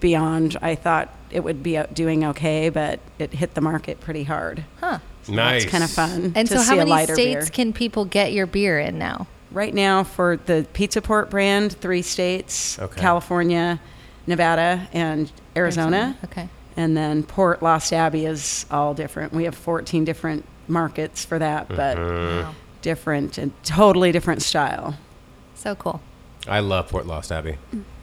beyond. 0.00 0.58
I 0.60 0.74
thought 0.74 1.14
it 1.30 1.42
would 1.42 1.62
be 1.62 1.80
doing 1.94 2.24
okay, 2.26 2.68
but 2.68 3.00
it 3.18 3.32
hit 3.32 3.54
the 3.54 3.60
market 3.62 4.00
pretty 4.00 4.24
hard. 4.24 4.64
Huh. 4.78 4.98
nice. 5.26 5.62
It's 5.62 5.72
kind 5.72 5.84
of 5.84 5.90
fun. 5.90 6.32
And 6.34 6.48
to 6.48 6.58
so, 6.58 6.62
see 6.62 6.68
how 6.68 6.74
a 6.74 6.76
many 6.78 6.90
lighter 6.90 7.14
states 7.14 7.46
beer. 7.46 7.50
can 7.50 7.72
people 7.72 8.04
get 8.04 8.32
your 8.32 8.46
beer 8.46 8.78
in 8.78 8.98
now? 8.98 9.26
Right 9.52 9.74
now, 9.74 10.04
for 10.04 10.36
the 10.36 10.66
Pizza 10.72 11.02
Port 11.02 11.28
brand, 11.30 11.72
three 11.72 12.02
states 12.02 12.78
Okay. 12.78 13.00
California, 13.00 13.80
Nevada, 14.26 14.88
and 14.92 15.30
Arizona. 15.56 16.16
Okay. 16.24 16.48
And 16.76 16.96
then 16.96 17.24
Port 17.24 17.62
Lost 17.62 17.92
Abbey 17.92 18.26
is 18.26 18.64
all 18.70 18.94
different. 18.94 19.32
We 19.32 19.44
have 19.44 19.54
14 19.56 20.04
different 20.04 20.44
markets 20.68 21.24
for 21.24 21.38
that, 21.38 21.68
but 21.68 21.96
mm-hmm. 21.96 22.42
Wow. 22.46 22.54
different 22.80 23.38
and 23.38 23.52
totally 23.64 24.12
different 24.12 24.42
style. 24.42 24.96
So 25.56 25.74
cool. 25.74 26.00
I 26.48 26.60
love 26.60 26.88
Port 26.88 27.06
Lost 27.06 27.32
Abbey. 27.32 27.58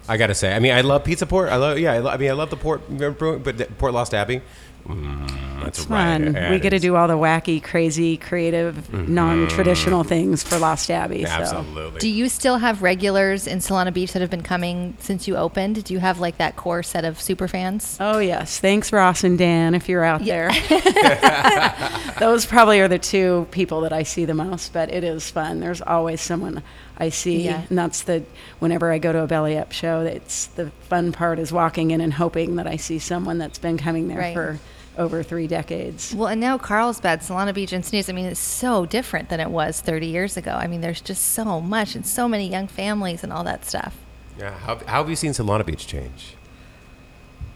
I 0.09 0.17
gotta 0.17 0.35
say, 0.35 0.53
I 0.55 0.59
mean, 0.59 0.73
I 0.73 0.81
love 0.81 1.03
Pizza 1.03 1.25
Port. 1.25 1.49
I 1.49 1.55
love, 1.55 1.79
yeah, 1.79 1.93
I, 1.93 1.99
lo- 1.99 2.11
I 2.11 2.17
mean, 2.17 2.29
I 2.29 2.33
love 2.33 2.49
the 2.49 2.55
Port, 2.57 2.87
brewing, 2.89 3.41
but 3.41 3.57
the 3.57 3.65
Port 3.65 3.93
Lost 3.93 4.13
Abbey, 4.13 4.41
mm, 4.87 5.61
that's 5.63 5.79
It's 5.79 5.87
fun. 5.87 6.33
Yeah, 6.33 6.51
we 6.51 6.59
get 6.59 6.69
to 6.71 6.79
do 6.79 6.95
all 6.95 7.07
the 7.07 7.15
wacky, 7.17 7.61
crazy, 7.61 8.17
creative, 8.17 8.91
non-traditional 9.07 10.03
things 10.03 10.43
for 10.43 10.57
Lost 10.57 10.89
Abbey. 10.89 11.25
So. 11.25 11.31
Absolutely. 11.31 11.99
Do 11.99 12.09
you 12.09 12.29
still 12.29 12.57
have 12.57 12.81
regulars 12.81 13.47
in 13.47 13.59
Solana 13.59 13.93
Beach 13.93 14.13
that 14.13 14.21
have 14.21 14.29
been 14.29 14.43
coming 14.43 14.95
since 14.99 15.27
you 15.27 15.35
opened? 15.37 15.83
Do 15.83 15.93
you 15.93 15.99
have 15.99 16.19
like 16.19 16.37
that 16.37 16.55
core 16.55 16.83
set 16.83 17.05
of 17.05 17.19
super 17.19 17.47
fans? 17.47 17.97
Oh 17.99 18.19
yes, 18.19 18.59
thanks 18.59 18.93
Ross 18.93 19.23
and 19.23 19.37
Dan 19.37 19.75
if 19.75 19.89
you're 19.89 20.03
out 20.03 20.23
there. 20.23 20.49
Those 22.19 22.45
probably 22.45 22.79
are 22.79 22.87
the 22.87 22.99
two 22.99 23.47
people 23.51 23.81
that 23.81 23.93
I 23.93 24.03
see 24.03 24.25
the 24.25 24.33
most, 24.33 24.73
but 24.73 24.91
it 24.91 25.03
is 25.03 25.29
fun. 25.29 25.59
There's 25.59 25.81
always 25.81 26.21
someone 26.21 26.63
I 26.97 27.09
see, 27.09 27.43
Yeah. 27.45 27.61
and 27.69 27.77
that's 27.77 28.01
the 28.03 28.23
whenever 28.59 28.91
I 28.91 28.97
go 28.97 29.11
to 29.13 29.19
a 29.19 29.27
belly 29.27 29.57
up 29.57 29.71
show, 29.71 30.01
it's 30.01 30.47
the 30.47 30.71
fun 30.89 31.11
part 31.11 31.37
is 31.39 31.51
walking 31.51 31.91
in 31.91 32.01
and 32.01 32.13
hoping 32.13 32.55
that 32.55 32.65
I 32.65 32.77
see 32.77 32.97
someone 32.99 33.37
that's 33.37 33.59
been 33.59 33.77
coming 33.77 34.07
there 34.07 34.17
Right. 34.17 34.33
for 34.33 34.59
over 34.97 35.23
three 35.23 35.47
decades. 35.47 36.13
Well, 36.15 36.27
and 36.27 36.41
now 36.41 36.57
Carlsbad, 36.57 37.21
Solana 37.21 37.53
Beach, 37.53 37.71
and 37.73 37.85
Snooze. 37.85 38.09
I 38.09 38.13
mean, 38.13 38.25
it's 38.25 38.39
so 38.39 38.85
different 38.85 39.29
than 39.29 39.39
it 39.39 39.49
was 39.49 39.79
30 39.81 40.07
years 40.07 40.37
ago. 40.37 40.51
I 40.51 40.67
mean, 40.67 40.81
there's 40.81 41.01
just 41.01 41.23
so 41.33 41.61
much 41.61 41.95
and 41.95 42.05
so 42.05 42.27
many 42.27 42.49
young 42.49 42.67
families 42.67 43.23
and 43.23 43.31
all 43.31 43.43
that 43.43 43.65
stuff. 43.65 43.95
Yeah. 44.37 44.51
How, 44.57 44.75
how 44.77 45.01
have 45.01 45.09
you 45.09 45.15
seen 45.15 45.31
Solana 45.31 45.65
Beach 45.65 45.87
change? 45.87 46.35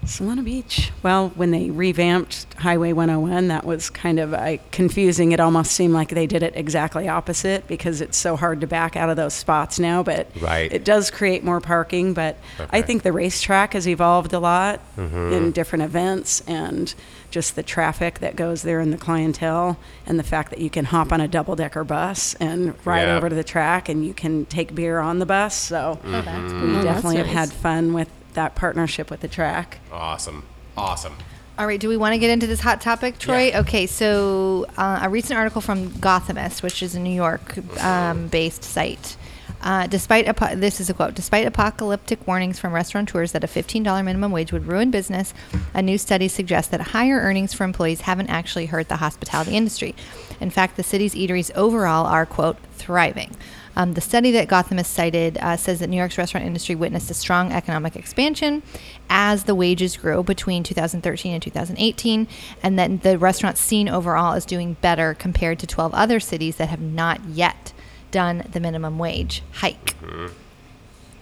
Solana 0.05 0.43
Beach. 0.43 0.91
Well, 1.03 1.29
when 1.35 1.51
they 1.51 1.69
revamped 1.69 2.51
Highway 2.55 2.91
101, 2.91 3.49
that 3.49 3.63
was 3.63 3.91
kind 3.91 4.19
of 4.19 4.33
uh, 4.33 4.57
confusing. 4.71 5.31
It 5.31 5.39
almost 5.39 5.73
seemed 5.73 5.93
like 5.93 6.09
they 6.09 6.25
did 6.25 6.41
it 6.41 6.53
exactly 6.55 7.07
opposite 7.07 7.67
because 7.67 8.01
it's 8.01 8.17
so 8.17 8.35
hard 8.35 8.61
to 8.61 8.67
back 8.67 8.95
out 8.95 9.11
of 9.11 9.15
those 9.15 9.35
spots 9.35 9.77
now. 9.79 10.01
But 10.01 10.27
Right. 10.41 10.73
it 10.73 10.83
does 10.85 11.11
create 11.11 11.43
more 11.43 11.61
parking. 11.61 12.15
But 12.15 12.37
I 12.71 12.81
think 12.81 13.03
the 13.03 13.11
racetrack 13.11 13.73
has 13.73 13.87
evolved 13.87 14.33
a 14.33 14.39
lot 14.39 14.81
in 14.97 15.51
different 15.51 15.83
events 15.83 16.41
and 16.47 16.95
just 17.31 17.55
the 17.55 17.63
traffic 17.63 18.19
that 18.19 18.35
goes 18.35 18.61
there 18.61 18.79
and 18.79 18.93
the 18.93 18.97
clientele 18.97 19.77
and 20.05 20.19
the 20.19 20.23
fact 20.23 20.49
that 20.51 20.59
you 20.59 20.69
can 20.69 20.85
hop 20.85 21.11
on 21.11 21.19
a 21.21 21.27
double 21.27 21.55
decker 21.55 21.83
bus 21.83 22.35
and 22.35 22.75
ride 22.85 23.03
Yeah. 23.07 23.15
over 23.15 23.29
to 23.29 23.35
the 23.35 23.43
track 23.43 23.89
and 23.89 24.05
you 24.05 24.13
can 24.13 24.45
take 24.45 24.75
beer 24.75 24.99
on 24.99 25.19
the 25.19 25.25
bus. 25.25 25.55
So 25.55 25.99
Oh, 26.03 26.11
that's 26.21 26.53
we 26.53 26.59
cool. 26.59 26.71
that's 26.73 26.83
definitely 26.85 27.17
have 27.17 27.27
had 27.27 27.51
fun 27.51 27.93
with 27.93 28.09
that 28.33 28.53
partnership 28.55 29.09
with 29.09 29.21
the 29.21 29.27
track. 29.27 29.79
Awesome. 29.91 30.43
Awesome. 30.77 31.15
All 31.59 31.67
right, 31.67 31.79
do 31.79 31.89
we 31.89 31.97
want 31.97 32.13
to 32.13 32.17
get 32.17 32.29
into 32.31 32.47
this 32.47 32.61
hot 32.61 32.81
topic, 32.81 33.19
Troy? 33.19 33.49
Yeah. 33.49 33.59
Okay, 33.59 33.85
so 33.85 34.65
uh, 34.77 34.99
a 35.03 35.09
recent 35.09 35.37
article 35.37 35.61
from 35.61 35.89
Gothamist, 35.91 36.63
which 36.63 36.81
is 36.81 36.95
a 36.95 36.99
New 36.99 37.13
York 37.13 37.57
um, 37.83 38.27
based 38.29 38.63
site. 38.63 39.15
Uh, 39.61 39.87
despite 39.87 40.27
apo- 40.27 40.55
this 40.55 40.79
is 40.79 40.89
a 40.89 40.93
quote, 40.93 41.13
despite 41.13 41.45
apocalyptic 41.45 42.25
warnings 42.27 42.59
from 42.59 42.73
restaurateurs 42.73 43.31
that 43.31 43.43
a 43.43 43.47
$15 43.47 43.83
minimum 44.03 44.31
wage 44.31 44.51
would 44.51 44.65
ruin 44.65 44.91
business, 44.91 45.33
a 45.73 45.81
new 45.81 45.97
study 45.97 46.27
suggests 46.27 46.71
that 46.71 46.81
higher 46.81 47.19
earnings 47.19 47.53
for 47.53 47.63
employees 47.63 48.01
haven't 48.01 48.29
actually 48.29 48.67
hurt 48.67 48.89
the 48.89 48.97
hospitality 48.97 49.55
industry. 49.55 49.95
In 50.39 50.49
fact, 50.49 50.77
the 50.77 50.83
city's 50.83 51.13
eateries 51.13 51.51
overall 51.55 52.05
are 52.07 52.25
quote 52.25 52.57
thriving. 52.73 53.35
Um, 53.75 53.93
the 53.93 54.01
study 54.01 54.31
that 54.31 54.49
Gothamist 54.49 54.87
cited 54.87 55.37
uh, 55.37 55.55
says 55.55 55.79
that 55.79 55.87
New 55.87 55.97
York's 55.97 56.17
restaurant 56.17 56.45
industry 56.45 56.75
witnessed 56.75 57.09
a 57.09 57.13
strong 57.13 57.51
economic 57.53 57.95
expansion 57.95 58.63
as 59.09 59.45
the 59.45 59.55
wages 59.55 59.95
grew 59.95 60.23
between 60.23 60.63
2013 60.63 61.33
and 61.33 61.41
2018, 61.41 62.27
and 62.61 62.77
that 62.77 63.03
the 63.03 63.17
restaurant 63.17 63.57
scene 63.57 63.87
overall 63.87 64.33
is 64.33 64.45
doing 64.45 64.75
better 64.81 65.13
compared 65.13 65.59
to 65.59 65.67
12 65.67 65.93
other 65.93 66.19
cities 66.19 66.57
that 66.57 66.67
have 66.67 66.81
not 66.81 67.23
yet 67.25 67.71
done 68.11 68.47
the 68.51 68.59
minimum 68.59 68.99
wage 68.99 69.43
hike. 69.53 69.91
Hmm. 69.95 70.27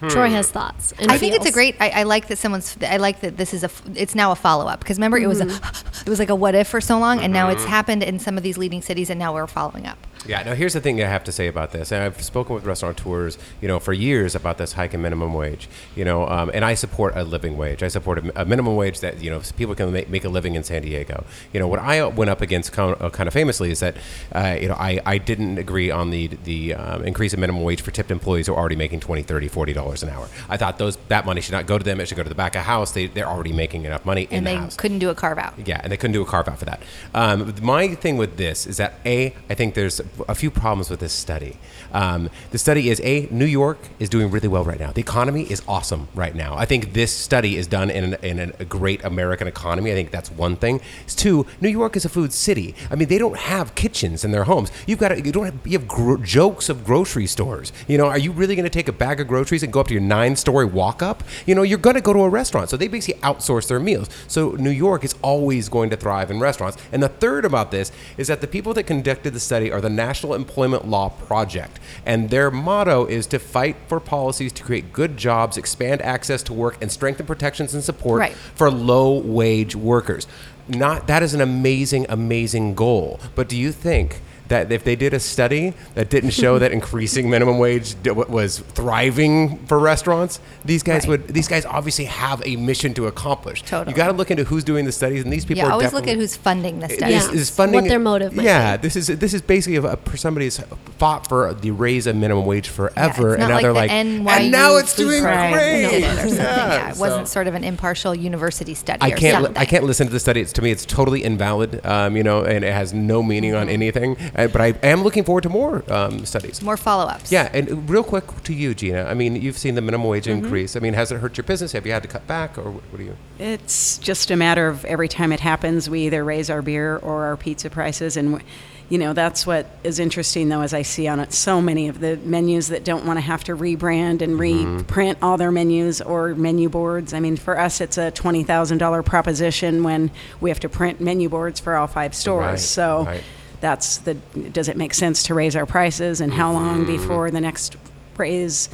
Troy 0.07 0.27
hmm. 0.27 0.33
has 0.33 0.49
thoughts. 0.49 0.93
and 0.97 1.11
I 1.11 1.17
think 1.17 1.35
it's 1.35 1.45
a 1.45 1.51
great. 1.51 1.75
I, 1.79 1.89
I 1.89 2.03
like 2.03 2.27
that 2.27 2.37
someone's. 2.37 2.77
I 2.81 2.97
like 2.97 3.19
that 3.21 3.35
this 3.35 3.53
is 3.53 3.63
a. 3.63 3.69
It's 3.95 4.15
now 4.15 4.31
a 4.31 4.35
follow 4.35 4.65
up 4.65 4.79
because 4.79 4.97
remember 4.97 5.17
it 5.17 5.27
was 5.27 5.41
a. 5.41 5.45
Mm-hmm. 5.45 5.85
It 6.05 6.09
was 6.09 6.19
like 6.19 6.29
a 6.29 6.35
what 6.35 6.55
if 6.55 6.69
for 6.69 6.79
so 6.79 6.97
long, 6.97 7.19
and 7.19 7.33
now 7.33 7.49
it's 7.49 7.61
mm-hmm. 7.61 7.69
happened 7.69 8.03
in 8.03 8.19
some 8.19 8.37
of 8.37 8.43
these 8.43 8.57
leading 8.57 8.81
cities, 8.81 9.09
and 9.09 9.19
now 9.19 9.33
we're 9.33 9.47
following 9.47 9.85
up. 9.85 10.07
Yeah, 10.27 10.43
now 10.43 10.53
here's 10.53 10.73
the 10.73 10.81
thing 10.81 11.01
I 11.01 11.07
have 11.07 11.23
to 11.23 11.31
say 11.31 11.47
about 11.47 11.71
this. 11.71 11.91
And 11.93 12.03
I've 12.03 12.21
spoken 12.21 12.53
with 12.53 12.65
restaurateurs, 12.65 13.37
you 13.61 13.67
know, 13.67 13.79
for 13.79 13.93
years 13.93 14.35
about 14.35 14.57
this 14.57 14.73
hike 14.73 14.93
in 14.93 15.01
minimum 15.01 15.33
wage, 15.33 15.69
you 15.95 16.03
know, 16.03 16.27
um, 16.27 16.51
and 16.53 16.65
I 16.65 16.73
support 16.73 17.13
a 17.15 17.23
living 17.23 17.57
wage. 17.57 17.83
I 17.83 17.87
support 17.87 18.17
a, 18.19 18.41
a 18.41 18.45
minimum 18.45 18.75
wage 18.75 18.99
that, 18.99 19.23
you 19.23 19.29
know, 19.29 19.41
people 19.55 19.75
can 19.75 19.91
make, 19.93 20.09
make 20.09 20.25
a 20.25 20.29
living 20.29 20.55
in 20.55 20.63
San 20.63 20.81
Diego. 20.81 21.23
You 21.53 21.59
know, 21.61 21.67
what 21.67 21.79
I 21.79 22.05
went 22.05 22.29
up 22.29 22.41
against 22.41 22.73
kind 22.73 22.93
of, 22.93 23.01
uh, 23.01 23.09
kind 23.09 23.27
of 23.27 23.33
famously 23.33 23.71
is 23.71 23.79
that, 23.79 23.95
uh, 24.33 24.57
you 24.59 24.67
know, 24.67 24.75
I, 24.75 24.99
I 25.05 25.17
didn't 25.19 25.57
agree 25.57 25.89
on 25.89 26.09
the, 26.09 26.27
the 26.43 26.73
um, 26.75 27.03
increase 27.05 27.33
in 27.33 27.39
minimum 27.39 27.63
wage 27.63 27.81
for 27.81 27.91
tipped 27.91 28.11
employees 28.11 28.47
who 28.47 28.53
are 28.53 28.57
already 28.59 28.75
making 28.75 28.99
20 28.99 29.23
30 29.23 29.49
$40 29.49 30.03
an 30.03 30.09
hour. 30.09 30.27
I 30.49 30.57
thought 30.57 30.77
those 30.77 30.97
that 31.07 31.25
money 31.25 31.39
should 31.39 31.53
not 31.53 31.65
go 31.65 31.77
to 31.77 31.83
them. 31.83 32.01
It 32.01 32.07
should 32.09 32.17
go 32.17 32.23
to 32.23 32.29
the 32.29 32.35
back 32.35 32.55
of 32.55 32.63
house. 32.63 32.91
They, 32.91 33.07
they're 33.07 33.27
already 33.27 33.53
making 33.53 33.85
enough 33.85 34.05
money 34.05 34.23
in 34.23 34.39
And 34.39 34.45
the 34.47 34.51
they 34.51 34.55
house. 34.57 34.75
couldn't 34.75 34.99
do 34.99 35.09
a 35.09 35.15
carve 35.15 35.37
out. 35.37 35.53
Yeah, 35.65 35.79
and 35.81 35.91
they 35.91 35.97
couldn't 35.97 36.13
do 36.13 36.21
a 36.21 36.25
carve 36.25 36.49
out 36.49 36.59
for 36.59 36.65
that. 36.65 36.81
Um, 37.13 37.55
my 37.61 37.95
thing 37.95 38.17
with 38.17 38.35
this 38.35 38.67
is 38.67 38.77
that 38.77 38.95
a, 39.05 39.33
I 39.49 39.53
think 39.53 39.75
there's 39.75 40.01
a 40.27 40.35
few 40.35 40.51
problems 40.51 40.89
with 40.89 40.99
this 40.99 41.13
study. 41.13 41.57
Um, 41.93 42.29
the 42.51 42.57
study 42.57 42.89
is 42.89 42.99
a 43.03 43.27
New 43.31 43.45
York 43.45 43.77
is 43.99 44.09
doing 44.09 44.31
really 44.31 44.47
well 44.47 44.63
right 44.63 44.79
now. 44.79 44.91
The 44.91 45.01
economy 45.01 45.43
is 45.43 45.61
awesome 45.67 46.07
right 46.13 46.35
now. 46.35 46.55
I 46.55 46.65
think 46.65 46.93
this 46.93 47.11
study 47.11 47.57
is 47.57 47.67
done 47.67 47.89
in, 47.89 48.13
an, 48.13 48.23
in 48.23 48.39
an, 48.39 48.53
a 48.59 48.65
great 48.65 49.03
American 49.03 49.47
economy. 49.47 49.91
I 49.91 49.95
think 49.95 50.11
that's 50.11 50.31
one 50.31 50.55
thing. 50.55 50.81
It's 51.03 51.15
two, 51.15 51.45
New 51.61 51.69
York 51.69 51.95
is 51.95 52.05
a 52.05 52.09
food 52.09 52.33
city. 52.33 52.75
I 52.91 52.95
mean, 52.95 53.07
they 53.07 53.17
don't 53.17 53.37
have 53.37 53.75
kitchens 53.75 54.23
in 54.23 54.31
their 54.31 54.45
homes. 54.45 54.71
You've 54.85 54.99
got 54.99 55.25
you 55.25 55.31
don't 55.31 55.45
have, 55.45 55.55
you 55.65 55.77
have 55.79 55.87
gro- 55.87 56.17
jokes 56.17 56.69
of 56.69 56.83
grocery 56.83 57.27
stores. 57.27 57.73
You 57.87 57.97
know, 57.97 58.07
are 58.07 58.17
you 58.17 58.31
really 58.31 58.55
going 58.55 58.63
to 58.63 58.69
take 58.69 58.87
a 58.87 58.93
bag 58.93 59.19
of 59.19 59.27
groceries 59.27 59.63
and 59.63 59.73
go 59.73 59.79
up 59.79 59.87
to 59.87 59.93
your 59.93 60.01
nine-story 60.01 60.65
walk-up? 60.65 61.23
You 61.45 61.55
know, 61.55 61.63
you're 61.63 61.77
going 61.77 61.95
to 61.95 62.01
go 62.01 62.13
to 62.13 62.21
a 62.21 62.29
restaurant. 62.29 62.69
So 62.69 62.77
they 62.77 62.87
basically 62.87 63.21
outsource 63.21 63.67
their 63.67 63.79
meals. 63.79 64.09
So 64.27 64.51
New 64.51 64.69
York 64.69 65.03
is 65.03 65.15
always 65.21 65.69
going 65.69 65.89
to 65.89 65.97
thrive 65.97 66.31
in 66.31 66.39
restaurants. 66.39 66.77
And 66.91 67.01
the 67.01 67.09
third 67.09 67.45
about 67.45 67.71
this 67.71 67.91
is 68.17 68.27
that 68.27 68.41
the 68.41 68.47
people 68.47 68.73
that 68.75 68.83
conducted 68.83 69.33
the 69.33 69.39
study 69.39 69.71
are 69.71 69.81
the 69.81 69.89
National 69.99 70.33
Employment 70.33 70.87
Law 70.87 71.09
Project, 71.09 71.77
and 72.05 72.29
their 72.29 72.49
motto 72.49 73.05
is 73.05 73.27
to 73.27 73.37
fight 73.37 73.75
for 73.89 73.99
policies 73.99 74.53
to 74.53 74.63
create 74.63 74.93
good 74.93 75.17
jobs, 75.17 75.57
expand 75.57 76.01
access 76.03 76.41
to 76.43 76.53
work, 76.53 76.77
and 76.81 76.89
strengthen 76.89 77.25
protections 77.25 77.73
and 77.73 77.83
support 77.83 78.19
Right. 78.21 78.33
for 78.55 78.71
low-wage 78.71 79.75
workers. 79.75 80.25
Not 80.69 81.07
that 81.07 81.21
is 81.21 81.33
an 81.33 81.41
amazing, 81.41 82.05
amazing 82.07 82.75
goal. 82.75 83.19
But 83.35 83.49
do 83.49 83.57
you 83.57 83.73
think? 83.73 84.21
That 84.49 84.71
if 84.71 84.83
they 84.83 84.95
did 84.95 85.13
a 85.13 85.19
study 85.19 85.73
that 85.95 86.09
didn't 86.09 86.31
show 86.31 86.59
that 86.59 86.71
increasing 86.71 87.29
minimum 87.29 87.57
wage 87.59 87.95
d- 88.03 88.11
was 88.11 88.59
thriving 88.59 89.57
for 89.67 89.77
restaurants, 89.79 90.39
these 90.65 90.83
guys 90.83 91.03
Right. 91.03 91.09
would. 91.21 91.27
These 91.27 91.47
guys 91.47 91.65
obviously 91.65 92.05
have 92.05 92.41
a 92.45 92.55
mission 92.55 92.93
to 92.95 93.07
accomplish. 93.07 93.61
Totally. 93.61 93.91
You 93.93 93.95
got 93.97 94.07
to 94.07 94.13
look 94.13 94.31
into 94.31 94.43
who's 94.45 94.63
doing 94.63 94.85
the 94.85 94.91
studies, 94.91 95.23
and 95.23 95.31
these 95.31 95.45
people. 95.45 95.63
yeah, 95.63 95.71
always 95.71 95.93
look 95.93 96.07
at 96.07 96.15
who's 96.17 96.35
funding 96.35 96.79
the 96.79 96.89
study. 96.89 97.13
Yeah. 97.13 97.19
this 97.19 97.31
is 97.33 97.49
funding 97.49 97.81
What 97.81 97.89
their 97.89 97.99
motive 97.99 98.33
yeah, 98.35 98.75
be. 98.77 98.81
this 98.81 98.95
is 98.95 99.07
this 99.07 99.33
is 99.33 99.41
basically 99.41 99.75
a, 99.77 99.93
a, 99.93 100.17
somebody 100.17 100.47
who's 100.47 100.59
fought 100.97 101.27
for 101.27 101.53
the 101.53 101.71
raise 101.71 102.07
of 102.07 102.15
minimum 102.15 102.45
wage 102.45 102.67
forever, 102.69 103.35
Yeah, 103.37 103.43
and 103.43 103.49
now 103.49 103.55
like 103.55 103.61
they're 103.61 103.73
the 103.73 103.79
like, 103.79 103.91
NYU 103.91 104.27
and 104.29 104.51
now 104.51 104.75
it's 104.77 104.95
doing 104.95 105.23
Right. 105.23 105.53
great. 105.53 105.83
it. 105.85 106.01
Yeah, 106.35 106.89
it 106.91 106.97
wasn't 106.97 107.27
so- 107.27 107.33
sort 107.33 107.47
of 107.47 107.53
an 107.55 107.63
impartial 107.63 108.15
university 108.15 108.73
study. 108.73 108.99
I 109.01 109.11
can't. 109.11 109.43
li-. 109.43 109.51
I 109.55 109.65
can't 109.65 109.83
listen 109.83 110.07
to 110.07 110.13
the 110.13 110.19
study. 110.19 110.41
It's 110.41 110.53
to 110.53 110.61
me, 110.61 110.71
it's 110.71 110.85
totally 110.85 111.23
invalid. 111.23 111.85
Um, 111.85 112.17
you 112.17 112.23
know, 112.23 112.43
and 112.43 112.65
it 112.65 112.73
has 112.73 112.93
no 112.93 113.21
meaning 113.21 113.51
Mm-hmm. 113.51 113.61
on 113.61 113.69
anything. 113.69 114.17
Uh, 114.39 114.47
but 114.47 114.61
I 114.61 114.67
am 114.83 115.03
looking 115.03 115.23
forward 115.23 115.41
to 115.43 115.49
more 115.49 115.83
um, 115.91 116.25
studies. 116.25 116.61
More 116.61 116.77
follow-ups. 116.77 117.31
Yeah, 117.31 117.49
and 117.53 117.89
real 117.89 118.03
quick 118.03 118.23
to 118.43 118.53
you, 118.53 118.73
Gina. 118.73 119.03
I 119.03 119.13
mean, 119.13 119.35
you've 119.35 119.57
seen 119.57 119.75
the 119.75 119.81
minimum 119.81 120.07
wage 120.07 120.25
Mm-hmm. 120.25 120.43
increase. 120.45 120.75
I 120.75 120.79
mean, 120.79 120.93
has 120.93 121.11
it 121.11 121.17
hurt 121.19 121.37
your 121.37 121.43
business? 121.43 121.71
Have 121.73 121.85
you 121.85 121.91
had 121.91 122.03
to 122.03 122.09
cut 122.09 122.25
back, 122.27 122.57
or 122.57 122.71
what, 122.71 122.83
what 122.91 122.97
do 122.99 123.03
you? 123.03 123.15
It's 123.37 123.97
just 123.97 124.31
a 124.31 124.35
matter 124.35 124.67
of 124.67 124.85
every 124.85 125.07
time 125.07 125.31
it 125.31 125.39
happens, 125.41 125.89
we 125.89 126.05
either 126.07 126.23
raise 126.23 126.49
our 126.49 126.61
beer 126.61 126.97
or 126.97 127.25
our 127.25 127.35
pizza 127.37 127.69
prices. 127.69 128.15
And, 128.17 128.41
you 128.89 128.97
know, 128.97 129.13
that's 129.13 129.45
what 129.45 129.65
is 129.83 129.99
interesting, 129.99 130.49
though, 130.49 130.61
as 130.61 130.73
I 130.73 130.81
see 130.83 131.07
on 131.07 131.19
it 131.19 131.31
so 131.33 131.61
many 131.61 131.87
of 131.89 131.99
the 131.99 132.17
menus 132.17 132.69
that 132.69 132.83
don't 132.83 133.05
want 133.05 133.17
to 133.17 133.21
have 133.21 133.43
to 133.45 133.55
rebrand 133.55 134.21
and 134.21 134.39
reprint 134.39 135.17
all 135.21 135.37
their 135.37 135.51
menus 135.51 136.01
or 136.01 136.33
menu 136.35 136.69
boards. 136.69 137.13
I 137.13 137.19
mean, 137.19 137.37
for 137.37 137.59
us, 137.59 137.81
it's 137.81 137.97
a 137.97 138.11
$20,000 138.11 139.05
proposition 139.05 139.83
when 139.83 140.11
we 140.41 140.49
have 140.49 140.59
to 140.61 140.69
print 140.69 140.99
menu 141.01 141.29
boards 141.29 141.59
for 141.59 141.75
all 141.75 141.87
five 141.87 142.13
stores. 142.15 142.45
Right, 142.45 142.59
so 142.59 143.03
right. 143.05 143.23
That's 143.61 143.97
the 143.99 144.13
does 144.13 144.69
it 144.69 144.77
make 144.77 144.93
sense 144.93 145.23
to 145.23 145.33
raise 145.33 145.55
our 145.55 145.65
prices 145.65 146.21
and 146.21 146.33
how 146.33 146.51
long 146.51 146.85
mm-hmm. 146.85 146.97
before 146.97 147.31
the 147.31 147.41
next 147.41 147.75
raise 148.17 148.69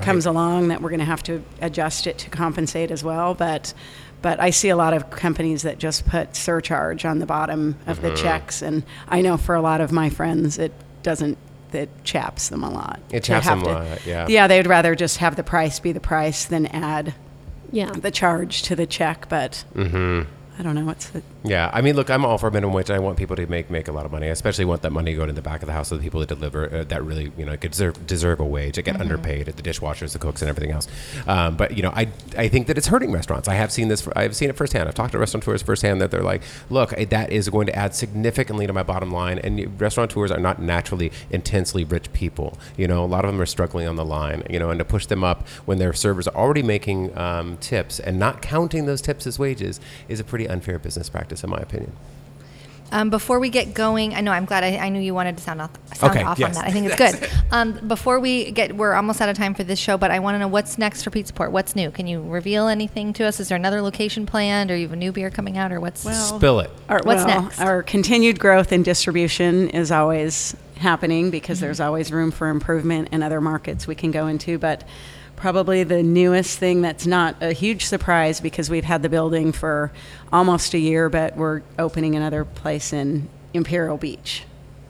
comes 0.00 0.26
along 0.26 0.68
that 0.68 0.80
we're 0.80 0.90
going 0.90 1.00
to 1.00 1.04
have 1.04 1.22
to 1.24 1.42
adjust 1.60 2.06
it 2.06 2.18
to 2.18 2.30
compensate 2.30 2.90
as 2.90 3.02
well? 3.04 3.34
But 3.34 3.74
but 4.22 4.38
I 4.40 4.50
see 4.50 4.68
a 4.68 4.76
lot 4.76 4.94
of 4.94 5.10
companies 5.10 5.62
that 5.62 5.78
just 5.78 6.06
put 6.06 6.36
surcharge 6.36 7.04
on 7.04 7.18
the 7.18 7.26
bottom 7.26 7.76
of 7.86 8.00
the 8.00 8.08
mm-hmm. 8.08 8.22
checks 8.22 8.62
and 8.62 8.84
I 9.08 9.20
know 9.20 9.36
for 9.36 9.54
a 9.54 9.60
lot 9.60 9.80
of 9.80 9.92
my 9.92 10.08
friends 10.10 10.58
it 10.58 10.72
doesn't 11.02 11.38
it 11.72 11.88
chaps 12.04 12.50
them 12.50 12.62
a 12.62 12.70
lot. 12.70 13.00
It 13.10 13.24
chaps 13.24 13.46
them 13.46 13.62
a 13.62 13.64
lot, 13.64 14.06
yeah. 14.06 14.26
yeah 14.28 14.46
they'd 14.46 14.66
rather 14.66 14.94
just 14.94 15.18
have 15.18 15.36
the 15.36 15.42
price 15.42 15.80
be 15.80 15.92
the 15.92 16.00
price 16.00 16.44
than 16.44 16.66
add 16.66 17.14
Yeah. 17.70 17.90
the 17.90 18.10
charge 18.10 18.62
to 18.62 18.76
the 18.76 18.86
check 18.86 19.28
but 19.28 19.64
mm-hmm. 19.74 20.28
I 20.58 20.62
don't 20.62 20.74
know 20.74 20.84
what's 20.84 21.08
the 21.08 21.22
Yeah, 21.44 21.70
I 21.72 21.80
mean, 21.80 21.96
look, 21.96 22.08
I'm 22.08 22.24
all 22.24 22.38
for 22.38 22.50
minimum 22.52 22.72
wage. 22.72 22.88
I 22.90 23.00
want 23.00 23.18
people 23.18 23.34
to 23.34 23.46
make 23.48 23.68
make 23.68 23.88
a 23.88 23.92
lot 23.92 24.06
of 24.06 24.12
money. 24.12 24.28
I 24.28 24.30
especially 24.30 24.64
want 24.64 24.82
that 24.82 24.92
money 24.92 25.12
going 25.14 25.26
to 25.26 25.34
the 25.34 25.42
back 25.42 25.60
of 25.62 25.66
the 25.66 25.72
house 25.72 25.90
of 25.90 25.98
the 25.98 26.04
people 26.04 26.20
that 26.20 26.28
deliver 26.28 26.72
uh, 26.72 26.84
that 26.84 27.02
really, 27.02 27.32
you 27.36 27.44
know, 27.44 27.56
could 27.56 27.72
deserve 27.72 28.06
deserve 28.06 28.38
a 28.38 28.44
wage. 28.44 28.76
They 28.76 28.82
get 28.82 29.00
underpaid 29.00 29.48
at 29.48 29.56
the 29.56 29.62
dishwashers, 29.62 30.12
the 30.12 30.20
cooks, 30.20 30.40
and 30.40 30.48
everything 30.48 30.70
else. 30.70 30.86
Um, 31.26 31.56
but 31.56 31.76
you 31.76 31.82
know, 31.82 31.90
I 31.90 32.08
I 32.38 32.46
think 32.46 32.68
that 32.68 32.78
it's 32.78 32.86
hurting 32.86 33.10
restaurants. 33.10 33.48
I 33.48 33.54
have 33.54 33.72
seen 33.72 33.88
this. 33.88 34.06
I've 34.14 34.36
seen 34.36 34.50
it 34.50 34.56
firsthand. 34.56 34.88
I've 34.88 34.94
talked 34.94 35.12
to 35.12 35.18
restaurateurs 35.18 35.62
firsthand 35.62 36.00
that 36.00 36.12
they're 36.12 36.22
like, 36.22 36.42
look, 36.70 36.90
that 36.90 37.32
is 37.32 37.48
going 37.48 37.66
to 37.66 37.74
add 37.74 37.94
significantly 37.94 38.68
to 38.68 38.72
my 38.72 38.84
bottom 38.84 39.10
line. 39.10 39.40
And 39.40 39.80
restaurateurs 39.80 40.30
are 40.30 40.40
not 40.40 40.62
naturally 40.62 41.10
intensely 41.30 41.82
rich 41.82 42.12
people. 42.12 42.56
You 42.76 42.86
know, 42.86 43.04
a 43.04 43.06
lot 43.06 43.24
of 43.24 43.32
them 43.32 43.40
are 43.40 43.46
struggling 43.46 43.88
on 43.88 43.96
the 43.96 44.04
line. 44.04 44.44
You 44.48 44.60
know, 44.60 44.70
and 44.70 44.78
to 44.78 44.84
push 44.84 45.06
them 45.06 45.24
up 45.24 45.48
when 45.64 45.78
their 45.78 45.92
servers 45.92 46.28
are 46.28 46.36
already 46.36 46.62
making 46.62 47.16
um, 47.18 47.56
tips 47.56 47.98
and 47.98 48.18
not 48.18 48.42
counting 48.42 48.86
those 48.86 49.02
tips 49.02 49.26
as 49.26 49.38
wages 49.40 49.80
is 50.08 50.20
a 50.20 50.24
pretty 50.24 50.48
unfair 50.48 50.78
business 50.78 51.08
practice, 51.08 51.31
in 51.44 51.50
my 51.50 51.58
opinion. 51.58 51.92
Um, 52.94 53.08
before 53.08 53.40
we 53.40 53.48
get 53.48 53.72
going, 53.72 54.14
I 54.14 54.20
know 54.20 54.32
I'm 54.32 54.44
glad 54.44 54.64
I, 54.64 54.76
I 54.76 54.90
knew 54.90 55.00
you 55.00 55.14
wanted 55.14 55.38
to 55.38 55.42
sound 55.42 55.62
off, 55.62 55.70
sound 55.96 56.10
Okay, 56.14 56.22
off 56.24 56.38
yes. 56.38 56.48
on 56.58 56.62
that. 56.62 56.68
I 56.68 56.72
think 56.72 56.92
it's 56.92 56.96
good. 57.22 57.30
Um, 57.50 57.88
before 57.88 58.20
we 58.20 58.50
get, 58.50 58.76
we're 58.76 58.92
almost 58.92 59.22
out 59.22 59.30
of 59.30 59.36
time 59.38 59.54
for 59.54 59.64
this 59.64 59.78
show, 59.78 59.96
but 59.96 60.10
I 60.10 60.18
want 60.18 60.34
to 60.34 60.38
know 60.38 60.46
what's 60.48 60.76
next 60.76 61.02
for 61.02 61.08
Pizza 61.08 61.32
Port. 61.32 61.52
What's 61.52 61.74
new? 61.74 61.90
Can 61.90 62.06
you 62.06 62.20
reveal 62.20 62.68
anything 62.68 63.14
to 63.14 63.24
us? 63.24 63.40
Is 63.40 63.48
there 63.48 63.56
another 63.56 63.80
location 63.80 64.26
planned, 64.26 64.70
or 64.70 64.76
you 64.76 64.82
have 64.82 64.92
a 64.92 64.96
new 64.96 65.10
beer 65.10 65.30
coming 65.30 65.56
out, 65.56 65.72
or 65.72 65.80
what's? 65.80 66.04
Well, 66.04 66.36
Spill 66.36 66.60
it. 66.60 66.70
Our, 66.90 67.00
What's 67.02 67.24
well, 67.24 67.44
next? 67.44 67.60
Our 67.60 67.82
continued 67.82 68.38
growth 68.38 68.72
and 68.72 68.84
distribution 68.84 69.70
is 69.70 69.90
always 69.90 70.54
happening 70.76 71.30
because 71.30 71.58
Mm-hmm. 71.58 71.64
there's 71.64 71.80
always 71.80 72.12
room 72.12 72.30
for 72.30 72.50
improvement 72.50 73.08
in 73.10 73.22
other 73.22 73.40
markets 73.40 73.86
we 73.86 73.94
can 73.94 74.10
go 74.10 74.26
into. 74.26 74.58
But 74.58 74.84
probably 75.42 75.82
the 75.82 76.04
newest 76.04 76.56
thing 76.60 76.82
that's 76.82 77.04
not 77.04 77.34
a 77.40 77.52
huge 77.52 77.84
surprise 77.84 78.38
because 78.40 78.70
we've 78.70 78.84
had 78.84 79.02
the 79.02 79.08
building 79.08 79.50
for 79.50 79.90
almost 80.32 80.72
a 80.72 80.78
year, 80.78 81.08
but 81.10 81.36
we're 81.36 81.62
opening 81.80 82.14
another 82.14 82.44
place 82.44 82.92
in 82.92 83.28
Imperial 83.52 83.96
Beach. 83.96 84.44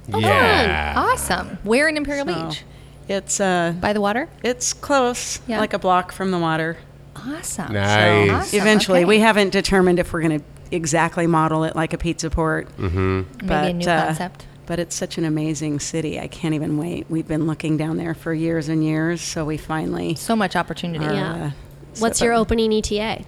yeah. 0.08 0.92
awesome. 0.94 1.56
Where 1.62 1.88
in 1.88 1.96
Imperial 1.96 2.26
So 2.26 2.48
Beach? 2.50 2.64
It's 3.08 3.40
uh, 3.40 3.72
By 3.80 3.94
the 3.94 4.02
water. 4.02 4.28
it's 4.42 4.74
close, 4.74 5.40
Yeah. 5.46 5.58
like 5.58 5.72
a 5.72 5.78
block 5.78 6.12
from 6.12 6.30
the 6.30 6.38
water. 6.38 6.76
Awesome. 7.16 7.72
Nice. 7.72 8.28
So 8.28 8.34
Awesome, 8.34 8.60
eventually, 8.60 8.98
okay. 9.00 9.04
we 9.06 9.20
haven't 9.20 9.50
determined 9.54 9.98
if 9.98 10.12
we're 10.12 10.20
going 10.20 10.38
to 10.40 10.44
exactly 10.70 11.26
model 11.26 11.64
it 11.64 11.74
like 11.74 11.94
a 11.94 11.98
pizza 11.98 12.28
port. 12.28 12.68
Mm-hmm. 12.76 13.46
Maybe 13.46 13.70
a 13.70 13.72
new 13.72 13.86
uh, 13.86 14.06
concept. 14.06 14.46
But 14.72 14.80
it's 14.80 14.96
such 14.96 15.18
an 15.18 15.26
amazing 15.26 15.80
city. 15.80 16.18
I 16.18 16.28
can't 16.28 16.54
even 16.54 16.78
wait. 16.78 17.04
We've 17.11 17.28
been 17.28 17.46
looking 17.46 17.76
down 17.76 17.98
there 17.98 18.14
for 18.14 18.32
years 18.32 18.70
and 18.70 18.82
years, 18.82 19.20
so 19.20 19.44
we 19.44 19.58
finally. 19.58 20.14
So 20.14 20.35
much 20.35 20.56
opportunity. 20.56 21.04
are, 21.04 21.12
Yeah. 21.12 21.32
uh, 21.35 21.50
What's 21.98 22.20
so- 22.20 22.24
your 22.24 22.32
opening 22.32 22.72
ETA? 22.72 23.22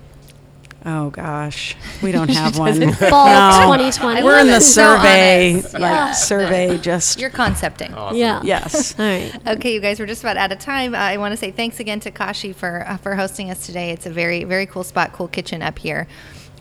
Oh 0.87 1.11
gosh, 1.11 1.77
we 2.03 2.13
don't 2.13 2.31
have 2.31 2.59
one. 2.59 2.93
Fall 2.95 3.27
No. 3.27 3.61
2020. 3.77 4.23
We're 4.23 4.39
in 4.39 4.47
the 4.47 4.59
survey, 4.61 5.57
honest. 5.57 5.75
like 5.75 5.81
Yeah. 5.83 6.13
survey. 6.13 6.79
Just 6.79 7.21
You're 7.21 7.29
concepting. 7.29 7.91
Yeah. 8.17 8.41
yes. 8.43 8.95
All 8.99 9.05
right. 9.05 9.31
Okay, 9.47 9.75
you 9.75 9.81
guys, 9.83 10.01
we're 10.01 10.07
just 10.07 10.23
about 10.23 10.39
out 10.39 10.51
of 10.51 10.59
time. 10.61 10.95
Uh, 10.95 10.99
I 10.99 11.19
want 11.19 11.33
to 11.33 11.37
say 11.37 11.51
thanks 11.51 11.79
again 11.79 12.01
to 12.01 12.11
Kashi 12.11 12.55
for 12.55 12.87
uh, 12.89 12.97
for 12.97 13.17
hosting 13.17 13.51
us 13.51 13.67
today. 13.67 13.91
It's 13.91 14.07
a 14.07 14.11
very 14.11 14.45
very 14.45 14.65
cool 14.65 14.83
spot, 14.83 15.13
cool 15.13 15.29
kitchen 15.29 15.61
up 15.61 15.79
here. 15.79 16.09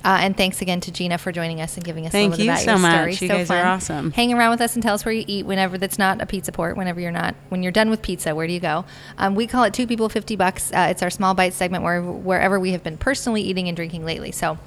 Uh, 0.03 0.17
and 0.21 0.35
thanks 0.35 0.61
again 0.61 0.81
to 0.81 0.91
Gina 0.91 1.17
for 1.17 1.31
joining 1.31 1.61
us 1.61 1.75
and 1.77 1.83
giving 1.85 2.05
us 2.05 2.11
Thank 2.11 2.33
a 2.33 2.37
little 2.37 2.45
you 2.45 2.51
bit 2.51 2.63
about 2.63 2.65
so 2.65 2.71
your 2.71 2.79
much. 2.79 2.93
story. 2.95 3.11
You 3.11 3.15
so 3.17 3.27
guys 3.27 3.49
are 3.51 3.65
awesome. 3.65 4.11
Hang 4.11 4.33
around 4.33 4.51
with 4.51 4.61
us 4.61 4.73
and 4.75 4.83
tell 4.83 4.93
us 4.95 5.05
where 5.05 5.13
you 5.13 5.23
eat 5.27 5.45
whenever 5.45 5.77
that's 5.77 5.97
not 5.97 6.21
a 6.21 6.25
pizza 6.25 6.51
port. 6.51 6.75
Whenever 6.75 6.99
you're 6.99 7.11
not, 7.11 7.35
when 7.49 7.63
you're 7.63 7.71
done 7.71 7.89
with 7.89 8.01
pizza, 8.01 8.35
where 8.35 8.45
do 8.47 8.53
you 8.53 8.59
go? 8.59 8.83
Um, 9.17 9.35
we 9.35 9.47
call 9.47 9.63
it 9.63 9.73
two 9.73 9.87
people 9.87 10.09
fifty 10.09 10.35
bucks. 10.35 10.71
Uh, 10.73 10.87
it's 10.89 11.01
our 11.01 11.09
small 11.09 11.33
bite 11.33 11.53
segment 11.53 11.83
where 11.85 12.01
wherever 12.01 12.59
we 12.59 12.71
have 12.73 12.83
been 12.83 12.97
personally 12.97 13.41
eating 13.41 13.67
and 13.69 13.77
drinking 13.77 14.03
lately. 14.03 14.31
So, 14.33 14.57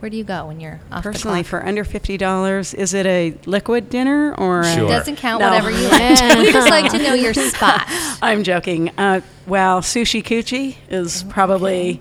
where 0.00 0.10
do 0.10 0.16
you 0.16 0.24
go 0.24 0.46
when 0.48 0.58
you're 0.60 0.80
off 0.90 1.04
Personally, 1.04 1.42
the 1.42 1.48
clock? 1.48 1.60
for 1.62 1.66
under 1.66 1.84
fifty 1.84 2.16
dollars, 2.18 2.74
is 2.74 2.92
it 2.92 3.06
a 3.06 3.34
liquid 3.46 3.88
dinner 3.88 4.34
or? 4.34 4.60
a- 4.60 4.74
Sure. 4.74 4.88
doesn't 4.88 5.16
count 5.16 5.40
No. 5.40 5.48
whatever 5.48 5.70
you 5.70 5.88
like. 5.88 6.38
we 6.38 6.52
just 6.52 6.68
like 6.68 6.90
to 6.92 6.98
know 6.98 7.14
your 7.14 7.32
spot. 7.32 7.84
I'm 8.20 8.42
joking. 8.44 8.90
Uh, 8.98 9.20
well, 9.46 9.80
sushi 9.80 10.22
coochie 10.22 10.76
is 10.90 11.22
probably 11.30 12.00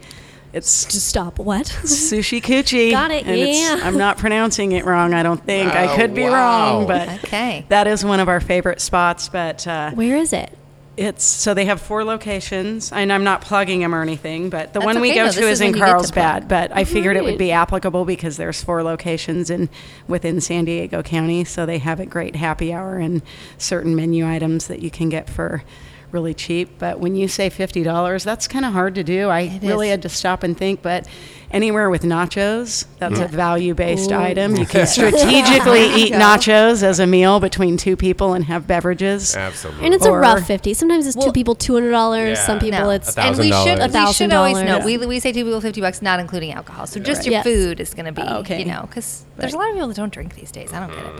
it's 0.53 0.85
Just 0.85 1.07
stop. 1.07 1.39
What? 1.39 1.65
sushi 1.83 2.41
coochie. 2.41 2.91
Got 2.91 3.11
it, 3.11 3.25
and 3.25 3.39
yeah. 3.39 3.79
I'm 3.83 3.97
not 3.97 4.17
pronouncing 4.17 4.71
it 4.73 4.85
wrong. 4.85 5.13
I 5.13 5.23
don't 5.23 5.43
think 5.43 5.73
I 5.73 5.93
Oh, 5.93 5.95
could 5.95 6.13
be 6.13 6.23
wow. 6.23 6.31
wrong, 6.79 6.87
but 6.87 7.07
Okay. 7.23 7.65
that 7.69 7.87
is 7.87 8.03
one 8.03 8.19
of 8.19 8.27
our 8.29 8.39
favorite 8.39 8.81
spots. 8.81 9.29
But 9.29 9.65
uh, 9.67 9.91
Where 9.91 10.17
is 10.17 10.33
it? 10.33 10.57
it's 10.97 11.23
so 11.23 11.53
they 11.53 11.65
have 11.65 11.81
four 11.81 12.03
locations, 12.03 12.91
and 12.91 13.13
I'm 13.13 13.23
not 13.23 13.41
plugging 13.41 13.79
them 13.79 13.95
or 13.95 14.01
anything. 14.01 14.49
But 14.49 14.73
the 14.73 14.79
That's 14.79 14.85
one 14.85 14.99
we 15.01 15.15
go 15.15 15.25
though. 15.27 15.31
to 15.31 15.39
is 15.47 15.51
is 15.53 15.61
in 15.61 15.67
when 15.67 15.73
you 15.75 15.79
get 15.79 15.85
to 15.85 15.91
Carlsbad. 15.91 16.47
But 16.49 16.75
I 16.75 16.83
figured 16.83 17.15
it 17.15 17.23
would 17.23 17.37
be 17.37 17.51
applicable 17.53 18.03
because 18.05 18.35
there's 18.37 18.61
four 18.61 18.83
locations 18.83 19.49
in 19.49 19.69
within 20.07 20.41
San 20.41 20.65
Diego 20.65 21.01
County, 21.01 21.45
so 21.45 21.65
they 21.65 21.77
have 21.77 21.99
a 22.01 22.05
great 22.05 22.35
happy 22.35 22.73
hour 22.73 22.97
and 22.97 23.21
certain 23.57 23.95
menu 23.95 24.27
items 24.27 24.67
that 24.67 24.81
you 24.81 24.91
can 24.91 25.07
get 25.09 25.29
for 25.29 25.63
really 26.11 26.33
cheap. 26.33 26.77
But 26.79 26.99
when 26.99 27.15
you 27.15 27.27
say 27.27 27.49
fifty 27.49 27.83
dollars, 27.83 28.23
that's 28.23 28.47
kind 28.47 28.65
of 28.65 28.73
hard 28.73 28.95
to 28.95 29.03
do. 29.03 29.29
I 29.29 29.41
It 29.41 29.61
really 29.63 29.87
is. 29.87 29.91
had 29.91 30.01
to 30.03 30.09
stop 30.09 30.43
and 30.43 30.57
think, 30.57 30.81
but 30.81 31.07
anywhere 31.53 31.89
with 31.89 32.03
nachos, 32.03 32.85
that's 32.99 33.19
Mm. 33.19 33.25
a 33.25 33.27
value 33.27 33.73
based 33.73 34.11
item. 34.11 34.55
You 34.55 34.65
can 34.65 34.85
strategically 35.31 35.85
eat 35.93 36.13
nachos 36.13 36.83
as 36.83 36.99
a 36.99 37.07
meal 37.07 37.39
between 37.39 37.77
two 37.77 37.95
people 37.95 38.33
and 38.33 38.45
have 38.45 38.67
beverages. 38.67 39.35
Absolutely. 39.35 39.85
And 39.85 39.93
it's 39.93 40.05
a 40.05 40.11
rough 40.11 40.45
fifty. 40.45 40.73
Sometimes 40.73 41.07
it's 41.07 41.23
two 41.23 41.31
people 41.31 41.55
two 41.55 41.73
hundred 41.73 41.91
dollars. 41.91 42.39
Some 42.39 42.59
people 42.59 42.79
No. 42.79 42.89
it's 42.89 43.15
A 43.17 43.21
and 43.21 43.37
we 43.37 43.49
$1,000. 43.51 43.63
should 43.63 43.79
A 43.79 44.05
we 44.07 44.13
should 44.13 44.33
always 44.33 44.57
know. 44.57 44.79
$1,000. 44.79 44.85
We, 44.85 44.97
we 45.05 45.19
say 45.19 45.31
two 45.31 45.43
people 45.45 45.61
fifty 45.61 45.81
bucks, 45.81 46.01
not 46.01 46.19
including 46.19 46.51
alcohol. 46.53 46.87
So 46.87 46.99
just 46.99 47.25
your 47.25 47.31
Yes. 47.33 47.43
food 47.43 47.79
is 47.79 47.93
going 47.93 48.05
to 48.05 48.11
be, 48.11 48.21
okay. 48.21 48.59
you 48.59 48.65
know, 48.65 48.81
because 48.87 49.25
there's 49.37 49.53
a 49.53 49.57
lot 49.57 49.69
of 49.69 49.73
people 49.73 49.87
that 49.87 49.95
don't 49.97 50.13
drink 50.13 50.35
these 50.35 50.51
days. 50.51 50.71
I 50.73 50.79
don't 50.79 50.89
get 50.95 51.05
it, 51.05 51.17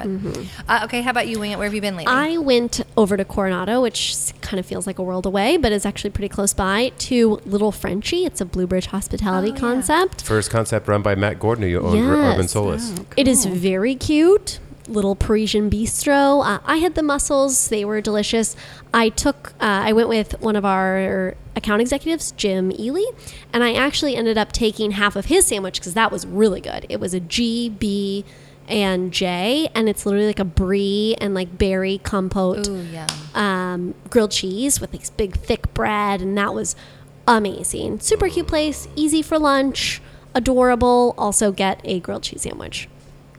but 0.68 0.74
uh, 0.82 0.86
okay. 0.86 1.02
How 1.02 1.12
about 1.12 1.28
you, 1.28 1.40
Wing 1.40 1.52
It? 1.52 1.58
Where 1.58 1.66
have 1.66 1.74
you 1.74 1.82
been 1.82 1.96
lately? 1.96 2.12
I 2.14 2.38
went 2.38 2.82
over 2.98 3.18
to 3.18 3.26
Coronado, 3.26 3.82
which 3.82 4.16
kind 4.42 4.60
of 4.60 4.66
feels 4.66 4.86
like 4.86 5.00
a 5.00 5.04
world 5.04 5.26
away, 5.26 5.58
but 5.58 5.72
is 5.72 5.86
actually 5.86 6.10
pretty 6.12 6.30
close 6.30 6.54
by, 6.54 6.92
to 7.00 7.40
Little 7.46 7.72
Frenchie. 7.72 8.26
It's 8.26 8.42
a 8.42 8.46
Blue 8.46 8.68
Bridge 8.68 8.88
hospitality 8.88 9.52
Oh, 9.52 9.54
yeah. 9.56 9.60
concept. 9.60 10.21
First 10.22 10.50
concept 10.52 10.88
run 10.88 11.02
by 11.02 11.16
Matt 11.16 11.40
Gordon, 11.40 11.70
who 11.70 11.80
owned 11.80 12.00
Ur- 12.00 12.14
Urban 12.16 12.42
Yes. 12.42 12.52
Solace. 12.52 12.94
It 13.18 13.28
is 13.28 13.46
very 13.46 13.96
cute. 13.96 14.60
Little 14.88 15.16
Parisian 15.16 15.70
bistro. 15.70 16.46
Uh, 16.46 16.60
I 16.66 16.78
had 16.78 16.96
the 16.96 17.04
mussels; 17.04 17.70
they 17.70 17.86
were 17.86 18.02
delicious. 18.02 18.56
I 18.94 19.10
took, 19.10 19.54
uh, 19.62 19.66
I 19.86 19.94
went 19.94 20.10
with 20.10 20.40
one 20.42 20.56
of 20.56 20.66
our 20.66 21.36
account 21.56 21.82
executives, 21.82 22.32
Jim 22.32 22.72
Ely, 22.78 23.04
and 23.54 23.64
I 23.64 23.74
actually 23.74 24.16
ended 24.16 24.38
up 24.38 24.52
taking 24.52 24.92
half 24.92 25.16
of 25.16 25.26
his 25.26 25.46
sandwich 25.48 25.80
because 25.80 25.94
that 25.94 26.12
was 26.12 26.26
really 26.26 26.62
good. 26.62 26.86
It 26.90 27.00
was 27.00 27.14
a 27.14 27.20
G, 27.20 27.70
B, 27.70 28.26
and 28.68 29.12
J, 29.14 29.70
and 29.76 29.88
it's 29.88 30.06
literally 30.06 30.28
like 30.28 30.40
a 30.40 30.46
brie 30.46 31.16
and 31.22 31.34
like 31.34 31.58
berry 31.58 32.00
compote 32.00 32.68
Ooh, 32.68 32.82
yum. 32.82 33.08
um, 33.36 33.96
grilled 34.10 34.32
cheese 34.32 34.82
with 34.82 34.92
this 34.92 35.10
big 35.10 35.36
thick 35.38 35.74
bread, 35.74 36.22
and 36.22 36.38
that 36.38 36.54
was 36.54 36.76
amazing. 37.28 38.00
Super 38.00 38.28
cute 38.30 38.48
place, 38.48 38.88
easy 38.96 39.22
for 39.22 39.38
lunch, 39.40 40.02
adorable. 40.34 41.14
Also 41.18 41.52
get 41.52 41.82
a 41.84 42.00
grilled 42.00 42.24
cheese 42.24 42.44
sandwich. 42.44 42.88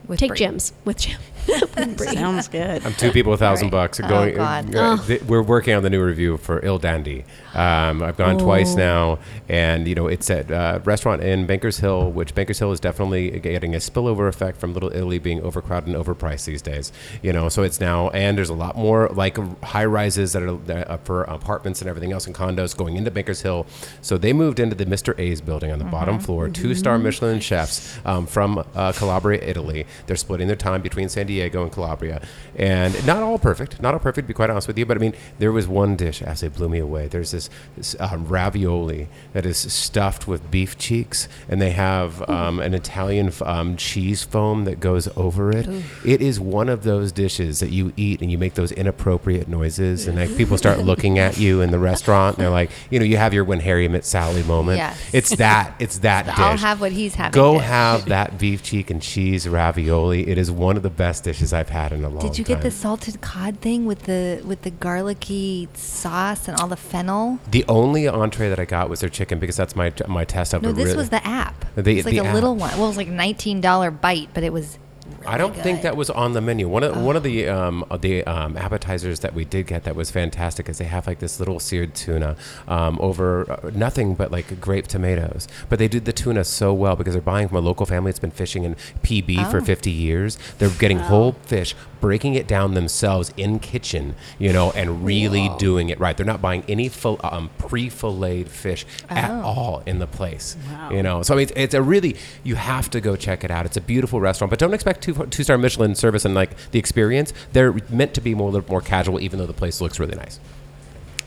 With 0.07 0.19
Take 0.19 0.29
Brie. 0.29 0.37
Jim's 0.37 0.73
with 0.83 0.97
Jim. 0.97 1.19
Sounds 1.97 2.47
good. 2.47 2.85
I'm 2.85 2.93
two 2.93 3.11
people, 3.11 3.33
a 3.33 3.37
thousand 3.37 3.69
bucks. 3.69 3.99
Oh, 3.99 4.07
Going, 4.07 4.35
God. 4.35 4.75
uh, 4.75 4.97
th- 4.97 5.21
we're 5.23 5.41
working 5.41 5.73
on 5.73 5.83
the 5.83 5.89
new 5.89 6.03
review 6.03 6.37
for 6.37 6.63
Il 6.65 6.79
Dandy. 6.79 7.25
Um, 7.53 8.01
I've 8.01 8.17
gone 8.17 8.37
twice 8.37 8.73
Oh. 8.73 8.77
now, 8.77 9.19
and 9.49 9.87
you 9.87 9.93
know 9.95 10.07
it's 10.07 10.29
at 10.29 10.49
a 10.49 10.81
restaurant 10.85 11.21
in 11.21 11.45
Bankers 11.45 11.79
Hill, 11.79 12.11
which 12.11 12.33
Bankers 12.33 12.59
Hill 12.59 12.71
is 12.71 12.79
definitely 12.79 13.39
getting 13.39 13.75
a 13.75 13.77
spillover 13.79 14.27
effect 14.27 14.57
from 14.59 14.73
Little 14.73 14.91
Italy 14.93 15.19
being 15.19 15.41
overcrowded 15.41 15.93
and 15.93 15.97
overpriced 16.03 16.45
these 16.45 16.61
days. 16.61 16.91
You 17.21 17.33
know, 17.33 17.49
so 17.49 17.61
it's 17.63 17.79
now, 17.79 18.09
and 18.09 18.37
there's 18.37 18.49
a 18.49 18.53
lot 18.55 18.75
more 18.77 19.09
like 19.09 19.37
high 19.63 19.85
rises 19.85 20.33
that 20.33 20.41
are 20.43 20.55
that 20.65 20.89
are 20.89 20.97
for 21.03 21.23
apartments 21.23 21.81
and 21.81 21.89
everything 21.89 22.11
else 22.11 22.25
and 22.25 22.35
condos 22.35 22.75
going 22.75 22.95
into 22.95 23.11
Bankers 23.11 23.41
Hill. 23.41 23.65
So 24.01 24.17
they 24.17 24.33
moved 24.33 24.59
into 24.59 24.75
the 24.75 24.85
Mr. 24.85 25.17
A's 25.19 25.41
building 25.41 25.71
on 25.71 25.79
the 25.79 25.85
bottom 25.85 26.19
floor. 26.19 26.49
Two 26.49 26.73
star 26.73 26.97
Michelin 26.97 27.39
chefs 27.39 27.99
um, 28.05 28.25
from 28.25 28.63
uh, 28.75 28.91
Calabria, 28.93 29.41
Italy. 29.43 29.85
They're 30.07 30.15
splitting 30.15 30.47
their 30.47 30.55
time 30.55 30.81
between 30.81 31.09
San 31.09 31.27
Diego 31.27 31.32
and 31.41 31.71
Calabria, 31.71 32.21
and 32.55 33.05
not 33.05 33.23
all 33.23 33.39
perfect. 33.39 33.81
Not 33.81 33.93
all 33.93 33.99
perfect, 33.99 34.25
to 34.25 34.27
be 34.27 34.33
quite 34.33 34.49
honest 34.49 34.67
with 34.67 34.77
you. 34.77 34.85
But 34.85 34.97
I 34.97 34.99
mean, 34.99 35.13
there 35.39 35.51
was 35.51 35.67
one 35.67 35.95
dish 35.95 36.21
as 36.21 36.43
it 36.43 36.53
blew 36.53 36.69
me 36.69 36.79
away. 36.79 37.07
There's 37.07 37.31
this, 37.31 37.49
this 37.75 37.95
um, 37.99 38.27
ravioli 38.27 39.07
that 39.33 39.45
is 39.45 39.57
stuffed 39.57 40.27
with 40.27 40.49
beef 40.51 40.77
cheeks, 40.77 41.27
and 41.49 41.61
they 41.61 41.71
have 41.71 42.27
um, 42.29 42.59
an 42.59 42.73
Italian 42.73 43.31
um, 43.43 43.77
cheese 43.77 44.23
foam 44.23 44.65
that 44.65 44.79
goes 44.79 45.07
over 45.17 45.51
it. 45.51 45.67
It 46.05 46.21
is 46.21 46.39
one 46.39 46.69
of 46.69 46.83
those 46.83 47.11
dishes 47.11 47.59
that 47.59 47.71
you 47.71 47.93
eat 47.97 48.21
and 48.21 48.31
you 48.31 48.37
make 48.37 48.53
those 48.53 48.71
inappropriate 48.71 49.47
noises, 49.47 50.07
and 50.07 50.17
like 50.17 50.35
people 50.37 50.57
start 50.57 50.79
looking 50.83 51.19
at 51.19 51.37
you 51.37 51.61
in 51.61 51.71
the 51.71 51.79
restaurant. 51.79 52.37
And 52.37 52.43
they're 52.43 52.51
like, 52.51 52.71
you 52.89 52.99
know, 52.99 53.05
you 53.05 53.17
have 53.17 53.33
your 53.33 53.43
when 53.43 53.59
Harry 53.59 53.87
met 53.87 54.05
Sally 54.05 54.43
moment. 54.43 54.77
Yes. 54.77 54.99
It's 55.13 55.35
that. 55.37 55.75
It's 55.79 55.99
that 55.99 56.25
dish. 56.25 56.37
I'll 56.37 56.57
have 56.57 56.81
what 56.81 56.91
he's 56.91 57.15
having. 57.15 57.33
Go 57.33 57.53
dish. 57.53 57.63
have 57.63 58.05
that 58.09 58.37
beef 58.37 58.63
cheek 58.63 58.89
and 58.89 59.01
cheese 59.01 59.47
ravioli. 59.47 60.27
It 60.27 60.37
is 60.37 60.51
one 60.51 60.77
of 60.77 60.83
the 60.83 60.89
best 60.89 61.22
dishes 61.23 61.53
I've 61.53 61.69
had 61.69 61.91
in 61.91 62.03
a 62.03 62.09
long 62.09 62.19
time. 62.19 62.29
Did 62.29 62.37
you 62.37 62.45
get 62.45 62.61
the 62.61 62.69
salted 62.71 63.21
cod 63.21 63.59
thing 63.59 63.85
with 63.85 64.03
the 64.03 64.41
with 64.45 64.61
the 64.61 64.69
garlicky 64.69 65.67
sauce 65.73 66.47
and 66.47 66.59
all 66.59 66.67
the 66.67 66.75
fennel? 66.75 67.39
The 67.49 67.65
only 67.67 68.07
entree 68.07 68.49
that 68.49 68.59
I 68.59 68.65
got 68.65 68.89
was 68.89 68.99
their 68.99 69.09
chicken 69.09 69.39
because 69.39 69.55
that's 69.57 69.75
my 69.75 69.91
my 70.07 70.25
test 70.25 70.53
of 70.53 70.61
No, 70.61 70.69
it. 70.69 70.73
this 70.73 70.85
really- 70.87 70.97
was 70.97 71.09
the 71.09 71.25
app. 71.25 71.65
The- 71.75 71.97
it's 71.97 72.05
like 72.05 72.13
the 72.15 72.19
a 72.19 72.33
little 72.33 72.55
one. 72.55 72.71
Well, 72.77 72.85
it 72.85 72.87
was 72.89 72.97
like 72.97 73.07
a 73.07 73.11
nineteen 73.11 73.61
dollar 73.61 73.89
bite, 73.89 74.29
but 74.33 74.43
it 74.43 74.53
was. 74.53 74.77
I 75.25 75.37
don't 75.37 75.51
really 75.51 75.63
think 75.63 75.81
that 75.83 75.95
was 75.97 76.09
on 76.09 76.33
the 76.33 76.41
menu. 76.41 76.67
One 76.67 76.83
of 76.83 77.01
one 77.01 77.15
of 77.15 77.23
the 77.23 77.47
um, 77.47 77.83
the 77.99 78.23
um, 78.25 78.57
appetizers 78.57 79.19
that 79.21 79.33
we 79.33 79.45
did 79.45 79.67
get 79.67 79.83
that 79.85 79.95
was 79.95 80.11
fantastic 80.11 80.69
is 80.69 80.77
they 80.77 80.85
have 80.85 81.07
like 81.07 81.19
this 81.19 81.39
little 81.39 81.59
seared 81.59 81.95
tuna 81.95 82.35
um, 82.67 82.97
over 83.01 83.49
uh, 83.51 83.69
nothing 83.73 84.15
but 84.15 84.31
like 84.31 84.59
grape 84.59 84.87
tomatoes. 84.87 85.47
But 85.69 85.79
they 85.79 85.87
did 85.87 86.05
the 86.05 86.13
tuna 86.13 86.43
so 86.43 86.73
well 86.73 86.95
because 86.95 87.13
they're 87.13 87.21
buying 87.21 87.47
from 87.47 87.57
a 87.57 87.61
local 87.61 87.85
family 87.85 88.11
that's 88.11 88.19
been 88.19 88.31
fishing 88.31 88.63
in 88.63 88.75
PB 89.03 89.49
for 89.51 89.57
Oh. 89.57 89.63
50 89.63 89.91
years. 89.91 90.37
They're 90.57 90.69
getting 90.69 90.99
whole 90.99 91.33
fish, 91.43 91.75
breaking 92.01 92.33
it 92.35 92.47
down 92.47 92.73
themselves 92.73 93.31
in 93.37 93.59
kitchen, 93.59 94.15
you 94.39 94.51
know, 94.51 94.71
and 94.71 95.05
really 95.05 95.49
doing 95.57 95.89
it 95.89 95.99
right. 95.99 96.15
They're 96.17 96.25
not 96.25 96.41
buying 96.41 96.63
any 96.67 96.89
fil- 96.89 97.19
um, 97.23 97.49
pre-filleted 97.57 98.49
fish 98.49 98.85
at 99.09 99.29
Oh. 99.29 99.41
all 99.43 99.83
in 99.85 99.99
the 99.99 100.07
place. 100.07 100.57
Wow. 100.71 100.89
You 100.91 101.03
know, 101.03 101.23
so 101.23 101.33
I 101.33 101.37
mean, 101.37 101.43
it's, 101.43 101.53
it's 101.55 101.73
a 101.73 101.81
really 101.81 102.15
you 102.43 102.55
have 102.55 102.89
to 102.91 103.01
go 103.01 103.15
check 103.15 103.43
it 103.43 103.51
out. 103.51 103.65
It's 103.65 103.77
a 103.77 103.81
beautiful 103.81 104.19
restaurant, 104.19 104.49
but 104.49 104.59
don't 104.59 104.73
expect 104.73 105.01
two 105.13 105.25
two 105.27 105.43
star 105.43 105.57
Michelin 105.57 105.95
service 105.95 106.25
and 106.25 106.33
like 106.33 106.71
the 106.71 106.79
experience. 106.79 107.33
They're 107.51 107.73
meant 107.89 108.13
to 108.15 108.21
be 108.21 108.35
more 108.35 108.63
more 108.67 108.81
casual, 108.81 109.19
even 109.19 109.39
though 109.39 109.45
the 109.45 109.53
place 109.53 109.81
looks 109.81 109.99
really 109.99 110.15
nice. 110.15 110.39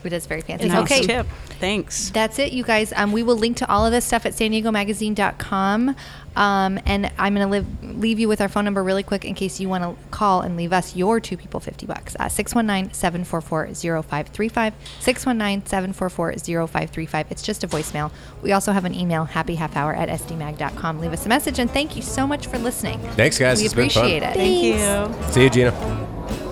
It 0.07 0.13
is 0.13 0.25
very 0.25 0.41
fancy. 0.41 0.67
Nice 0.69 0.83
Okay, 0.91 1.01
tip. 1.03 1.27
Thanks. 1.59 2.09
That's 2.11 2.39
it, 2.39 2.53
you 2.53 2.63
guys. 2.63 2.91
Um, 2.95 3.11
we 3.11 3.23
will 3.23 3.35
link 3.37 3.57
to 3.57 3.69
all 3.69 3.85
of 3.85 3.91
this 3.91 4.05
stuff 4.05 4.25
at 4.25 4.33
san 4.33 4.51
diego 4.51 4.71
magazine.com. 4.71 5.95
Um, 6.35 6.79
and 6.85 7.11
I'm 7.17 7.33
going 7.33 7.47
to 7.47 7.49
live, 7.51 7.99
leave 7.99 8.19
you 8.19 8.27
with 8.27 8.41
our 8.41 8.47
phone 8.47 8.63
number 8.63 8.83
really 8.83 9.01
quick 9.01 9.25
in 9.25 9.33
case 9.33 9.59
you 9.59 9.67
want 9.69 9.83
to 9.83 9.95
call 10.11 10.41
and 10.41 10.55
leave 10.55 10.71
us 10.71 10.95
your 10.95 11.19
two 11.19 11.35
people 11.35 11.59
50 11.59 11.87
bucks. 11.87 12.15
Uh, 12.19 12.29
619 12.29 12.93
744 12.93 13.73
0535. 14.03 14.73
619 14.99 15.65
744 15.65 16.33
0535. 16.67 17.31
It's 17.31 17.41
just 17.41 17.63
a 17.63 17.67
voicemail. 17.67 18.11
We 18.43 18.51
also 18.51 18.71
have 18.71 18.85
an 18.85 18.93
email, 18.93 19.25
happyhalfhour 19.25 19.97
at 19.97 20.09
sdmag.com. 20.09 20.99
Leave 20.99 21.13
us 21.13 21.25
a 21.25 21.29
message 21.29 21.57
and 21.57 21.71
thank 21.71 21.95
you 21.95 22.03
so 22.03 22.27
much 22.27 22.45
for 22.45 22.59
listening. 22.59 22.99
Thanks, 23.15 23.39
guys. 23.39 23.57
We 23.59 23.65
It's 23.65 23.73
been 23.73 23.89
fun. 23.89 24.03
appreciate 24.03 24.23
it. 24.23 24.35
Thank 24.35 24.63
you. 24.63 25.31
See 25.33 25.43
you, 25.43 25.49
Gina. 25.49 26.46